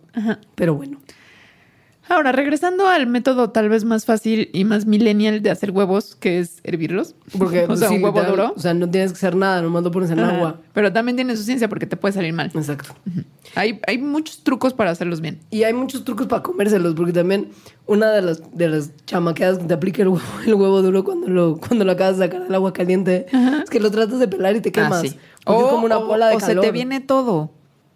Pero 0.55 0.75
bueno. 0.75 0.99
Ahora, 2.09 2.31
regresando 2.31 2.87
al 2.87 3.09
método 3.09 3.51
tal 3.51 3.69
vez 3.69 3.85
más 3.85 4.05
fácil 4.05 4.49
y 4.53 4.65
más 4.65 4.87
millennial 4.87 5.43
de 5.43 5.51
hacer 5.51 5.73
huevos, 5.73 6.15
que 6.15 6.39
es 6.39 6.61
hervirlos. 6.63 7.17
Porque, 7.37 7.67
o 7.69 7.77
sea, 7.77 7.89
sí, 7.89 7.97
un 7.97 8.05
huevo 8.05 8.21
literal, 8.21 8.37
duro. 8.37 8.55
O 8.57 8.61
sea, 8.61 8.75
no 8.75 8.89
tienes 8.89 9.11
que 9.11 9.17
hacer 9.17 9.35
nada, 9.35 9.61
nomás 9.61 9.83
lo 9.83 9.91
pones 9.91 10.11
en 10.11 10.21
Ajá. 10.21 10.37
agua. 10.37 10.61
Pero 10.73 10.93
también 10.93 11.17
tiene 11.17 11.37
su 11.37 11.43
ciencia 11.43 11.69
porque 11.69 11.87
te 11.87 11.97
puede 11.97 12.13
salir 12.13 12.33
mal. 12.33 12.53
Exacto. 12.55 12.95
Hay, 13.57 13.81
hay 13.89 13.99
muchos 13.99 14.45
trucos 14.45 14.73
para 14.73 14.91
hacerlos 14.93 15.21
bien. 15.21 15.41
Y 15.51 15.65
hay 15.65 15.73
muchos 15.73 16.05
trucos 16.05 16.29
para 16.29 16.43
comérselos, 16.43 16.95
porque 16.95 17.13
también 17.13 17.49
una 17.87 18.13
de 18.13 18.23
las, 18.23 18.57
de 18.57 18.69
las 18.69 18.93
chamaqueadas 19.07 19.59
que 19.59 19.65
te 19.65 19.75
aplica 19.75 20.03
el 20.03 20.09
huevo, 20.09 20.25
el 20.47 20.55
huevo 20.55 20.83
duro 20.83 21.03
cuando 21.03 21.29
lo, 21.29 21.57
cuando 21.57 21.85
lo 21.85 21.93
acabas 21.93 22.19
de 22.19 22.27
sacar 22.27 22.45
del 22.45 22.55
agua 22.55 22.73
caliente 22.73 23.27
es 23.63 23.69
que 23.69 23.81
lo 23.81 23.91
tratas 23.91 24.21
de 24.21 24.29
pelar 24.29 24.55
y 24.55 24.61
te 24.61 24.71
quemas. 24.71 24.93
Ah, 24.93 25.01
sí. 25.09 25.19
O, 25.45 25.61
es 25.61 25.73
como 25.73 25.87
una 25.87 25.97
bola 25.97 26.29
de 26.29 26.37
o 26.37 26.39
calor. 26.39 26.63
se 26.63 26.69
te 26.69 26.73
viene 26.73 27.01
todo. 27.01 27.51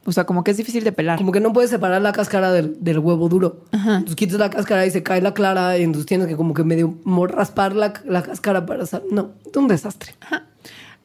O 0.07 0.13
sea, 0.13 0.25
como 0.25 0.43
que 0.45 0.51
es 0.51 0.57
difícil 0.57 0.83
de 0.83 0.93
pelar. 0.93 1.19
Como 1.19 1.31
que 1.31 1.41
no 1.41 1.53
puedes 1.53 1.71
separar 1.71 2.01
la 2.01 2.13
cáscara 2.13 2.51
del, 2.53 2.77
del 2.83 2.99
huevo 3.01 3.29
duro. 3.29 3.65
Entonces 3.73 4.17
quitas 4.17 4.39
la 4.39 4.49
cáscara 4.51 4.87
y 4.87 4.91
se 4.91 5.03
cae 5.03 5.21
la 5.21 5.35
clara 5.35 5.77
y 5.79 5.83
entonces 5.83 6.07
tienes 6.07 6.27
que 6.27 6.37
como 6.37 6.55
que 6.55 6.65
medio 6.65 6.95
raspar 7.29 7.75
la, 7.77 7.93
la 8.07 8.23
cáscara 8.23 8.65
para... 8.65 8.87
sa- 8.87 9.03
No, 9.11 9.33
es 9.49 9.57
un 9.57 9.69
desastre. 9.69 10.15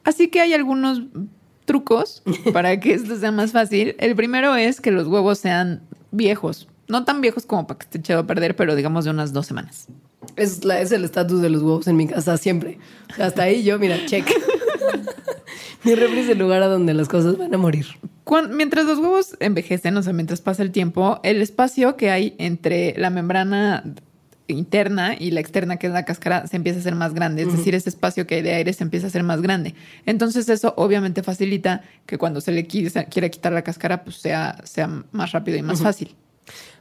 Así 0.05 0.29
que 0.29 0.39
hay 0.41 0.53
algunos 0.53 1.01
trucos 1.65 2.23
para 2.53 2.79
que 2.79 2.93
esto 2.93 3.17
sea 3.17 3.31
más 3.31 3.51
fácil. 3.51 3.95
El 3.99 4.15
primero 4.15 4.55
es 4.55 4.79
que 4.79 4.91
los 4.91 5.07
huevos 5.07 5.39
sean 5.39 5.81
viejos. 6.11 6.67
No 6.87 7.03
tan 7.03 7.19
viejos 7.19 7.45
como 7.45 7.67
para 7.67 7.79
que 7.79 7.83
esté 7.85 7.97
echado 7.97 8.21
a 8.21 8.27
perder, 8.27 8.55
pero 8.55 8.75
digamos 8.75 9.03
de 9.05 9.11
unas 9.11 9.33
dos 9.33 9.45
semanas. 9.45 9.87
Es, 10.37 10.63
la- 10.63 10.79
es 10.79 10.91
el 10.93 11.03
estatus 11.03 11.41
de 11.41 11.49
los 11.49 11.61
huevos 11.63 11.87
en 11.87 11.97
mi 11.97 12.07
casa 12.07 12.37
siempre. 12.37 12.79
Hasta 13.19 13.43
ahí 13.43 13.61
yo, 13.63 13.77
mira, 13.77 13.97
check. 14.05 14.25
mi 15.83 15.95
refri 15.95 16.19
es 16.19 16.29
el 16.29 16.37
lugar 16.37 16.63
a 16.63 16.67
donde 16.67 16.93
las 16.93 17.07
cosas 17.09 17.37
van 17.37 17.53
a 17.53 17.57
morir. 17.57 17.87
Cuan- 18.25 18.55
mientras 18.57 18.85
los 18.85 18.97
huevos 18.99 19.37
envejecen, 19.39 19.95
o 19.95 20.03
sea, 20.03 20.11
mientras 20.11 20.41
pasa 20.41 20.61
el 20.63 20.71
tiempo, 20.71 21.19
el 21.23 21.41
espacio 21.41 21.95
que 21.95 22.09
hay 22.11 22.35
entre 22.39 22.93
la 22.97 23.09
membrana 23.09 23.83
interna 24.47 25.15
y 25.17 25.31
la 25.31 25.39
externa, 25.39 25.77
que 25.77 25.87
es 25.87 25.93
la 25.93 26.05
cáscara, 26.05 26.45
se 26.47 26.55
empieza 26.57 26.77
a 26.77 26.81
hacer 26.81 26.95
más 26.95 27.13
grande. 27.13 27.41
Es 27.43 27.51
decir, 27.57 27.73
ese 27.73 27.89
espacio 27.89 28.27
que 28.27 28.35
hay 28.35 28.41
de 28.43 28.53
aire 28.53 28.73
se 28.73 28.83
empieza 28.83 29.07
a 29.07 29.09
hacer 29.09 29.23
más 29.23 29.41
grande. 29.41 29.73
Entonces, 30.05 30.47
eso 30.49 30.73
obviamente 30.77 31.23
facilita 31.23 31.81
que 32.05 32.17
cuando 32.17 32.41
se 32.41 32.51
le 32.51 32.67
quiera 32.67 33.29
quitar 33.29 33.53
la 33.53 33.63
cáscara, 33.63 34.03
pues 34.03 34.17
sea, 34.17 34.57
sea 34.63 34.87
más 35.11 35.31
rápido 35.31 35.57
y 35.57 35.61
más 35.63 35.79
fácil. 35.81 36.15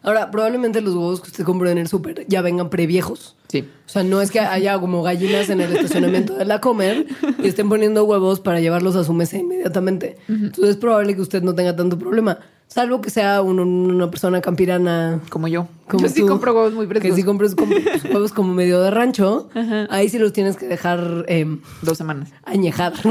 Ahora, 0.04 0.30
probablemente 0.30 0.80
los 0.82 0.94
huevos 0.94 1.20
que 1.20 1.28
usted 1.28 1.44
compró 1.44 1.68
en 1.70 1.78
el 1.78 1.88
súper 1.88 2.26
ya 2.28 2.42
vengan 2.42 2.68
previejos. 2.70 3.36
Sí. 3.48 3.60
O 3.86 3.88
sea, 3.88 4.02
no 4.04 4.20
es 4.20 4.30
que 4.30 4.38
haya 4.40 4.78
como 4.78 5.02
gallinas 5.02 5.48
en 5.50 5.60
el 5.60 5.74
estacionamiento 5.74 6.34
de 6.34 6.44
la 6.44 6.60
comer 6.60 7.06
y 7.42 7.48
estén 7.48 7.68
poniendo 7.68 8.04
huevos 8.04 8.40
para 8.40 8.60
llevarlos 8.60 8.96
a 8.96 9.04
su 9.04 9.12
mesa 9.14 9.38
inmediatamente. 9.38 10.18
Entonces 10.28 10.70
es 10.70 10.76
probable 10.76 11.14
que 11.14 11.22
usted 11.22 11.42
no 11.42 11.54
tenga 11.54 11.74
tanto 11.74 11.98
problema. 11.98 12.38
Salvo 12.66 13.00
que 13.00 13.10
sea 13.10 13.40
un- 13.42 13.60
una 13.60 14.10
persona 14.10 14.40
campirana 14.40 15.20
Como 15.30 15.48
yo. 15.48 15.68
como 15.88 16.02
yo 16.06 16.08
sí 16.08 16.20
tú, 16.22 16.26
compro 16.28 16.52
huevos 16.54 16.72
muy 16.74 16.86
Que 16.88 16.94
frescos. 17.00 17.16
sí 17.16 17.22
compras 17.22 17.54
com- 17.54 17.68
pues, 17.70 18.04
huevos 18.04 18.32
como 18.32 18.52
medio 18.54 18.80
de 18.80 18.90
rancho. 18.90 19.48
Ahí 19.90 20.08
sí 20.08 20.18
los 20.18 20.32
tienes 20.32 20.56
que 20.56 20.66
dejar 20.66 21.24
eh, 21.28 21.46
Dos 21.82 21.96
semanas. 21.98 22.30
añejar. 22.44 22.92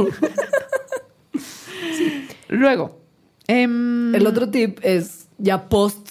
Luego. 2.49 2.99
em, 3.47 4.13
el 4.15 4.27
otro 4.27 4.49
tip 4.49 4.79
es 4.83 5.27
ya 5.37 5.67
post 5.69 6.09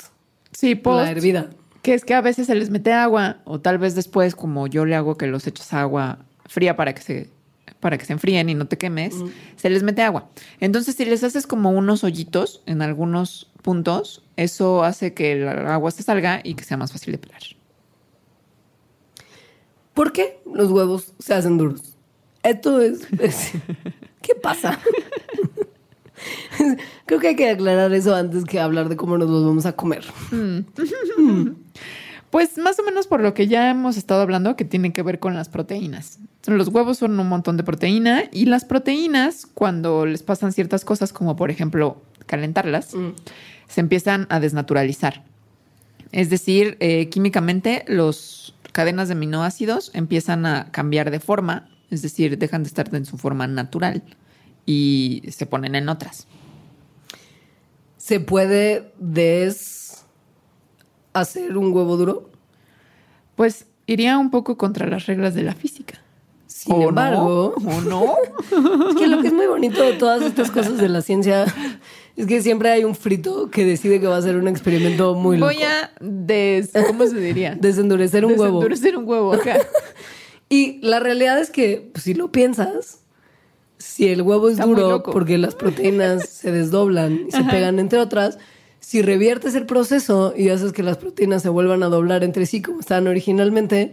Sí, 0.62 0.76
post. 0.76 1.04
la 1.04 1.10
hervida. 1.10 1.50
Que 1.82 1.92
es 1.94 2.04
que 2.04 2.14
a 2.14 2.20
veces 2.20 2.46
se 2.46 2.54
les 2.54 2.70
mete 2.70 2.92
agua 2.92 3.38
o 3.44 3.60
tal 3.60 3.78
vez 3.78 3.96
después, 3.96 4.36
como 4.36 4.68
yo 4.68 4.84
le 4.84 4.94
hago 4.94 5.16
que 5.16 5.26
los 5.26 5.46
echas 5.48 5.72
agua 5.72 6.20
fría 6.46 6.76
para 6.76 6.94
que 6.94 7.02
se 7.02 7.30
para 7.80 7.98
que 7.98 8.04
se 8.04 8.12
enfríen 8.12 8.48
y 8.48 8.54
no 8.54 8.68
te 8.68 8.78
quemes, 8.78 9.16
se 9.56 9.68
les 9.68 9.82
mete 9.82 10.02
agua. 10.02 10.28
Entonces, 10.60 10.94
si 10.94 11.04
les 11.04 11.24
haces 11.24 11.48
como 11.48 11.70
unos 11.72 12.04
hoyitos 12.04 12.62
en 12.66 12.80
algunos 12.80 13.50
puntos, 13.62 14.22
eso 14.36 14.84
hace 14.84 15.14
que 15.14 15.32
el 15.32 15.48
agua 15.48 15.90
se 15.90 16.04
salga 16.04 16.40
y 16.44 16.54
que 16.54 16.62
sea 16.62 16.76
más 16.76 16.92
fácil 16.92 17.10
de 17.10 17.18
pelar. 17.18 17.42
¿Por 19.94 20.12
qué 20.12 20.38
los 20.54 20.70
huevos 20.70 21.12
se 21.18 21.34
hacen 21.34 21.58
duros? 21.58 21.96
Esto 22.44 22.80
es... 22.80 23.00
es- 23.18 23.50
¿Qué 24.22 24.36
pasa? 24.36 24.78
Creo 27.06 27.20
que 27.20 27.28
hay 27.28 27.36
que 27.36 27.50
aclarar 27.50 27.92
eso 27.92 28.14
antes 28.14 28.44
que 28.44 28.60
hablar 28.60 28.88
de 28.88 28.96
cómo 28.96 29.18
nos 29.18 29.28
los 29.28 29.44
vamos 29.44 29.66
a 29.66 29.72
comer. 29.72 30.04
Pues 32.32 32.56
más 32.56 32.78
o 32.78 32.82
menos 32.82 33.06
por 33.06 33.20
lo 33.20 33.34
que 33.34 33.46
ya 33.46 33.68
hemos 33.68 33.98
estado 33.98 34.22
hablando, 34.22 34.56
que 34.56 34.64
tiene 34.64 34.94
que 34.94 35.02
ver 35.02 35.18
con 35.18 35.34
las 35.34 35.50
proteínas. 35.50 36.18
Los 36.46 36.68
huevos 36.68 36.96
son 36.96 37.20
un 37.20 37.28
montón 37.28 37.58
de 37.58 37.62
proteína 37.62 38.24
y 38.32 38.46
las 38.46 38.64
proteínas, 38.64 39.44
cuando 39.44 40.06
les 40.06 40.22
pasan 40.22 40.50
ciertas 40.54 40.86
cosas, 40.86 41.12
como 41.12 41.36
por 41.36 41.50
ejemplo 41.50 42.00
calentarlas, 42.24 42.96
se 43.68 43.80
empiezan 43.82 44.26
a 44.30 44.40
desnaturalizar. 44.40 45.24
Es 46.10 46.30
decir, 46.30 46.78
eh, 46.80 47.10
químicamente 47.10 47.84
las 47.86 48.54
cadenas 48.72 49.08
de 49.08 49.12
aminoácidos 49.12 49.90
empiezan 49.92 50.46
a 50.46 50.70
cambiar 50.70 51.10
de 51.10 51.20
forma, 51.20 51.68
es 51.90 52.00
decir, 52.00 52.38
dejan 52.38 52.62
de 52.62 52.68
estar 52.68 52.88
en 52.94 53.04
su 53.04 53.18
forma 53.18 53.46
natural 53.46 54.02
y 54.66 55.22
se 55.30 55.46
ponen 55.46 55.74
en 55.74 55.88
otras. 55.88 56.26
¿Se 57.96 58.20
puede 58.20 58.92
des 58.98 60.04
hacer 61.12 61.56
un 61.56 61.72
huevo 61.72 61.96
duro? 61.96 62.30
Pues 63.36 63.66
iría 63.86 64.18
un 64.18 64.30
poco 64.30 64.56
contra 64.56 64.86
las 64.86 65.06
reglas 65.06 65.34
de 65.34 65.42
la 65.42 65.54
física. 65.54 66.00
Sin 66.46 66.74
¿O 66.74 66.88
embargo, 66.88 67.54
no? 67.60 67.70
¿O 67.70 67.80
no? 67.80 68.88
es 68.88 68.96
que 68.96 69.06
lo 69.06 69.20
que 69.20 69.28
es 69.28 69.32
muy 69.32 69.46
bonito 69.46 69.82
de 69.82 69.94
todas 69.94 70.22
estas 70.22 70.50
cosas 70.50 70.78
de 70.78 70.88
la 70.88 71.00
ciencia 71.00 71.46
es 72.16 72.26
que 72.26 72.42
siempre 72.42 72.70
hay 72.70 72.84
un 72.84 72.94
frito 72.94 73.50
que 73.50 73.64
decide 73.64 74.00
que 74.00 74.06
va 74.06 74.16
a 74.16 74.22
ser 74.22 74.36
un 74.36 74.48
experimento 74.48 75.14
muy 75.14 75.38
loco. 75.38 75.52
Voy 75.52 75.62
a 75.62 75.90
des... 76.00 76.70
¿Cómo 76.86 77.06
se 77.06 77.18
diría? 77.18 77.54
Desendurecer 77.60 78.24
un 78.24 78.32
huevo. 78.32 78.60
Desendurecer 78.60 78.96
un 78.96 79.08
huevo. 79.08 79.34
ajá. 79.34 79.58
Y 80.48 80.78
la 80.82 81.00
realidad 81.00 81.40
es 81.40 81.48
que, 81.48 81.88
pues, 81.94 82.04
si 82.04 82.12
lo 82.12 82.30
piensas, 82.30 83.01
si 83.82 84.08
el 84.08 84.22
huevo 84.22 84.48
es 84.48 84.54
Está 84.54 84.66
duro 84.66 85.02
porque 85.02 85.38
las 85.38 85.54
proteínas 85.54 86.28
se 86.28 86.52
desdoblan 86.52 87.26
y 87.28 87.32
se 87.32 87.44
pegan 87.44 87.78
entre 87.78 87.98
otras, 87.98 88.38
si 88.80 89.02
reviertes 89.02 89.54
el 89.54 89.66
proceso 89.66 90.34
y 90.36 90.48
haces 90.48 90.72
que 90.72 90.82
las 90.82 90.96
proteínas 90.96 91.42
se 91.42 91.48
vuelvan 91.48 91.82
a 91.82 91.86
doblar 91.88 92.24
entre 92.24 92.46
sí 92.46 92.62
como 92.62 92.80
estaban 92.80 93.06
originalmente, 93.08 93.92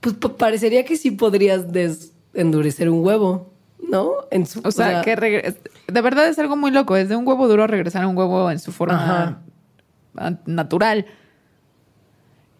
pues 0.00 0.14
pa- 0.16 0.36
parecería 0.36 0.84
que 0.84 0.96
sí 0.96 1.10
podrías 1.12 1.72
desendurecer 1.72 2.88
un 2.90 3.04
huevo, 3.04 3.52
¿no? 3.88 4.10
En 4.30 4.46
su, 4.46 4.60
O 4.64 4.70
sea, 4.70 5.02
que 5.02 5.16
regre- 5.16 5.56
de 5.86 6.00
verdad 6.00 6.28
es 6.28 6.38
algo 6.38 6.56
muy 6.56 6.70
loco. 6.70 6.96
Es 6.96 7.08
de 7.08 7.16
un 7.16 7.26
huevo 7.26 7.48
duro 7.48 7.66
regresar 7.66 8.02
a 8.04 8.08
un 8.08 8.16
huevo 8.16 8.50
en 8.50 8.58
su 8.58 8.70
forma 8.72 9.40
Ajá. 10.14 10.38
natural. 10.46 11.06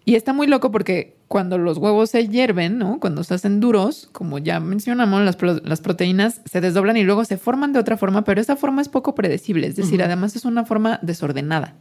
Y 0.04 0.14
está 0.14 0.32
muy 0.32 0.46
loco 0.46 0.70
porque 0.70 1.17
cuando 1.28 1.58
los 1.58 1.76
huevos 1.76 2.10
se 2.10 2.26
hierven, 2.26 2.78
¿no? 2.78 2.98
Cuando 3.00 3.22
se 3.22 3.34
hacen 3.34 3.60
duros, 3.60 4.08
como 4.12 4.38
ya 4.38 4.60
mencionamos, 4.60 5.22
las, 5.22 5.36
pro- 5.36 5.60
las 5.62 5.80
proteínas 5.80 6.40
se 6.50 6.60
desdoblan 6.60 6.96
y 6.96 7.04
luego 7.04 7.24
se 7.24 7.36
forman 7.36 7.72
de 7.74 7.78
otra 7.78 7.96
forma, 7.98 8.24
pero 8.24 8.40
esa 8.40 8.56
forma 8.56 8.80
es 8.80 8.88
poco 8.88 9.14
predecible. 9.14 9.66
Es 9.66 9.76
decir, 9.76 10.02
además 10.02 10.34
es 10.36 10.46
una 10.46 10.64
forma 10.64 10.98
desordenada. 11.02 11.74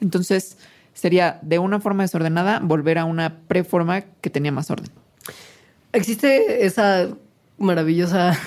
Entonces, 0.00 0.56
sería 0.94 1.40
de 1.42 1.58
una 1.58 1.80
forma 1.80 2.04
desordenada 2.04 2.60
volver 2.60 2.98
a 2.98 3.04
una 3.04 3.40
preforma 3.48 4.02
que 4.02 4.30
tenía 4.30 4.52
más 4.52 4.70
orden. 4.70 4.90
Existe 5.92 6.64
esa 6.64 7.08
maravillosa 7.58 8.38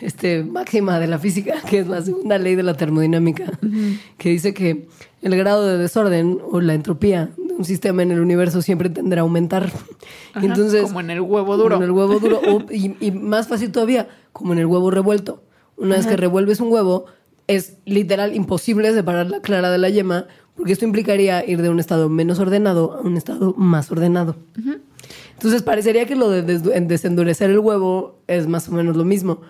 este, 0.00 0.44
máxima 0.44 0.98
de 1.00 1.06
la 1.06 1.18
física, 1.18 1.54
que 1.68 1.78
es 1.80 1.86
la 1.88 2.02
segunda 2.02 2.38
ley 2.38 2.54
de 2.54 2.62
la 2.62 2.74
termodinámica, 2.74 3.58
que 4.16 4.30
dice 4.30 4.54
que 4.54 4.86
el 5.22 5.36
grado 5.36 5.66
de 5.66 5.78
desorden 5.78 6.38
o 6.50 6.60
la 6.60 6.74
entropía 6.74 7.30
de 7.36 7.54
un 7.54 7.64
sistema 7.64 8.02
en 8.02 8.12
el 8.12 8.20
universo 8.20 8.62
siempre 8.62 8.88
tendrá 8.90 9.20
a 9.20 9.22
aumentar. 9.22 9.64
Ajá, 10.34 10.46
Entonces, 10.46 10.82
como 10.82 11.00
en 11.00 11.10
el 11.10 11.20
huevo 11.20 11.56
duro. 11.56 11.76
como 11.76 11.84
en 11.84 11.90
el 11.90 11.90
huevo 11.90 12.18
duro, 12.20 12.40
o- 12.48 12.72
y, 12.72 12.94
y 13.00 13.10
más 13.10 13.48
fácil 13.48 13.72
todavía, 13.72 14.08
como 14.32 14.52
en 14.52 14.58
el 14.60 14.66
huevo 14.66 14.90
revuelto. 14.90 15.42
Una 15.76 15.96
vez 15.96 16.06
que 16.06 16.16
revuelves 16.16 16.60
un 16.60 16.72
huevo, 16.72 17.06
es 17.46 17.76
literal 17.84 18.34
imposible 18.34 18.92
separar 18.92 19.30
la 19.30 19.40
clara 19.40 19.70
de 19.70 19.78
la 19.78 19.88
yema, 19.88 20.26
porque 20.56 20.72
esto 20.72 20.84
implicaría 20.84 21.48
ir 21.48 21.62
de 21.62 21.70
un 21.70 21.78
estado 21.78 22.08
menos 22.08 22.40
ordenado 22.40 22.94
a 22.94 23.00
un 23.00 23.16
estado 23.16 23.54
más 23.56 23.90
ordenado. 23.92 24.34
Entonces 25.34 25.62
parecería 25.62 26.04
que 26.06 26.16
lo 26.16 26.30
de 26.30 26.42
des- 26.42 26.66
en 26.74 26.88
desendurecer 26.88 27.48
el 27.50 27.60
huevo 27.60 28.18
es 28.26 28.48
más 28.48 28.68
o 28.68 28.72
menos 28.72 28.96
lo 28.96 29.04
mismo, 29.04 29.40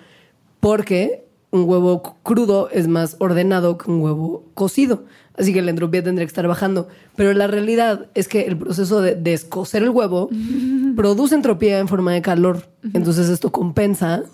porque 0.61 1.25
un 1.51 1.65
huevo 1.69 2.03
crudo 2.23 2.69
es 2.71 2.89
más 2.89 3.17
ordenado 3.21 3.79
que 3.79 3.91
un 3.91 4.01
huevo 4.01 4.45
cocido, 4.55 5.05
así 5.37 5.53
que 5.55 5.63
la 5.63 5.71
entropía 5.71 6.03
tendría 6.03 6.27
que 6.27 6.31
estar 6.31 6.47
bajando. 6.47 6.89
Pero 7.17 7.33
la 7.33 7.47
realidad 7.47 8.07
es 8.15 8.29
que 8.29 8.43
el 8.43 8.57
proceso 8.59 9.01
de 9.01 9.15
descocer 9.15 9.83
el 9.83 9.91
huevo 9.91 10.29
produce 10.97 11.35
entropía 11.35 11.79
en 11.79 11.89
forma 11.89 12.13
de 12.13 12.23
calor, 12.23 12.69
entonces 12.93 13.29
esto 13.29 13.51
compensa 13.51 14.25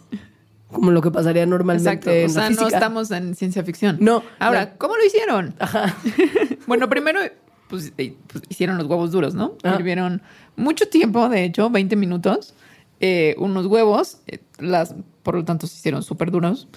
como 0.73 0.91
lo 0.91 1.01
que 1.03 1.13
pasaría 1.13 1.47
normalmente 1.47 1.89
Exacto. 1.89 2.11
en 2.11 2.27
O 2.27 2.29
sea, 2.31 2.51
la 2.51 2.57
no 2.57 2.67
estamos 2.67 3.11
en 3.13 3.37
ciencia 3.37 3.63
ficción. 3.63 3.97
No. 4.01 4.25
Ahora, 4.41 4.61
La- 4.61 4.75
¿cómo 4.77 4.97
lo 4.97 5.05
hicieron? 5.05 5.55
Ajá. 5.59 5.95
Bueno, 6.67 6.89
primero 6.89 7.21
pues, 7.69 7.93
eh, 7.99 8.17
pues, 8.27 8.43
hicieron 8.49 8.79
los 8.79 8.87
huevos 8.87 9.11
duros, 9.13 9.35
¿no? 9.35 9.57
Ah. 9.63 9.77
Hirvieron 9.79 10.23
mucho 10.57 10.89
tiempo, 10.89 11.29
de 11.29 11.45
hecho, 11.45 11.69
20 11.71 11.95
minutos, 11.97 12.55
eh, 13.01 13.35
unos 13.39 13.67
huevos, 13.67 14.19
eh, 14.27 14.39
las, 14.59 14.95
por 15.25 15.35
lo 15.35 15.45
tanto 15.45 15.67
se 15.67 15.77
hicieron 15.77 16.05
súper 16.05 16.31
duros. 16.31 16.69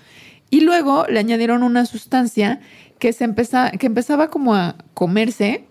Y 0.50 0.62
luego 0.62 1.06
le 1.08 1.20
añadieron 1.20 1.62
una 1.62 1.86
sustancia 1.86 2.60
que, 2.98 3.14
se 3.14 3.26
empeza, 3.26 3.70
que 3.72 3.86
empezaba 3.86 4.30
como 4.30 4.56
a 4.56 4.76
comerse, 4.96 5.66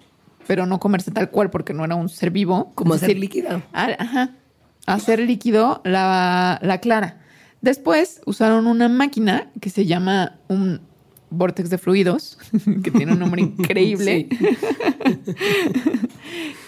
pero 0.46 0.66
no 0.66 0.78
comerse 0.78 1.10
tal 1.10 1.30
cual 1.30 1.50
porque 1.50 1.72
no 1.74 1.84
era 1.84 1.96
un 1.96 2.08
ser 2.08 2.30
vivo. 2.30 2.70
Como 2.76 2.94
hacer 2.94 3.08
decir, 3.08 3.20
líquida. 3.20 3.62
a- 3.72 3.96
Ajá. 3.98 4.30
Hacer 4.86 5.18
líquido 5.18 5.80
la, 5.84 6.60
la 6.62 6.78
clara. 6.78 7.20
Después 7.62 8.20
usaron 8.26 8.68
una 8.68 8.88
máquina 8.88 9.50
que 9.60 9.70
se 9.70 9.86
llama 9.86 10.36
un 10.46 10.80
vortex 11.30 11.70
de 11.70 11.78
fluidos, 11.78 12.38
que 12.84 12.92
tiene 12.92 13.12
un 13.14 13.18
nombre 13.18 13.42
increíble, 13.58 14.28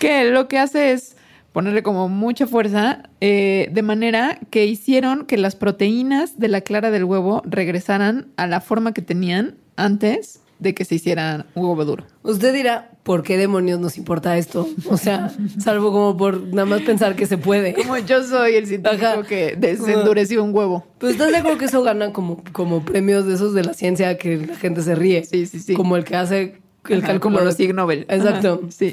que 0.01 0.31
lo 0.31 0.49
que 0.49 0.59
hace 0.59 0.93
es 0.93 1.17
ponerle 1.53 1.83
como 1.83 2.09
mucha 2.09 2.47
fuerza, 2.47 3.05
eh, 3.21 3.69
de 3.73 3.83
manera 3.83 4.39
que 4.51 4.67
hicieron 4.67 5.27
que 5.27 5.37
las 5.39 5.57
proteínas 5.57 6.39
de 6.39 6.49
la 6.49 6.61
clara 6.61 6.91
del 6.91 7.05
huevo 7.05 7.43
regresaran 7.45 8.29
a 8.37 8.47
la 8.47 8.61
forma 8.61 8.93
que 8.93 9.03
tenían 9.03 9.57
antes 9.77 10.41
de 10.59 10.75
que 10.75 10.85
se 10.85 10.97
hiciera 10.97 11.47
un 11.55 11.67
huevo 11.67 11.85
duro. 11.85 12.05
Usted 12.25 12.53
dirá, 12.53 12.91
¿por 13.05 13.23
qué 13.23 13.37
demonios 13.37 13.79
nos 13.79 13.97
importa 13.97 14.37
esto? 14.37 14.69
O 14.91 14.97
sea, 14.97 15.33
salvo 15.59 15.93
como 15.93 16.17
por 16.17 16.43
nada 16.49 16.67
más 16.67 16.83
pensar 16.83 17.15
que 17.15 17.27
se 17.27 17.39
puede. 17.39 17.75
Como 17.75 17.97
yo 17.99 18.25
soy 18.25 18.55
el 18.57 18.67
científico 18.67 19.05
Ajá. 19.07 19.23
que 19.23 19.55
desendureció 19.57 20.43
un 20.43 20.53
huevo. 20.55 20.85
Pero 20.99 21.13
¿estás 21.13 21.31
de 21.31 21.37
acuerdo 21.37 21.59
que 21.59 21.67
eso 21.67 21.83
gana 21.85 22.13
como, 22.13 22.43
como 22.53 22.85
premios 22.85 23.25
de 23.27 23.35
esos 23.35 23.55
de 23.55 23.63
la 23.63 23.73
ciencia 23.73 24.19
que 24.19 24.37
la 24.49 24.57
gente 24.57 24.83
se 24.83 24.97
ríe? 24.97 25.25
Sí, 25.25 25.47
sí, 25.47 25.61
sí. 25.61 25.75
Como 25.75 25.97
el 25.97 26.03
que 26.05 26.17
hace 26.17 26.57
el 26.89 26.99
Ajá, 26.99 27.07
cálculo. 27.09 27.37
como 27.37 27.45
los 27.45 27.59
Ig 27.61 27.73
Nobel. 27.73 28.01
Exacto. 28.09 28.61
Ajá, 28.63 28.71
sí. 28.71 28.93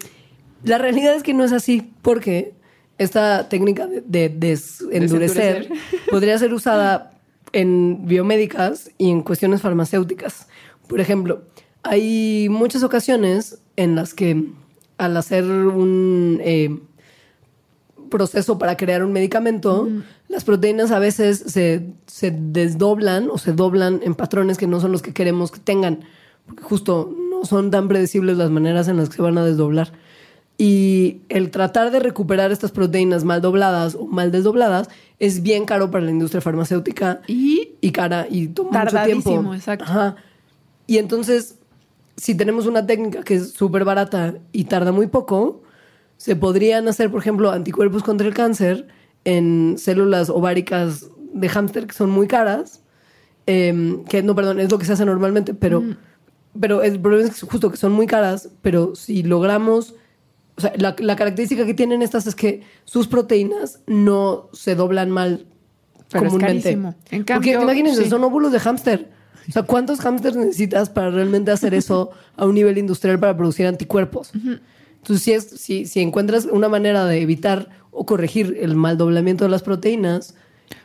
La 0.63 0.77
realidad 0.77 1.15
es 1.15 1.23
que 1.23 1.33
no 1.33 1.43
es 1.43 1.51
así, 1.51 1.91
porque 2.01 2.53
esta 2.97 3.49
técnica 3.49 3.87
de, 3.87 4.01
de 4.01 4.29
desendurecer 4.29 5.67
Desendurecer. 5.67 5.69
podría 6.09 6.37
ser 6.37 6.53
usada 6.53 7.11
en 7.51 8.05
biomédicas 8.05 8.91
y 8.97 9.09
en 9.09 9.21
cuestiones 9.21 9.61
farmacéuticas. 9.61 10.47
Por 10.87 10.99
ejemplo, 10.99 11.43
hay 11.83 12.47
muchas 12.49 12.83
ocasiones 12.83 13.59
en 13.75 13.95
las 13.95 14.13
que 14.13 14.45
al 14.97 15.17
hacer 15.17 15.43
un 15.45 16.39
eh, 16.41 16.79
proceso 18.09 18.57
para 18.57 18.77
crear 18.77 19.03
un 19.03 19.11
medicamento, 19.11 19.87
las 20.27 20.43
proteínas 20.43 20.91
a 20.91 20.99
veces 20.99 21.43
se, 21.47 21.93
se 22.07 22.31
desdoblan 22.31 23.29
o 23.29 23.37
se 23.37 23.53
doblan 23.53 24.01
en 24.03 24.15
patrones 24.15 24.57
que 24.57 24.67
no 24.67 24.79
son 24.79 24.91
los 24.91 25.01
que 25.01 25.13
queremos 25.13 25.51
que 25.51 25.59
tengan, 25.59 26.01
porque 26.45 26.63
justo 26.63 27.13
no 27.29 27.45
son 27.45 27.71
tan 27.71 27.87
predecibles 27.87 28.37
las 28.37 28.49
maneras 28.49 28.87
en 28.87 28.97
las 28.97 29.09
que 29.09 29.17
se 29.17 29.21
van 29.21 29.37
a 29.37 29.45
desdoblar. 29.45 29.91
Y 30.57 31.21
el 31.27 31.51
tratar 31.51 31.91
de 31.91 31.99
recuperar 31.99 32.51
estas 32.51 32.71
proteínas 32.71 33.25
mal 33.25 33.41
dobladas 33.41 33.95
o 33.95 34.05
mal 34.05 34.31
desdobladas 34.31 34.87
es 35.19 35.43
bien 35.43 35.65
caro 35.65 35.91
para 35.91 36.05
la 36.05 36.11
industria 36.11 36.39
farmacéutica 36.41 37.21
Y 37.27 37.71
y 37.81 37.91
cara 37.91 38.25
y 38.29 38.47
toma 38.47 38.83
mucho 38.83 38.97
tiempo. 39.03 39.53
exacto. 39.53 39.83
Ajá. 39.85 40.15
Y 40.87 40.97
entonces, 40.97 41.57
si 42.15 42.35
tenemos 42.35 42.67
una 42.67 42.85
técnica 42.85 43.23
que 43.23 43.35
es 43.35 43.51
súper 43.51 43.83
barata 43.83 44.35
y 44.53 44.65
tarda 44.65 44.91
muy 44.93 45.07
poco, 45.07 45.61
se 46.17 46.35
podrían 46.37 46.87
hacer, 46.87 47.11
por 47.11 47.19
ejemplo, 47.19 47.51
anticuerpos 47.51 48.03
contra 48.03 48.25
el 48.25 48.33
cáncer 48.33 48.87
en 49.25 49.75
células 49.77 50.29
ováricas 50.29 51.07
de 51.33 51.49
hámster 51.49 51.87
que 51.87 51.93
son 51.93 52.09
muy 52.11 52.27
caras. 52.27 52.81
em, 53.47 54.03
que 54.05 54.23
no, 54.23 54.33
perdón, 54.35 54.59
es 54.59 54.71
lo 54.71 54.79
que 54.79 54.85
se 54.85 54.93
hace 54.93 55.05
normalmente, 55.05 55.53
pero, 55.53 55.83
pero 56.59 56.81
el 56.81 56.99
problema 56.99 57.27
es 57.29 57.41
justo 57.41 57.69
que 57.69 57.77
son 57.77 57.91
muy 57.91 58.07
caras, 58.07 58.49
pero 58.63 58.95
si 58.95 59.21
logramos 59.23 59.93
o 60.57 60.61
sea, 60.61 60.73
la, 60.77 60.95
la 60.99 61.15
característica 61.15 61.65
que 61.65 61.73
tienen 61.73 62.01
estas 62.01 62.27
es 62.27 62.35
que 62.35 62.61
sus 62.85 63.07
proteínas 63.07 63.81
no 63.87 64.49
se 64.53 64.75
doblan 64.75 65.11
mal 65.11 65.45
Pero 66.11 66.25
es 66.25 66.31
comúnmente. 66.31 66.63
carísimo. 66.63 66.95
En 67.11 67.25
Porque 67.25 67.51
cambio, 67.51 67.61
imagínense, 67.63 68.03
sí. 68.03 68.09
son 68.09 68.23
óvulos 68.23 68.51
de 68.51 68.59
hámster. 68.59 69.09
O 69.47 69.51
sea, 69.51 69.63
¿cuántos 69.63 69.99
hámsters 69.99 70.35
necesitas 70.35 70.89
para 70.89 71.11
realmente 71.11 71.51
hacer 71.51 71.73
eso 71.73 72.09
a 72.35 72.45
un 72.45 72.55
nivel 72.55 72.77
industrial 72.77 73.19
para 73.19 73.35
producir 73.37 73.67
anticuerpos? 73.67 74.31
Entonces, 74.33 75.21
si, 75.23 75.33
es, 75.33 75.43
si, 75.43 75.85
si 75.85 76.01
encuentras 76.01 76.45
una 76.45 76.67
manera 76.67 77.05
de 77.05 77.21
evitar 77.21 77.69
o 77.91 78.05
corregir 78.05 78.57
el 78.61 78.75
mal 78.75 78.97
doblamiento 78.97 79.43
de 79.43 79.51
las 79.51 79.61
proteínas, 79.61 80.33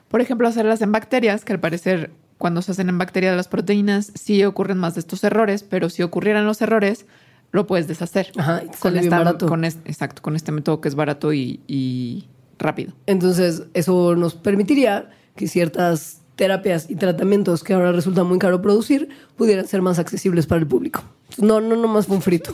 Por 0.09 0.21
ejemplo, 0.21 0.49
hacerlas 0.49 0.83
en 0.83 0.91
bacterias, 0.93 1.45
que 1.45 1.53
al 1.53 1.61
parecer 1.61 2.11
cuando 2.37 2.63
se 2.63 2.73
hacen 2.73 2.89
en 2.89 2.99
bacterias 2.99 3.37
las 3.37 3.49
proteínas 3.49 4.13
sí 4.15 4.43
ocurren 4.45 4.77
más 4.79 4.95
de 4.95 5.01
estos 5.01 5.23
errores, 5.25 5.63
pero 5.63 5.89
si 5.89 6.03
ocurrieran 6.03 6.47
los 6.47 6.61
errores, 6.63 7.07
lo 7.53 7.67
puedes 7.67 7.89
deshacer. 7.89 8.33
Ajá, 8.37 8.63
sale 8.79 9.01
bien 9.01 9.11
barato. 9.11 9.47
Con 9.47 9.65
exacto, 9.65 10.23
con 10.23 10.37
este 10.37 10.53
método 10.53 10.81
que 10.81 10.89
es 10.89 10.95
barato 10.95 11.33
y, 11.33 11.61
y 11.67 12.29
rápido. 12.59 12.93
entonces 13.07 13.65
eso 13.75 14.15
nos 14.17 14.35
permitiría 14.35 15.11
que 15.35 15.49
ciertas 15.49 16.21
terapias 16.37 16.89
y 16.91 16.97
tratamientos 16.97 17.65
que 17.65 17.75
ahora 17.75 17.93
resulta 17.93 18.25
muy 18.25 18.39
caro 18.39 18.63
producir 18.63 19.09
pudieran 19.37 19.67
ser 19.67 19.83
más 19.83 19.99
accesibles 19.99 20.47
para 20.47 20.61
el 20.61 20.67
público. 20.67 21.03
No, 21.39 21.61
no, 21.61 21.77
no 21.77 21.89
más 21.89 22.07
fue 22.07 22.17
un 22.17 22.23
frito. 22.23 22.53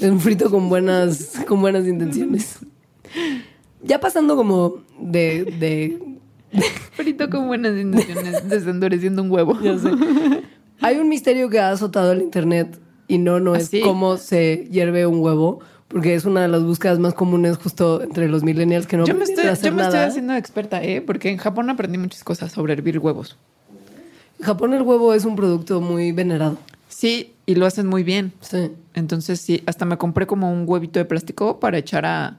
Es 0.00 0.10
un 0.10 0.20
frito 0.20 0.50
con 0.50 0.68
buenas, 0.68 1.40
con 1.46 1.60
buenas 1.60 1.86
intenciones. 1.86 2.58
Ya 3.82 4.00
pasando 4.00 4.36
como 4.36 4.82
de, 5.00 5.44
de 5.58 6.12
Frito 6.92 7.30
con 7.30 7.46
buenas 7.46 7.78
intenciones, 7.78 8.48
desendureciendo 8.48 9.22
un 9.22 9.30
huevo. 9.30 9.58
Hay 10.80 10.96
un 10.96 11.08
misterio 11.08 11.48
que 11.48 11.58
ha 11.58 11.70
azotado 11.70 12.12
el 12.12 12.22
internet 12.22 12.78
y 13.12 13.18
no, 13.18 13.40
no 13.40 13.54
¿Ah, 13.54 13.58
es 13.58 13.68
sí? 13.68 13.80
cómo 13.82 14.16
se 14.16 14.66
hierve 14.70 15.06
un 15.06 15.20
huevo, 15.20 15.60
porque 15.88 16.14
es 16.14 16.24
una 16.24 16.40
de 16.42 16.48
las 16.48 16.62
búsquedas 16.64 16.98
más 16.98 17.12
comunes 17.14 17.58
justo 17.58 18.02
entre 18.02 18.28
los 18.28 18.42
millennials 18.42 18.86
que 18.86 18.96
no 18.96 19.04
Yo 19.06 19.14
me, 19.14 19.24
estoy, 19.24 19.44
hacer 19.46 19.70
yo 19.70 19.76
me 19.76 19.82
estoy 19.82 19.98
haciendo 20.00 20.34
experta, 20.34 20.82
¿eh? 20.82 21.00
Porque 21.02 21.28
en 21.30 21.36
Japón 21.36 21.68
aprendí 21.70 21.98
muchas 21.98 22.24
cosas 22.24 22.50
sobre 22.52 22.72
hervir 22.72 22.98
huevos. 22.98 23.36
En 24.38 24.46
Japón 24.46 24.72
el 24.74 24.82
huevo 24.82 25.12
es 25.14 25.24
un 25.24 25.36
producto 25.36 25.80
muy 25.80 26.12
venerado. 26.12 26.56
Sí, 26.88 27.32
y 27.46 27.54
lo 27.54 27.66
hacen 27.66 27.86
muy 27.86 28.02
bien. 28.02 28.32
Sí. 28.40 28.70
Entonces, 28.94 29.40
sí, 29.40 29.62
hasta 29.66 29.84
me 29.84 29.98
compré 29.98 30.26
como 30.26 30.52
un 30.52 30.64
huevito 30.66 30.98
de 30.98 31.04
plástico 31.04 31.60
para 31.60 31.78
echar 31.78 32.06
a- 32.06 32.38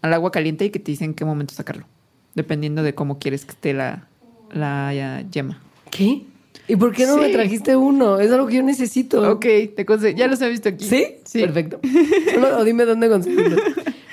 al 0.00 0.12
agua 0.14 0.30
caliente 0.30 0.64
y 0.66 0.70
que 0.70 0.78
te 0.78 0.92
dicen 0.92 1.10
en 1.10 1.14
qué 1.14 1.24
momento 1.24 1.54
sacarlo. 1.54 1.86
Dependiendo 2.34 2.82
de 2.82 2.94
cómo 2.94 3.18
quieres 3.18 3.44
que 3.44 3.52
esté 3.52 3.74
la, 3.74 4.06
la 4.50 4.92
ya, 4.94 5.24
yema. 5.30 5.60
¿Qué? 5.90 6.22
¿Y 6.72 6.76
por 6.76 6.92
qué 6.92 7.06
no 7.06 7.16
me 7.18 7.26
Sí. 7.26 7.32
trajiste 7.32 7.76
uno? 7.76 8.18
Es 8.18 8.30
algo 8.32 8.46
que 8.46 8.56
yo 8.56 8.62
necesito. 8.62 9.30
Ok, 9.30 9.42
te 9.76 9.84
conse- 9.84 10.14
ya 10.14 10.26
los 10.26 10.40
he 10.40 10.48
visto 10.48 10.70
aquí. 10.70 10.84
¿Sí? 10.86 11.06
Sí. 11.24 11.40
Perfecto. 11.40 11.80
Solo 12.34 12.58
o 12.58 12.64
dime 12.64 12.84
dónde 12.86 13.08
conseguirlo. 13.10 13.56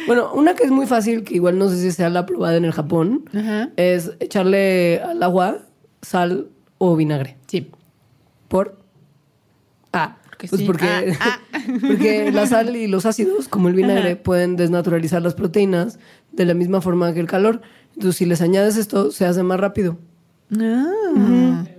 Bueno, 0.07 0.33
una 0.33 0.55
que 0.55 0.63
es 0.63 0.71
muy 0.71 0.85
fácil, 0.87 1.23
que 1.23 1.35
igual 1.35 1.57
no 1.57 1.69
sé 1.69 1.77
si 1.77 1.91
sea 1.91 2.09
la 2.09 2.25
probada 2.25 2.57
en 2.57 2.65
el 2.65 2.71
Japón, 2.73 3.23
Ajá. 3.33 3.69
es 3.77 4.11
echarle 4.19 4.99
al 5.01 5.21
agua 5.23 5.59
sal 6.01 6.47
o 6.79 6.95
vinagre. 6.95 7.37
Sí. 7.47 7.69
¿Por? 8.49 8.77
Ah, 9.93 10.17
Porque 10.29 10.47
pues 10.47 10.61
sí. 10.61 10.67
porque, 10.67 10.85
Ah, 11.21 11.39
porque 11.81 12.31
la 12.31 12.45
sal 12.47 12.75
y 12.75 12.87
los 12.87 13.05
ácidos, 13.05 13.47
como 13.47 13.67
el 13.69 13.75
vinagre, 13.75 14.13
Ajá. 14.13 14.23
pueden 14.23 14.55
desnaturalizar 14.55 15.21
las 15.21 15.33
proteínas 15.35 15.97
de 16.31 16.45
la 16.45 16.53
misma 16.55 16.81
forma 16.81 17.13
que 17.13 17.19
el 17.21 17.27
calor. 17.27 17.61
Entonces, 17.95 18.17
si 18.17 18.25
les 18.25 18.41
añades 18.41 18.75
esto, 18.77 19.11
se 19.11 19.25
hace 19.25 19.43
más 19.43 19.59
rápido. 19.59 19.97
Ah. 20.59 20.91
Ujú. 21.15 21.69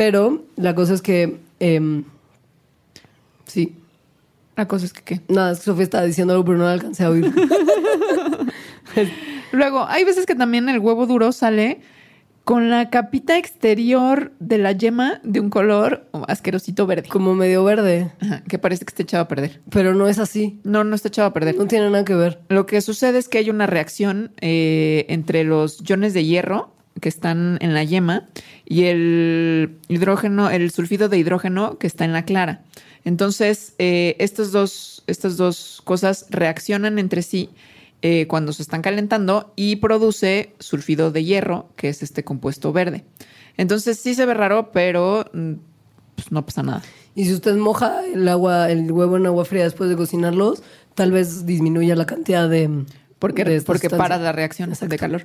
Pero 0.00 0.46
la 0.56 0.74
cosa 0.74 0.94
es 0.94 1.02
que, 1.02 1.36
em, 1.58 2.04
sí, 3.44 3.76
La 4.56 4.66
cosa 4.66 4.86
es 4.86 4.94
que, 4.94 5.02
¿qué? 5.02 5.20
nada, 5.28 5.52
es 5.52 5.58
que 5.58 5.64
Sofía 5.66 5.84
estaba 5.84 6.06
diciendo 6.06 6.32
algo, 6.32 6.46
pero 6.46 6.56
no 6.56 6.64
la 6.64 6.72
alcancé 6.72 7.04
a 7.04 7.10
oír. 7.10 7.30
Luego, 9.52 9.84
hay 9.86 10.04
veces 10.04 10.24
que 10.24 10.34
también 10.34 10.70
el 10.70 10.78
huevo 10.78 11.06
duro 11.06 11.32
sale 11.32 11.82
con 12.44 12.70
la 12.70 12.88
capita 12.88 13.36
exterior 13.36 14.32
de 14.40 14.56
la 14.56 14.72
yema 14.72 15.20
de 15.22 15.38
un 15.38 15.50
color 15.50 16.06
asquerosito 16.28 16.86
verde. 16.86 17.10
Como 17.10 17.34
medio 17.34 17.62
verde, 17.62 18.10
Ajá, 18.22 18.42
que 18.48 18.58
parece 18.58 18.86
que 18.86 18.92
está 18.92 19.02
echado 19.02 19.24
a 19.24 19.28
perder. 19.28 19.60
pero 19.68 19.94
no 19.94 20.08
es 20.08 20.18
así. 20.18 20.60
No, 20.64 20.82
no 20.82 20.96
está 20.96 21.08
echado 21.08 21.28
a 21.28 21.34
perder. 21.34 21.56
No 21.56 21.66
tiene 21.66 21.90
nada 21.90 22.06
que 22.06 22.14
ver. 22.14 22.40
Lo 22.48 22.64
que 22.64 22.80
sucede 22.80 23.18
es 23.18 23.28
que 23.28 23.36
hay 23.36 23.50
una 23.50 23.66
reacción 23.66 24.32
eh, 24.40 25.04
entre 25.10 25.44
los 25.44 25.86
iones 25.86 26.14
de 26.14 26.24
hierro 26.24 26.79
que 27.00 27.08
están 27.08 27.58
en 27.60 27.74
la 27.74 27.84
yema 27.84 28.28
y 28.64 28.84
el 28.84 29.78
hidrógeno, 29.88 30.50
el 30.50 30.70
sulfido 30.70 31.08
de 31.08 31.18
hidrógeno 31.18 31.78
que 31.78 31.86
está 31.86 32.04
en 32.04 32.12
la 32.12 32.24
clara. 32.24 32.62
Entonces, 33.04 33.74
eh, 33.78 34.16
estos 34.18 34.52
dos, 34.52 35.02
estas 35.06 35.36
dos 35.36 35.80
cosas 35.84 36.26
reaccionan 36.30 36.98
entre 36.98 37.22
sí 37.22 37.50
eh, 38.02 38.26
cuando 38.26 38.52
se 38.52 38.62
están 38.62 38.82
calentando 38.82 39.52
y 39.56 39.76
produce 39.76 40.52
sulfido 40.58 41.10
de 41.10 41.24
hierro, 41.24 41.68
que 41.76 41.88
es 41.88 42.02
este 42.02 42.24
compuesto 42.24 42.72
verde. 42.72 43.04
Entonces, 43.56 43.98
sí 43.98 44.14
se 44.14 44.26
ve 44.26 44.34
raro, 44.34 44.70
pero 44.72 45.26
mm, 45.32 45.52
pues, 46.14 46.32
no 46.32 46.44
pasa 46.44 46.62
nada. 46.62 46.82
Y 47.14 47.24
si 47.24 47.34
usted 47.34 47.56
moja 47.56 48.04
el 48.06 48.28
agua, 48.28 48.70
el 48.70 48.90
huevo 48.92 49.16
en 49.16 49.26
agua 49.26 49.44
fría 49.44 49.64
después 49.64 49.90
de 49.90 49.96
cocinarlos, 49.96 50.62
tal 50.94 51.12
vez 51.12 51.46
disminuya 51.46 51.96
la 51.96 52.06
cantidad 52.06 52.48
de. 52.48 52.84
Porque, 53.18 53.44
de 53.44 53.60
porque 53.62 53.90
para 53.90 54.16
la 54.18 54.32
reacción 54.32 54.70
Exacto. 54.70 54.92
de 54.92 54.98
calor. 54.98 55.22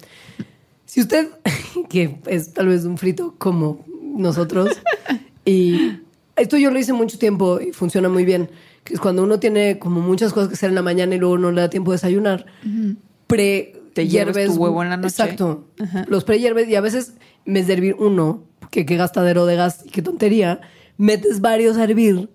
Si 0.96 1.02
usted, 1.02 1.28
que 1.90 2.20
es 2.26 2.54
tal 2.54 2.70
vez 2.70 2.86
un 2.86 2.98
frito 2.98 3.36
como 3.38 3.84
nosotros, 4.02 4.70
y 5.44 5.98
esto 6.38 6.56
yo 6.56 6.72
lo 6.72 6.80
hice 6.80 6.94
mucho 6.94 7.20
tiempo 7.20 7.60
y 7.60 7.74
funciona 7.74 8.08
muy 8.08 8.24
bien, 8.24 8.48
que 8.86 8.94
es 8.94 9.02
cuando 9.02 9.22
uno 9.22 9.38
tiene 9.38 9.78
como 9.78 10.00
muchas 10.00 10.32
cosas 10.32 10.48
que 10.48 10.54
hacer 10.54 10.70
en 10.70 10.76
la 10.76 10.82
mañana 10.82 11.14
y 11.14 11.18
luego 11.18 11.38
no 11.38 11.52
le 11.52 11.60
da 11.60 11.70
tiempo 11.70 11.92
de 11.92 11.96
desayunar, 11.96 12.46
pre 13.28 13.76
Te 13.94 14.08
hierves 14.08 14.54
tu 14.54 14.54
huevo 14.54 14.84
en 14.84 14.90
la 14.90 14.96
noche. 14.96 15.08
Exacto. 15.10 15.66
Los 16.08 16.24
pre 16.24 16.40
hierves 16.40 16.70
y 16.70 16.76
a 16.76 16.82
veces 16.82 17.16
en 17.46 17.56
vez 17.56 17.68
de 17.68 17.74
hervir 17.74 17.98
uno, 18.00 18.46
que 18.72 18.86
qué 18.86 18.96
gastadero 18.96 19.46
de 19.46 19.58
gas 19.58 19.82
y 19.84 19.90
qué 19.90 20.02
tontería, 20.02 20.62
metes 20.96 21.42
varios 21.42 21.76
a 21.76 21.84
hervir 21.84 22.30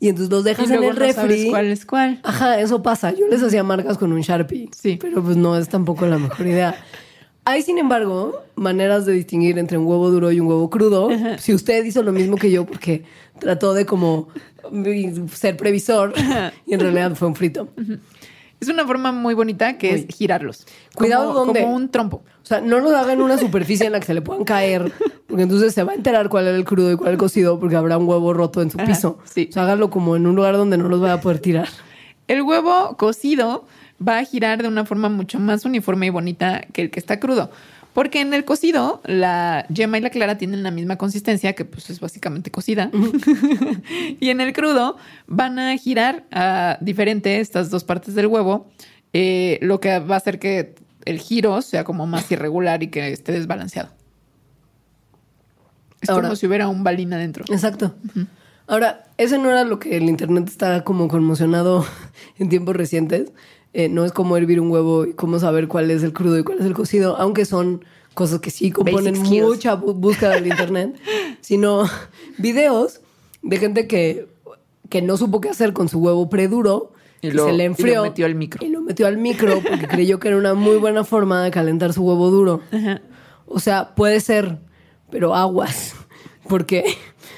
y 0.00 0.08
entonces 0.08 0.32
los 0.32 0.42
dejas 0.42 0.68
Y 0.68 0.72
en 0.72 0.82
el 0.82 0.88
no 0.88 0.96
sabes 0.96 1.16
refri. 1.16 1.48
cuál 1.48 1.66
es 1.66 1.86
cuál. 1.86 2.18
Ajá, 2.24 2.58
eso 2.58 2.82
pasa. 2.82 3.12
Yo 3.14 3.28
les 3.28 3.40
hacía 3.40 3.62
marcas 3.62 3.98
con 3.98 4.12
un 4.12 4.20
Sharpie. 4.20 4.68
Sí. 4.76 4.98
Pero 5.00 5.22
pues 5.22 5.36
no 5.36 5.56
es 5.56 5.68
tampoco 5.68 6.06
la 6.06 6.18
mejor 6.18 6.44
idea. 6.48 6.74
Hay, 7.50 7.62
sin 7.62 7.78
embargo, 7.78 8.42
maneras 8.54 9.06
de 9.06 9.12
distinguir 9.12 9.58
entre 9.58 9.76
un 9.76 9.86
huevo 9.86 10.10
duro 10.10 10.30
y 10.30 10.38
un 10.40 10.46
huevo 10.46 10.70
crudo. 10.70 11.08
Si 11.38 11.52
usted 11.52 11.84
hizo 11.84 12.02
lo 12.02 12.12
mismo 12.12 12.36
que 12.36 12.50
yo, 12.50 12.64
porque 12.64 13.02
trató 13.38 13.74
de 13.74 13.86
como 13.86 14.28
ser 15.34 15.56
previsor 15.56 16.12
y 16.66 16.74
en 16.74 16.80
realidad 16.80 17.14
fue 17.16 17.28
un 17.28 17.34
frito. 17.34 17.68
Es 18.60 18.68
una 18.68 18.86
forma 18.86 19.10
muy 19.10 19.32
bonita 19.34 19.78
que 19.78 19.92
Uy. 19.94 20.06
es 20.08 20.16
girarlos. 20.16 20.66
Cuidado, 20.94 21.28
como, 21.32 21.46
¿dónde? 21.46 21.62
Como 21.62 21.74
un 21.74 21.88
trompo. 21.88 22.22
O 22.42 22.46
sea, 22.46 22.60
no 22.60 22.78
lo 22.78 22.94
haga 22.96 23.12
en 23.14 23.22
una 23.22 23.38
superficie 23.38 23.86
en 23.86 23.92
la 23.92 24.00
que 24.00 24.06
se 24.06 24.14
le 24.14 24.20
puedan 24.22 24.44
caer, 24.44 24.92
porque 25.26 25.42
entonces 25.44 25.72
se 25.72 25.82
va 25.82 25.92
a 25.92 25.94
enterar 25.94 26.28
cuál 26.28 26.46
era 26.46 26.56
el 26.56 26.64
crudo 26.64 26.92
y 26.92 26.96
cuál 26.96 27.12
el 27.12 27.18
cocido, 27.18 27.58
porque 27.58 27.76
habrá 27.76 27.96
un 27.96 28.06
huevo 28.06 28.32
roto 28.34 28.60
en 28.60 28.70
su 28.70 28.78
Ajá, 28.78 28.86
piso. 28.86 29.18
sí. 29.24 29.46
O 29.50 29.52
sea, 29.52 29.62
hágalo 29.62 29.88
como 29.90 30.14
en 30.14 30.26
un 30.26 30.36
lugar 30.36 30.56
donde 30.56 30.76
no 30.76 30.88
los 30.88 31.00
vaya 31.00 31.14
a 31.14 31.20
poder 31.20 31.38
tirar. 31.38 31.68
El 32.28 32.42
huevo 32.42 32.96
cocido 32.96 33.64
va 34.06 34.18
a 34.18 34.24
girar 34.24 34.62
de 34.62 34.68
una 34.68 34.84
forma 34.84 35.08
mucho 35.08 35.38
más 35.38 35.64
uniforme 35.64 36.06
y 36.06 36.10
bonita 36.10 36.62
que 36.72 36.82
el 36.82 36.90
que 36.90 37.00
está 37.00 37.20
crudo. 37.20 37.50
Porque 37.92 38.20
en 38.20 38.32
el 38.34 38.44
cocido, 38.44 39.02
la 39.04 39.66
yema 39.68 39.98
y 39.98 40.00
la 40.00 40.10
clara 40.10 40.38
tienen 40.38 40.62
la 40.62 40.70
misma 40.70 40.96
consistencia, 40.96 41.54
que 41.54 41.64
pues 41.64 41.90
es 41.90 41.98
básicamente 41.98 42.50
cocida. 42.52 42.88
y 44.20 44.28
en 44.30 44.40
el 44.40 44.52
crudo 44.52 44.96
van 45.26 45.58
a 45.58 45.76
girar 45.76 46.24
a 46.30 46.78
diferente 46.80 47.40
estas 47.40 47.68
dos 47.68 47.82
partes 47.82 48.14
del 48.14 48.28
huevo, 48.28 48.70
eh, 49.12 49.58
lo 49.60 49.80
que 49.80 49.98
va 49.98 50.14
a 50.14 50.18
hacer 50.18 50.38
que 50.38 50.76
el 51.04 51.18
giro 51.18 51.60
sea 51.62 51.82
como 51.82 52.06
más 52.06 52.30
irregular 52.30 52.82
y 52.84 52.88
que 52.88 53.10
esté 53.12 53.32
desbalanceado. 53.32 53.90
Es 56.00 56.08
Ahora- 56.08 56.28
como 56.28 56.36
si 56.36 56.46
hubiera 56.46 56.68
un 56.68 56.84
balín 56.84 57.12
adentro. 57.12 57.44
Exacto. 57.48 57.94
Ahora, 58.66 59.04
ese 59.16 59.36
no 59.38 59.50
era 59.50 59.64
lo 59.64 59.80
que 59.80 59.96
el 59.96 60.04
internet 60.04 60.46
está 60.48 60.84
como 60.84 61.08
conmocionado 61.08 61.84
en 62.38 62.48
tiempos 62.48 62.76
recientes. 62.76 63.32
Eh, 63.72 63.88
no 63.88 64.04
es 64.04 64.12
como 64.12 64.36
hervir 64.36 64.60
un 64.60 64.70
huevo 64.70 65.04
y 65.06 65.12
cómo 65.14 65.38
saber 65.38 65.68
cuál 65.68 65.90
es 65.92 66.02
el 66.02 66.12
crudo 66.12 66.38
y 66.38 66.42
cuál 66.42 66.58
es 66.58 66.66
el 66.66 66.74
cocido, 66.74 67.16
aunque 67.16 67.44
son 67.44 67.84
cosas 68.14 68.40
que 68.40 68.50
sí 68.50 68.72
componen 68.72 69.16
mucha 69.22 69.74
búsqueda 69.76 70.30
del 70.34 70.46
internet, 70.48 70.96
sino 71.40 71.84
videos 72.38 73.00
de 73.42 73.56
gente 73.58 73.86
que, 73.86 74.26
que 74.88 75.02
no 75.02 75.16
supo 75.16 75.40
qué 75.40 75.50
hacer 75.50 75.72
con 75.72 75.88
su 75.88 76.00
huevo 76.00 76.28
preduro 76.28 76.92
Y 77.22 77.28
que 77.28 77.34
lo- 77.34 77.44
se 77.46 77.52
le 77.52 77.54
y 77.54 77.58
lo 77.58 77.64
enfrió. 77.72 78.02
metió 78.02 78.26
al 78.26 78.34
micro. 78.34 78.66
Y 78.66 78.70
lo 78.70 78.80
metió 78.82 79.06
al 79.06 79.18
micro 79.18 79.60
porque 79.62 79.86
creyó 79.86 80.18
que 80.18 80.28
era 80.28 80.36
una 80.36 80.54
muy 80.54 80.76
buena 80.78 81.04
forma 81.04 81.44
de 81.44 81.52
calentar 81.52 81.92
su 81.92 82.02
huevo 82.02 82.28
duro. 82.30 82.60
Ajá. 82.72 83.00
O 83.46 83.60
sea, 83.60 83.94
puede 83.94 84.20
ser, 84.20 84.58
pero 85.10 85.34
aguas. 85.34 85.94
Porque 86.48 86.84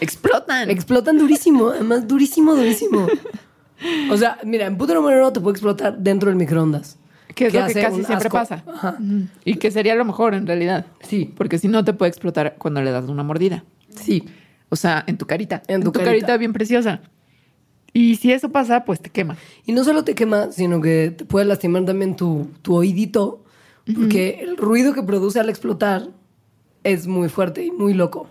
Explotan. 0.01 0.71
explotan 0.71 1.19
durísimo, 1.19 1.69
además 1.69 2.09
durísimo, 2.09 2.55
durísimo. 2.55 3.07
O 4.11 4.17
sea, 4.17 4.39
mira, 4.45 4.67
en 4.67 4.77
puto 4.77 4.95
número 4.95 5.19
uno 5.19 5.33
te 5.33 5.41
puede 5.41 5.53
explotar 5.55 5.99
dentro 5.99 6.29
del 6.29 6.37
microondas. 6.37 6.99
que 7.35 7.47
es 7.47 7.55
lo 7.55 7.67
que 7.67 7.75
casi 7.75 8.05
siempre 8.05 8.29
asco. 8.29 8.31
pasa. 8.31 8.65
Ajá. 8.67 8.97
Ujú. 9.01 9.27
Y 9.45 9.57
que 9.57 9.71
sería 9.71 9.95
lo 9.95 10.05
mejor 10.05 10.35
en 10.35 10.47
realidad. 10.47 10.87
Sí. 11.01 11.33
Porque 11.37 11.59
si 11.59 11.69
no 11.69 11.85
te 11.85 11.93
puede 11.93 12.11
explotar 12.11 12.57
cuando 12.59 12.83
le 12.83 12.91
das 12.91 13.07
una 13.07 13.23
mordida. 13.23 13.65
Sí. 13.95 14.25
O 14.69 14.77
sea, 14.77 15.05
en 15.07 15.19
tu 15.19 15.27
carita. 15.27 15.63
En 15.67 15.83
tu 15.83 15.93
carita. 15.93 16.11
carita. 16.11 16.37
bien 16.37 16.53
preciosa. 16.53 17.01
Y 17.93 18.17
si 18.17 18.33
eso 18.33 18.51
pasa, 18.51 18.85
pues 18.85 19.01
te 19.01 19.11
quema. 19.11 19.37
Y 19.67 19.73
no 19.73 19.85
solo 19.85 20.03
te 20.05 20.15
quema, 20.15 20.51
sino 20.51 20.81
que 20.81 21.11
te 21.11 21.25
puede 21.25 21.45
lastimar 21.45 21.85
también 21.85 22.17
tu, 22.17 22.49
tu 22.63 22.75
oídito, 22.75 23.45
porque 23.95 24.39
el 24.41 24.57
ruido 24.57 24.95
que 24.95 25.03
produce 25.03 25.41
al 25.41 25.51
explotar 25.51 26.09
es 26.85 27.07
muy 27.07 27.29
fuerte 27.29 27.65
y 27.65 27.71
muy 27.71 27.93
loco. 27.93 28.29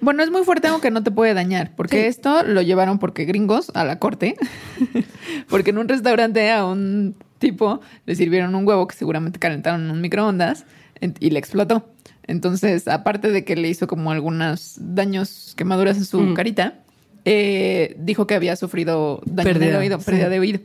Bueno, 0.00 0.22
es 0.22 0.30
muy 0.30 0.44
fuerte 0.44 0.68
aunque 0.68 0.90
no 0.90 1.02
te 1.02 1.10
puede 1.10 1.34
dañar, 1.34 1.72
porque 1.76 2.02
Sí. 2.02 2.06
esto 2.06 2.42
lo 2.44 2.62
llevaron 2.62 2.98
porque 2.98 3.24
gringos 3.24 3.70
a 3.74 3.84
la 3.84 3.98
corte, 3.98 4.36
porque 5.48 5.70
en 5.70 5.78
un 5.78 5.88
restaurante 5.88 6.50
a 6.50 6.64
un 6.64 7.14
tipo 7.38 7.80
le 8.06 8.14
sirvieron 8.14 8.54
un 8.54 8.66
huevo 8.66 8.86
que 8.86 8.96
seguramente 8.96 9.38
calentaron 9.38 9.84
en 9.84 9.90
un 9.90 10.00
microondas 10.00 10.64
y 11.20 11.30
le 11.30 11.38
explotó. 11.38 11.88
Entonces, 12.26 12.88
aparte 12.88 13.30
de 13.30 13.44
que 13.44 13.56
le 13.56 13.68
hizo 13.68 13.86
como 13.86 14.10
algunos 14.12 14.74
daños, 14.78 15.54
quemaduras 15.56 15.96
en 15.96 16.04
su 16.04 16.20
Mm. 16.20 16.34
carita, 16.34 16.74
eh, 17.24 17.94
dijo 17.98 18.26
que 18.26 18.34
había 18.34 18.56
sufrido 18.56 19.20
daño 19.26 19.44
Pérdida, 19.50 19.66
del 19.66 19.76
oído, 19.76 19.98
sí. 20.00 20.06
pérdida 20.06 20.28
de 20.28 20.38
oído. 20.40 20.60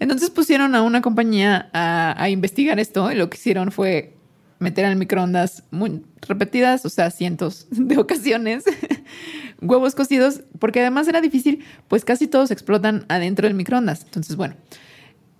Entonces 0.00 0.30
pusieron 0.30 0.74
a 0.74 0.82
una 0.82 1.00
compañía 1.02 1.68
a, 1.72 2.14
a 2.22 2.28
investigar 2.30 2.78
esto 2.78 3.10
y 3.12 3.14
lo 3.16 3.28
que 3.30 3.36
hicieron 3.36 3.70
fue 3.72 4.14
meter 4.58 4.84
al 4.84 4.96
microondas 4.96 5.64
muy 5.70 6.02
repetidas, 6.22 6.84
o 6.84 6.88
sea, 6.88 7.10
cientos 7.10 7.66
de 7.70 7.98
ocasiones, 7.98 8.64
huevos 9.60 9.94
cocidos, 9.94 10.42
porque 10.58 10.80
además 10.80 11.08
era 11.08 11.20
difícil, 11.20 11.64
pues 11.88 12.04
casi 12.04 12.26
todos 12.26 12.50
explotan 12.50 13.04
adentro 13.08 13.46
del 13.46 13.54
microondas. 13.54 14.02
Entonces, 14.04 14.36
bueno, 14.36 14.54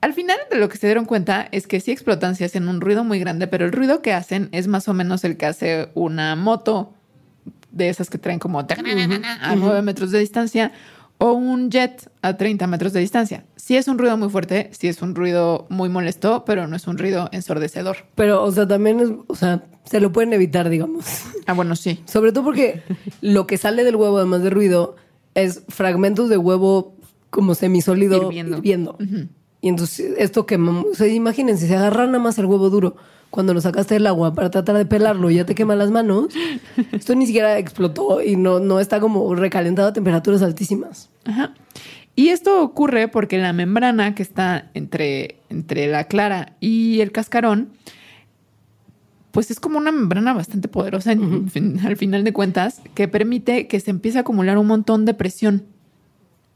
al 0.00 0.14
final 0.14 0.36
de 0.50 0.58
lo 0.58 0.68
que 0.68 0.76
se 0.76 0.86
dieron 0.86 1.04
cuenta 1.04 1.48
es 1.50 1.66
que 1.66 1.80
sí 1.80 1.90
explotan, 1.90 2.36
sí 2.36 2.44
hacen 2.44 2.68
un 2.68 2.80
ruido 2.80 3.02
muy 3.02 3.18
grande, 3.18 3.48
pero 3.48 3.64
el 3.64 3.72
ruido 3.72 4.00
que 4.02 4.12
hacen 4.12 4.48
es 4.52 4.68
más 4.68 4.88
o 4.88 4.94
menos 4.94 5.24
el 5.24 5.36
que 5.36 5.46
hace 5.46 5.88
una 5.94 6.36
moto 6.36 6.94
de 7.72 7.88
esas 7.88 8.08
que 8.08 8.18
traen 8.18 8.38
como 8.38 8.60
a 8.60 8.66
9 9.56 9.82
metros 9.82 10.10
de 10.10 10.20
distancia 10.20 10.72
o 11.18 11.32
un 11.32 11.70
jet 11.70 12.10
a 12.22 12.36
30 12.36 12.66
metros 12.66 12.92
de 12.92 13.00
distancia. 13.00 13.44
Sí 13.56 13.76
es 13.76 13.88
un 13.88 13.98
ruido 13.98 14.16
muy 14.16 14.30
fuerte, 14.30 14.70
sí 14.72 14.88
es 14.88 15.02
un 15.02 15.14
ruido 15.14 15.66
muy 15.68 15.88
molesto, 15.88 16.44
pero 16.46 16.66
no 16.66 16.76
es 16.76 16.86
un 16.86 16.96
ruido 16.96 17.28
ensordecedor. 17.32 17.98
Pero, 18.14 18.42
o 18.44 18.50
sea, 18.50 18.66
también 18.66 19.00
es, 19.00 19.10
o 19.26 19.34
sea, 19.34 19.64
se 19.84 20.00
lo 20.00 20.12
pueden 20.12 20.32
evitar, 20.32 20.68
digamos. 20.70 21.04
Ah, 21.46 21.54
bueno, 21.54 21.76
sí. 21.76 22.00
Sobre 22.06 22.32
todo 22.32 22.44
porque 22.44 22.82
lo 23.20 23.46
que 23.46 23.56
sale 23.58 23.84
del 23.84 23.96
huevo, 23.96 24.18
además 24.18 24.42
de 24.42 24.50
ruido, 24.50 24.96
es 25.34 25.62
fragmentos 25.68 26.28
de 26.28 26.36
huevo 26.36 26.94
como 27.30 27.54
semisólido 27.54 28.16
Hirviendo. 28.22 28.56
hirviendo. 28.58 28.98
Y 29.60 29.68
entonces 29.68 30.14
esto 30.18 30.46
que, 30.46 30.56
o 30.56 30.94
sea, 30.94 31.08
imagínense, 31.08 31.66
si 31.66 31.74
agarran 31.74 32.12
nada 32.12 32.22
más 32.22 32.38
el 32.38 32.46
huevo 32.46 32.70
duro 32.70 32.96
cuando 33.30 33.52
lo 33.52 33.60
sacaste 33.60 33.94
del 33.94 34.06
agua 34.06 34.34
para 34.34 34.50
tratar 34.50 34.76
de 34.76 34.86
pelarlo 34.86 35.30
y 35.30 35.36
ya 35.36 35.44
te 35.44 35.54
queman 35.54 35.78
las 35.78 35.90
manos, 35.90 36.28
esto 36.92 37.14
ni 37.14 37.26
siquiera 37.26 37.58
explotó 37.58 38.22
y 38.22 38.36
no, 38.36 38.60
no 38.60 38.80
está 38.80 39.00
como 39.00 39.34
recalentado 39.34 39.88
a 39.88 39.92
temperaturas 39.92 40.42
altísimas. 40.42 41.10
Ajá. 41.24 41.54
Y 42.14 42.30
esto 42.30 42.62
ocurre 42.62 43.06
porque 43.08 43.38
la 43.38 43.52
membrana 43.52 44.14
que 44.14 44.22
está 44.22 44.70
entre, 44.74 45.36
entre 45.50 45.86
la 45.86 46.04
clara 46.04 46.56
y 46.58 47.00
el 47.00 47.12
cascarón, 47.12 47.70
pues 49.30 49.50
es 49.52 49.60
como 49.60 49.78
una 49.78 49.92
membrana 49.92 50.32
bastante 50.32 50.66
poderosa 50.66 51.12
en 51.12 51.80
al 51.84 51.96
final 51.96 52.24
de 52.24 52.32
cuentas, 52.32 52.82
que 52.94 53.06
permite 53.06 53.68
que 53.68 53.78
se 53.78 53.90
empiece 53.90 54.18
a 54.18 54.22
acumular 54.22 54.58
un 54.58 54.66
montón 54.66 55.04
de 55.04 55.14
presión 55.14 55.64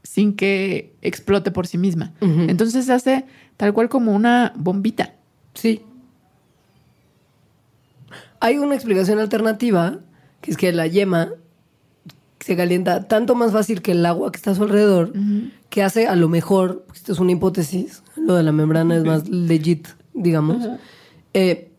sin 0.02 0.34
que 0.34 0.94
explote 1.02 1.50
por 1.50 1.66
sí 1.66 1.78
misma. 1.78 2.12
Ujú. 2.20 2.42
Entonces 2.48 2.86
se 2.86 2.92
hace 2.92 3.24
tal 3.56 3.72
cual 3.72 3.88
como 3.88 4.12
una 4.12 4.52
bombita. 4.56 5.14
Sí. 5.54 5.82
Hay 8.40 8.58
una 8.58 8.74
explicación 8.74 9.18
alternativa, 9.18 9.98
que 10.40 10.50
es 10.50 10.56
que 10.56 10.72
la 10.72 10.86
yema 10.86 11.30
se 12.40 12.56
calienta 12.56 13.06
tanto 13.06 13.34
más 13.34 13.52
fácil 13.52 13.82
que 13.82 13.92
el 13.92 14.04
agua 14.04 14.32
que 14.32 14.36
está 14.36 14.50
a 14.50 14.54
su 14.54 14.64
alrededor, 14.64 15.12
que 15.70 15.82
hace 15.82 16.08
a 16.08 16.16
lo 16.16 16.28
mejor, 16.28 16.82
porque 16.86 16.98
esto 16.98 17.12
es 17.12 17.20
una 17.20 17.32
hipótesis, 17.32 18.02
lo 18.16 18.34
de 18.34 18.42
la 18.42 18.50
membrana 18.50 18.96
es 18.96 19.04
más 19.04 19.28
legit, 19.28 19.86
digamos, 20.12 20.68
eh, 21.34 21.70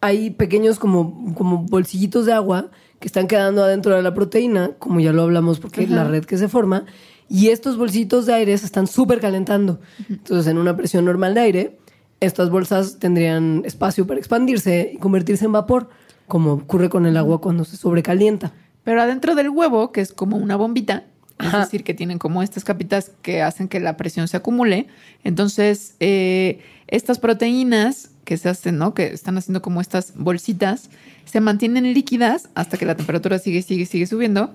hay 0.00 0.30
pequeños 0.30 0.78
como, 0.78 1.34
como 1.34 1.58
bolsillitos 1.58 2.26
de 2.26 2.32
agua 2.32 2.70
que 3.00 3.06
están 3.06 3.28
quedando 3.28 3.62
adentro 3.62 3.94
de 3.94 4.02
la 4.02 4.12
proteína, 4.12 4.72
como 4.78 5.00
ya 5.00 5.12
lo 5.12 5.22
hablamos, 5.22 5.60
porque 5.60 5.84
es 5.84 5.90
la 5.90 6.04
red 6.04 6.24
que 6.24 6.36
se 6.36 6.48
forma, 6.48 6.84
y 7.28 7.48
estos 7.48 7.76
bolsillitos 7.76 8.26
de 8.26 8.34
aire 8.34 8.56
se 8.56 8.66
están 8.66 8.86
súper 8.86 9.20
calentando. 9.20 9.80
Entonces, 10.08 10.46
en 10.46 10.58
una 10.58 10.76
presión 10.76 11.04
normal 11.04 11.34
de 11.34 11.40
aire, 11.40 11.78
estas 12.20 12.50
bolsas 12.50 12.98
tendrían 12.98 13.62
espacio 13.64 14.06
para 14.06 14.18
expandirse 14.18 14.92
y 14.94 14.98
convertirse 14.98 15.44
en 15.44 15.52
vapor, 15.52 15.90
como 16.28 16.52
ocurre 16.52 16.88
con 16.88 17.06
el 17.06 17.16
agua 17.16 17.40
cuando 17.40 17.64
se 17.64 17.76
sobrecalienta. 17.76 18.52
Pero 18.84 19.02
adentro 19.02 19.34
del 19.34 19.50
huevo, 19.50 19.92
que 19.92 20.00
es 20.00 20.12
como 20.12 20.36
una 20.36 20.56
bombita, 20.56 21.04
es 21.38 21.52
decir, 21.52 21.84
que 21.84 21.92
tienen 21.92 22.18
como 22.18 22.42
estas 22.42 22.64
capitas 22.64 23.10
que 23.20 23.42
hacen 23.42 23.68
que 23.68 23.80
la 23.80 23.96
presión 23.96 24.26
se 24.28 24.36
acumule. 24.36 24.86
Entonces, 25.22 25.94
eh, 26.00 26.60
estas 26.86 27.18
proteínas 27.18 28.10
que 28.24 28.36
se 28.38 28.48
hacen, 28.48 28.78
¿no? 28.78 28.94
Que 28.94 29.06
están 29.06 29.36
haciendo 29.36 29.60
como 29.60 29.80
estas 29.80 30.14
bolsitas, 30.16 30.88
se 31.24 31.40
mantienen 31.40 31.92
líquidas 31.92 32.48
hasta 32.54 32.78
que 32.78 32.86
la 32.86 32.96
temperatura 32.96 33.38
sigue, 33.38 33.62
sigue, 33.62 33.86
sigue 33.86 34.06
subiendo. 34.06 34.54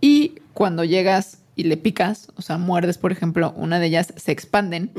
Y 0.00 0.36
cuando 0.54 0.84
llegas 0.84 1.41
y 1.54 1.64
le 1.64 1.76
picas, 1.76 2.28
o 2.36 2.42
sea, 2.42 2.58
muerdes, 2.58 2.98
por 2.98 3.12
ejemplo, 3.12 3.52
una 3.56 3.78
de 3.78 3.86
ellas, 3.86 4.12
se 4.16 4.32
expanden 4.32 4.90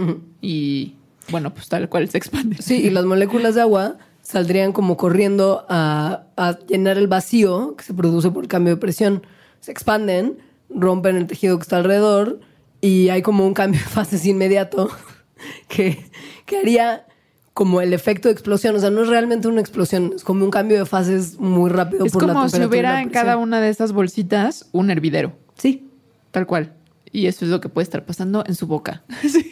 y, 0.42 0.96
bueno, 1.30 1.54
pues 1.54 1.68
tal 1.70 1.90
cual 1.90 2.10
se 2.10 2.18
expanden. 2.18 2.62
Sí, 2.62 2.76
y 2.76 2.90
las 2.90 3.06
moléculas 3.06 3.56
de 3.56 3.62
agua 3.62 3.98
saldrían 4.22 4.72
como 4.72 4.96
corriendo 4.98 5.66
a, 5.70 6.24
a 6.38 6.58
llenar 6.68 6.98
el 6.98 7.08
vacío 7.08 7.76
que 7.76 7.84
se 7.84 7.94
produce 7.94 8.30
por 8.32 8.44
el 8.44 8.48
cambio 8.48 8.76
de 8.76 8.80
presión. 8.80 9.26
Se 9.60 9.72
expanden, 9.72 10.38
rompen 10.70 11.16
el 11.16 11.28
tejido 11.28 11.58
que 11.58 11.64
está 11.64 11.78
alrededor 11.78 12.40
y 12.82 13.10
hay 13.10 13.22
como 13.22 13.46
un 13.46 13.54
cambio 13.54 13.80
de 13.80 13.88
fases 13.88 14.26
inmediato 14.26 14.90
que, 15.68 16.06
que 16.46 16.58
haría 16.58 17.06
como 17.54 17.82
el 17.82 17.94
efecto 17.94 18.28
de 18.28 18.34
explosión. 18.34 18.76
O 18.76 18.80
sea, 18.80 18.90
no 18.90 19.04
es 19.04 19.08
realmente 19.08 19.48
una 19.48 19.62
explosión, 19.62 20.14
es 20.16 20.24
como 20.24 20.44
un 20.44 20.52
cambio 20.52 20.78
de 20.78 20.86
fases 20.86 21.40
muy 21.40 21.70
rápido 21.70 22.06
Es 22.06 22.14
por 22.14 22.26
la 22.26 22.34
como 22.34 22.50
si 22.50 22.64
hubiera 22.64 23.02
en 23.02 23.10
cada 23.10 23.38
una 23.38 23.62
de 23.62 23.70
esas 23.70 23.94
bolsitas 23.94 24.68
un 24.72 24.92
hervidero. 24.92 25.34
Sí. 25.56 25.90
Tal 26.34 26.46
cual. 26.46 26.74
Y 27.14 27.28
eso 27.28 27.46
es 27.46 27.52
lo 27.52 27.62
que 27.62 27.70
puede 27.70 27.84
estar 27.84 28.04
pasando 28.06 28.44
en 28.46 28.56
su 28.56 28.68
boca. 28.68 29.04
sí, 29.22 29.46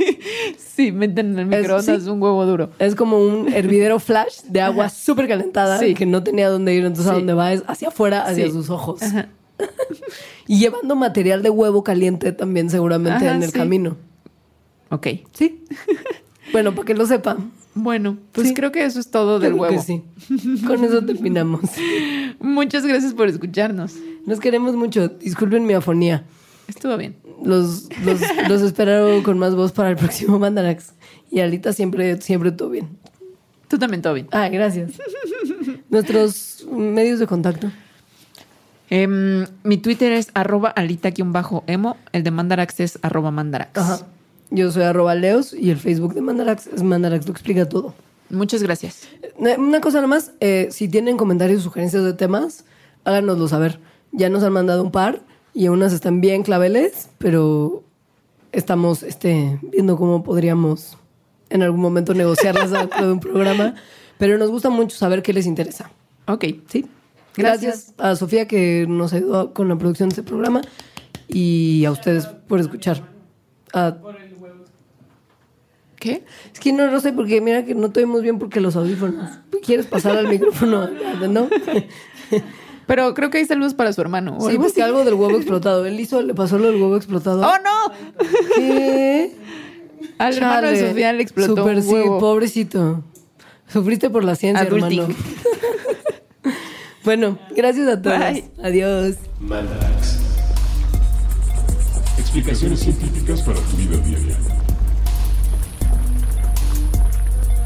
sí, 0.57 0.91
meten 0.91 1.37
en 1.37 1.39
el 1.39 1.53
Es- 1.53 1.59
microondas 1.61 2.03
sí. 2.03 2.09
un 2.09 2.21
huevo 2.21 2.45
duro. 2.45 2.71
Es 2.79 2.95
como 2.95 3.17
un 3.23 3.47
hervidero 3.53 3.99
flash 3.99 4.41
de 4.49 4.59
agua 4.61 4.89
súper 4.89 5.27
calentada 5.27 5.77
Sí. 5.79 5.93
que 5.93 6.05
no 6.07 6.23
tenía 6.23 6.49
dónde 6.49 6.73
ir. 6.73 6.83
Entonces, 6.83 7.07
a 7.11 7.13
dónde 7.13 7.33
va 7.35 7.53
es 7.53 7.63
hacia 7.67 7.87
afuera, 7.89 8.23
hacia 8.25 8.49
sus 8.51 8.69
ojos. 8.69 9.01
Ajá. 9.01 9.29
Y 10.47 10.57
llevando 10.59 10.95
material 10.95 11.43
de 11.43 11.49
huevo 11.51 11.83
caliente 11.83 12.31
también 12.33 12.69
seguramente 12.69 13.27
Ajá, 13.27 13.35
en 13.35 13.43
el 13.43 13.51
camino. 13.53 13.95
Ok. 14.89 15.07
Sí. 15.33 15.63
bueno, 16.51 16.73
para 16.73 16.85
que 16.85 16.93
lo 16.95 17.05
sepan. 17.05 17.51
Bueno, 17.73 18.17
pues 18.33 18.49
Sí. 18.49 18.53
creo 18.53 18.71
que 18.73 18.83
eso 18.83 18.99
es 18.99 19.11
todo 19.11 19.39
del 19.39 19.51
creo 19.53 19.61
huevo. 19.61 19.75
que 19.75 19.81
sí. 19.81 20.03
Con 20.67 20.83
eso 20.83 21.05
terminamos. 21.05 21.61
Muchas 22.39 22.85
gracias 22.85 23.13
por 23.13 23.27
escucharnos. 23.29 23.93
Nos 24.25 24.39
queremos 24.41 24.75
mucho. 24.75 25.07
Disculpen 25.09 25.65
mi 25.65 25.73
afonía. 25.73 26.25
Estuvo 26.75 26.95
bien. 26.95 27.17
Los, 27.43 27.89
los, 28.05 28.21
los 28.47 28.61
espero 28.61 29.21
con 29.23 29.37
más 29.37 29.55
voz 29.55 29.73
para 29.73 29.89
el 29.89 29.97
próximo 29.97 30.39
Mandarax. 30.39 30.93
Y 31.29 31.41
Alita 31.41 31.73
siempre, 31.73 32.21
siempre 32.21 32.53
todo 32.53 32.69
bien. 32.69 32.97
Tú 33.67 33.77
también, 33.77 34.01
Toby. 34.01 34.25
Ah, 34.31 34.47
gracias. 34.47 34.93
Nuestros 35.89 36.65
medios 36.71 37.19
de 37.19 37.27
contacto. 37.27 37.69
Em, 38.89 39.45
mi 39.63 39.77
Twitter 39.77 40.13
es 40.13 40.29
arroba 40.33 40.69
alita-emo. 40.69 41.97
El 42.13 42.23
de 42.23 42.31
Mandarax 42.31 42.79
es 42.79 42.99
arroba 43.01 43.31
mandarax. 43.31 43.77
Ajá. 43.77 44.07
Yo 44.49 44.71
soy 44.71 44.83
arroba 44.83 45.13
leos 45.13 45.53
y 45.53 45.71
el 45.71 45.77
Facebook 45.77 46.13
de 46.13 46.21
Mandarax 46.21 46.67
es 46.67 46.83
Mandarax 46.83 47.25
lo 47.25 47.33
explica 47.33 47.67
todo. 47.67 47.93
Muchas 48.29 48.63
gracias. 48.63 49.09
Una 49.37 49.81
cosa 49.81 49.99
nomás, 49.99 50.31
eh, 50.39 50.69
si 50.71 50.87
tienen 50.87 51.17
comentarios 51.17 51.59
o 51.59 51.63
sugerencias 51.63 52.03
de 52.05 52.13
temas, 52.13 52.63
háganoslo 53.03 53.49
saber. 53.49 53.79
Ya 54.13 54.29
nos 54.29 54.43
han 54.43 54.53
mandado 54.53 54.83
un 54.83 54.91
par 54.91 55.21
y 55.53 55.67
unas 55.67 55.93
están 55.93 56.21
bien 56.21 56.43
claveles, 56.43 57.09
pero 57.17 57.83
estamos 58.51 59.03
este, 59.03 59.59
viendo 59.61 59.97
cómo 59.97 60.23
podríamos 60.23 60.97
en 61.49 61.63
algún 61.63 61.81
momento 61.81 62.13
negociarlas 62.13 62.71
dentro 62.71 63.05
de 63.05 63.11
un 63.11 63.19
programa. 63.19 63.75
Pero 64.17 64.37
nos 64.37 64.49
gusta 64.49 64.69
mucho 64.69 64.95
saber 64.95 65.23
qué 65.23 65.33
les 65.33 65.45
interesa. 65.45 65.89
Ok. 66.27 66.45
¿Sí? 66.67 66.85
Gracias. 67.35 67.93
Gracias 67.93 67.93
a 67.97 68.15
Sofía 68.15 68.47
que 68.47 68.85
nos 68.87 69.13
ayudó 69.13 69.53
con 69.53 69.67
la 69.67 69.75
producción 69.77 70.09
de 70.09 70.13
este 70.13 70.23
programa 70.23 70.61
y 71.27 71.85
a 71.85 71.91
ustedes 71.91 72.27
por 72.27 72.59
escuchar. 72.59 73.01
Ah, 73.73 73.97
¿Qué? 75.97 76.23
Es 76.51 76.59
que 76.59 76.73
no 76.73 76.87
lo 76.87 76.99
sé 76.99 77.13
porque 77.13 77.41
mira 77.41 77.63
que 77.63 77.75
no 77.75 77.91
te 77.91 77.99
oímos 77.99 78.21
bien 78.23 78.39
porque 78.39 78.59
los 78.59 78.75
audífonos. 78.75 79.29
¿Quieres 79.63 79.85
pasar 79.85 80.17
al 80.17 80.27
micrófono? 80.27 80.89
¿No? 81.29 81.47
Pero 82.87 83.13
creo 83.13 83.29
que 83.29 83.37
hay 83.39 83.45
saludos 83.45 83.73
para 83.73 83.93
su 83.93 84.01
hermano. 84.01 84.37
o 84.37 84.41
Sí, 84.41 84.49
algo 84.51 84.63
porque 84.63 84.81
así. 84.81 84.89
algo 84.89 85.03
del 85.05 85.13
huevo 85.13 85.37
explotado. 85.37 85.85
Él 85.85 85.99
hizo, 85.99 86.21
le 86.21 86.33
pasó 86.33 86.57
lo 86.57 86.67
del 86.71 86.81
huevo 86.81 86.97
explotado. 86.97 87.41
¡Oh, 87.41 87.53
no! 87.63 87.93
¿Qué? 88.55 89.35
Al 90.17 90.35
hermano 90.37 90.67
de. 90.69 90.89
Sofía 90.89 91.13
le 91.13 91.23
explotó 91.23 91.55
Súper 91.57 91.77
un 91.77 91.87
huevo. 91.87 92.15
sí, 92.15 92.19
pobrecito. 92.19 93.03
Sufriste 93.67 94.09
por 94.09 94.23
la 94.23 94.35
ciencia, 94.35 94.65
Adulting. 94.67 94.99
hermano. 95.01 95.15
bueno, 97.05 97.37
gracias 97.55 97.87
a 97.87 98.01
todos. 98.01 98.19
Bye. 98.19 98.43
Adiós. 98.63 99.15
Mandarax. 99.39 100.19
Explicaciones 102.19 102.79
científicas 102.79 103.41
para 103.43 103.59
tu 103.59 103.77
vida 103.77 103.97
diaria. 103.97 104.37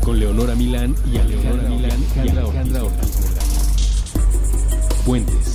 Con 0.03 0.19
Leonora 0.19 0.53
Milán 0.55 0.95
y 1.11 1.17
Alejandra 1.17 1.69
Milán 1.69 1.99
y 2.15 2.29
Alejandra 2.29 2.83
Ortiz. 2.83 3.24
Puentes. 5.05 5.54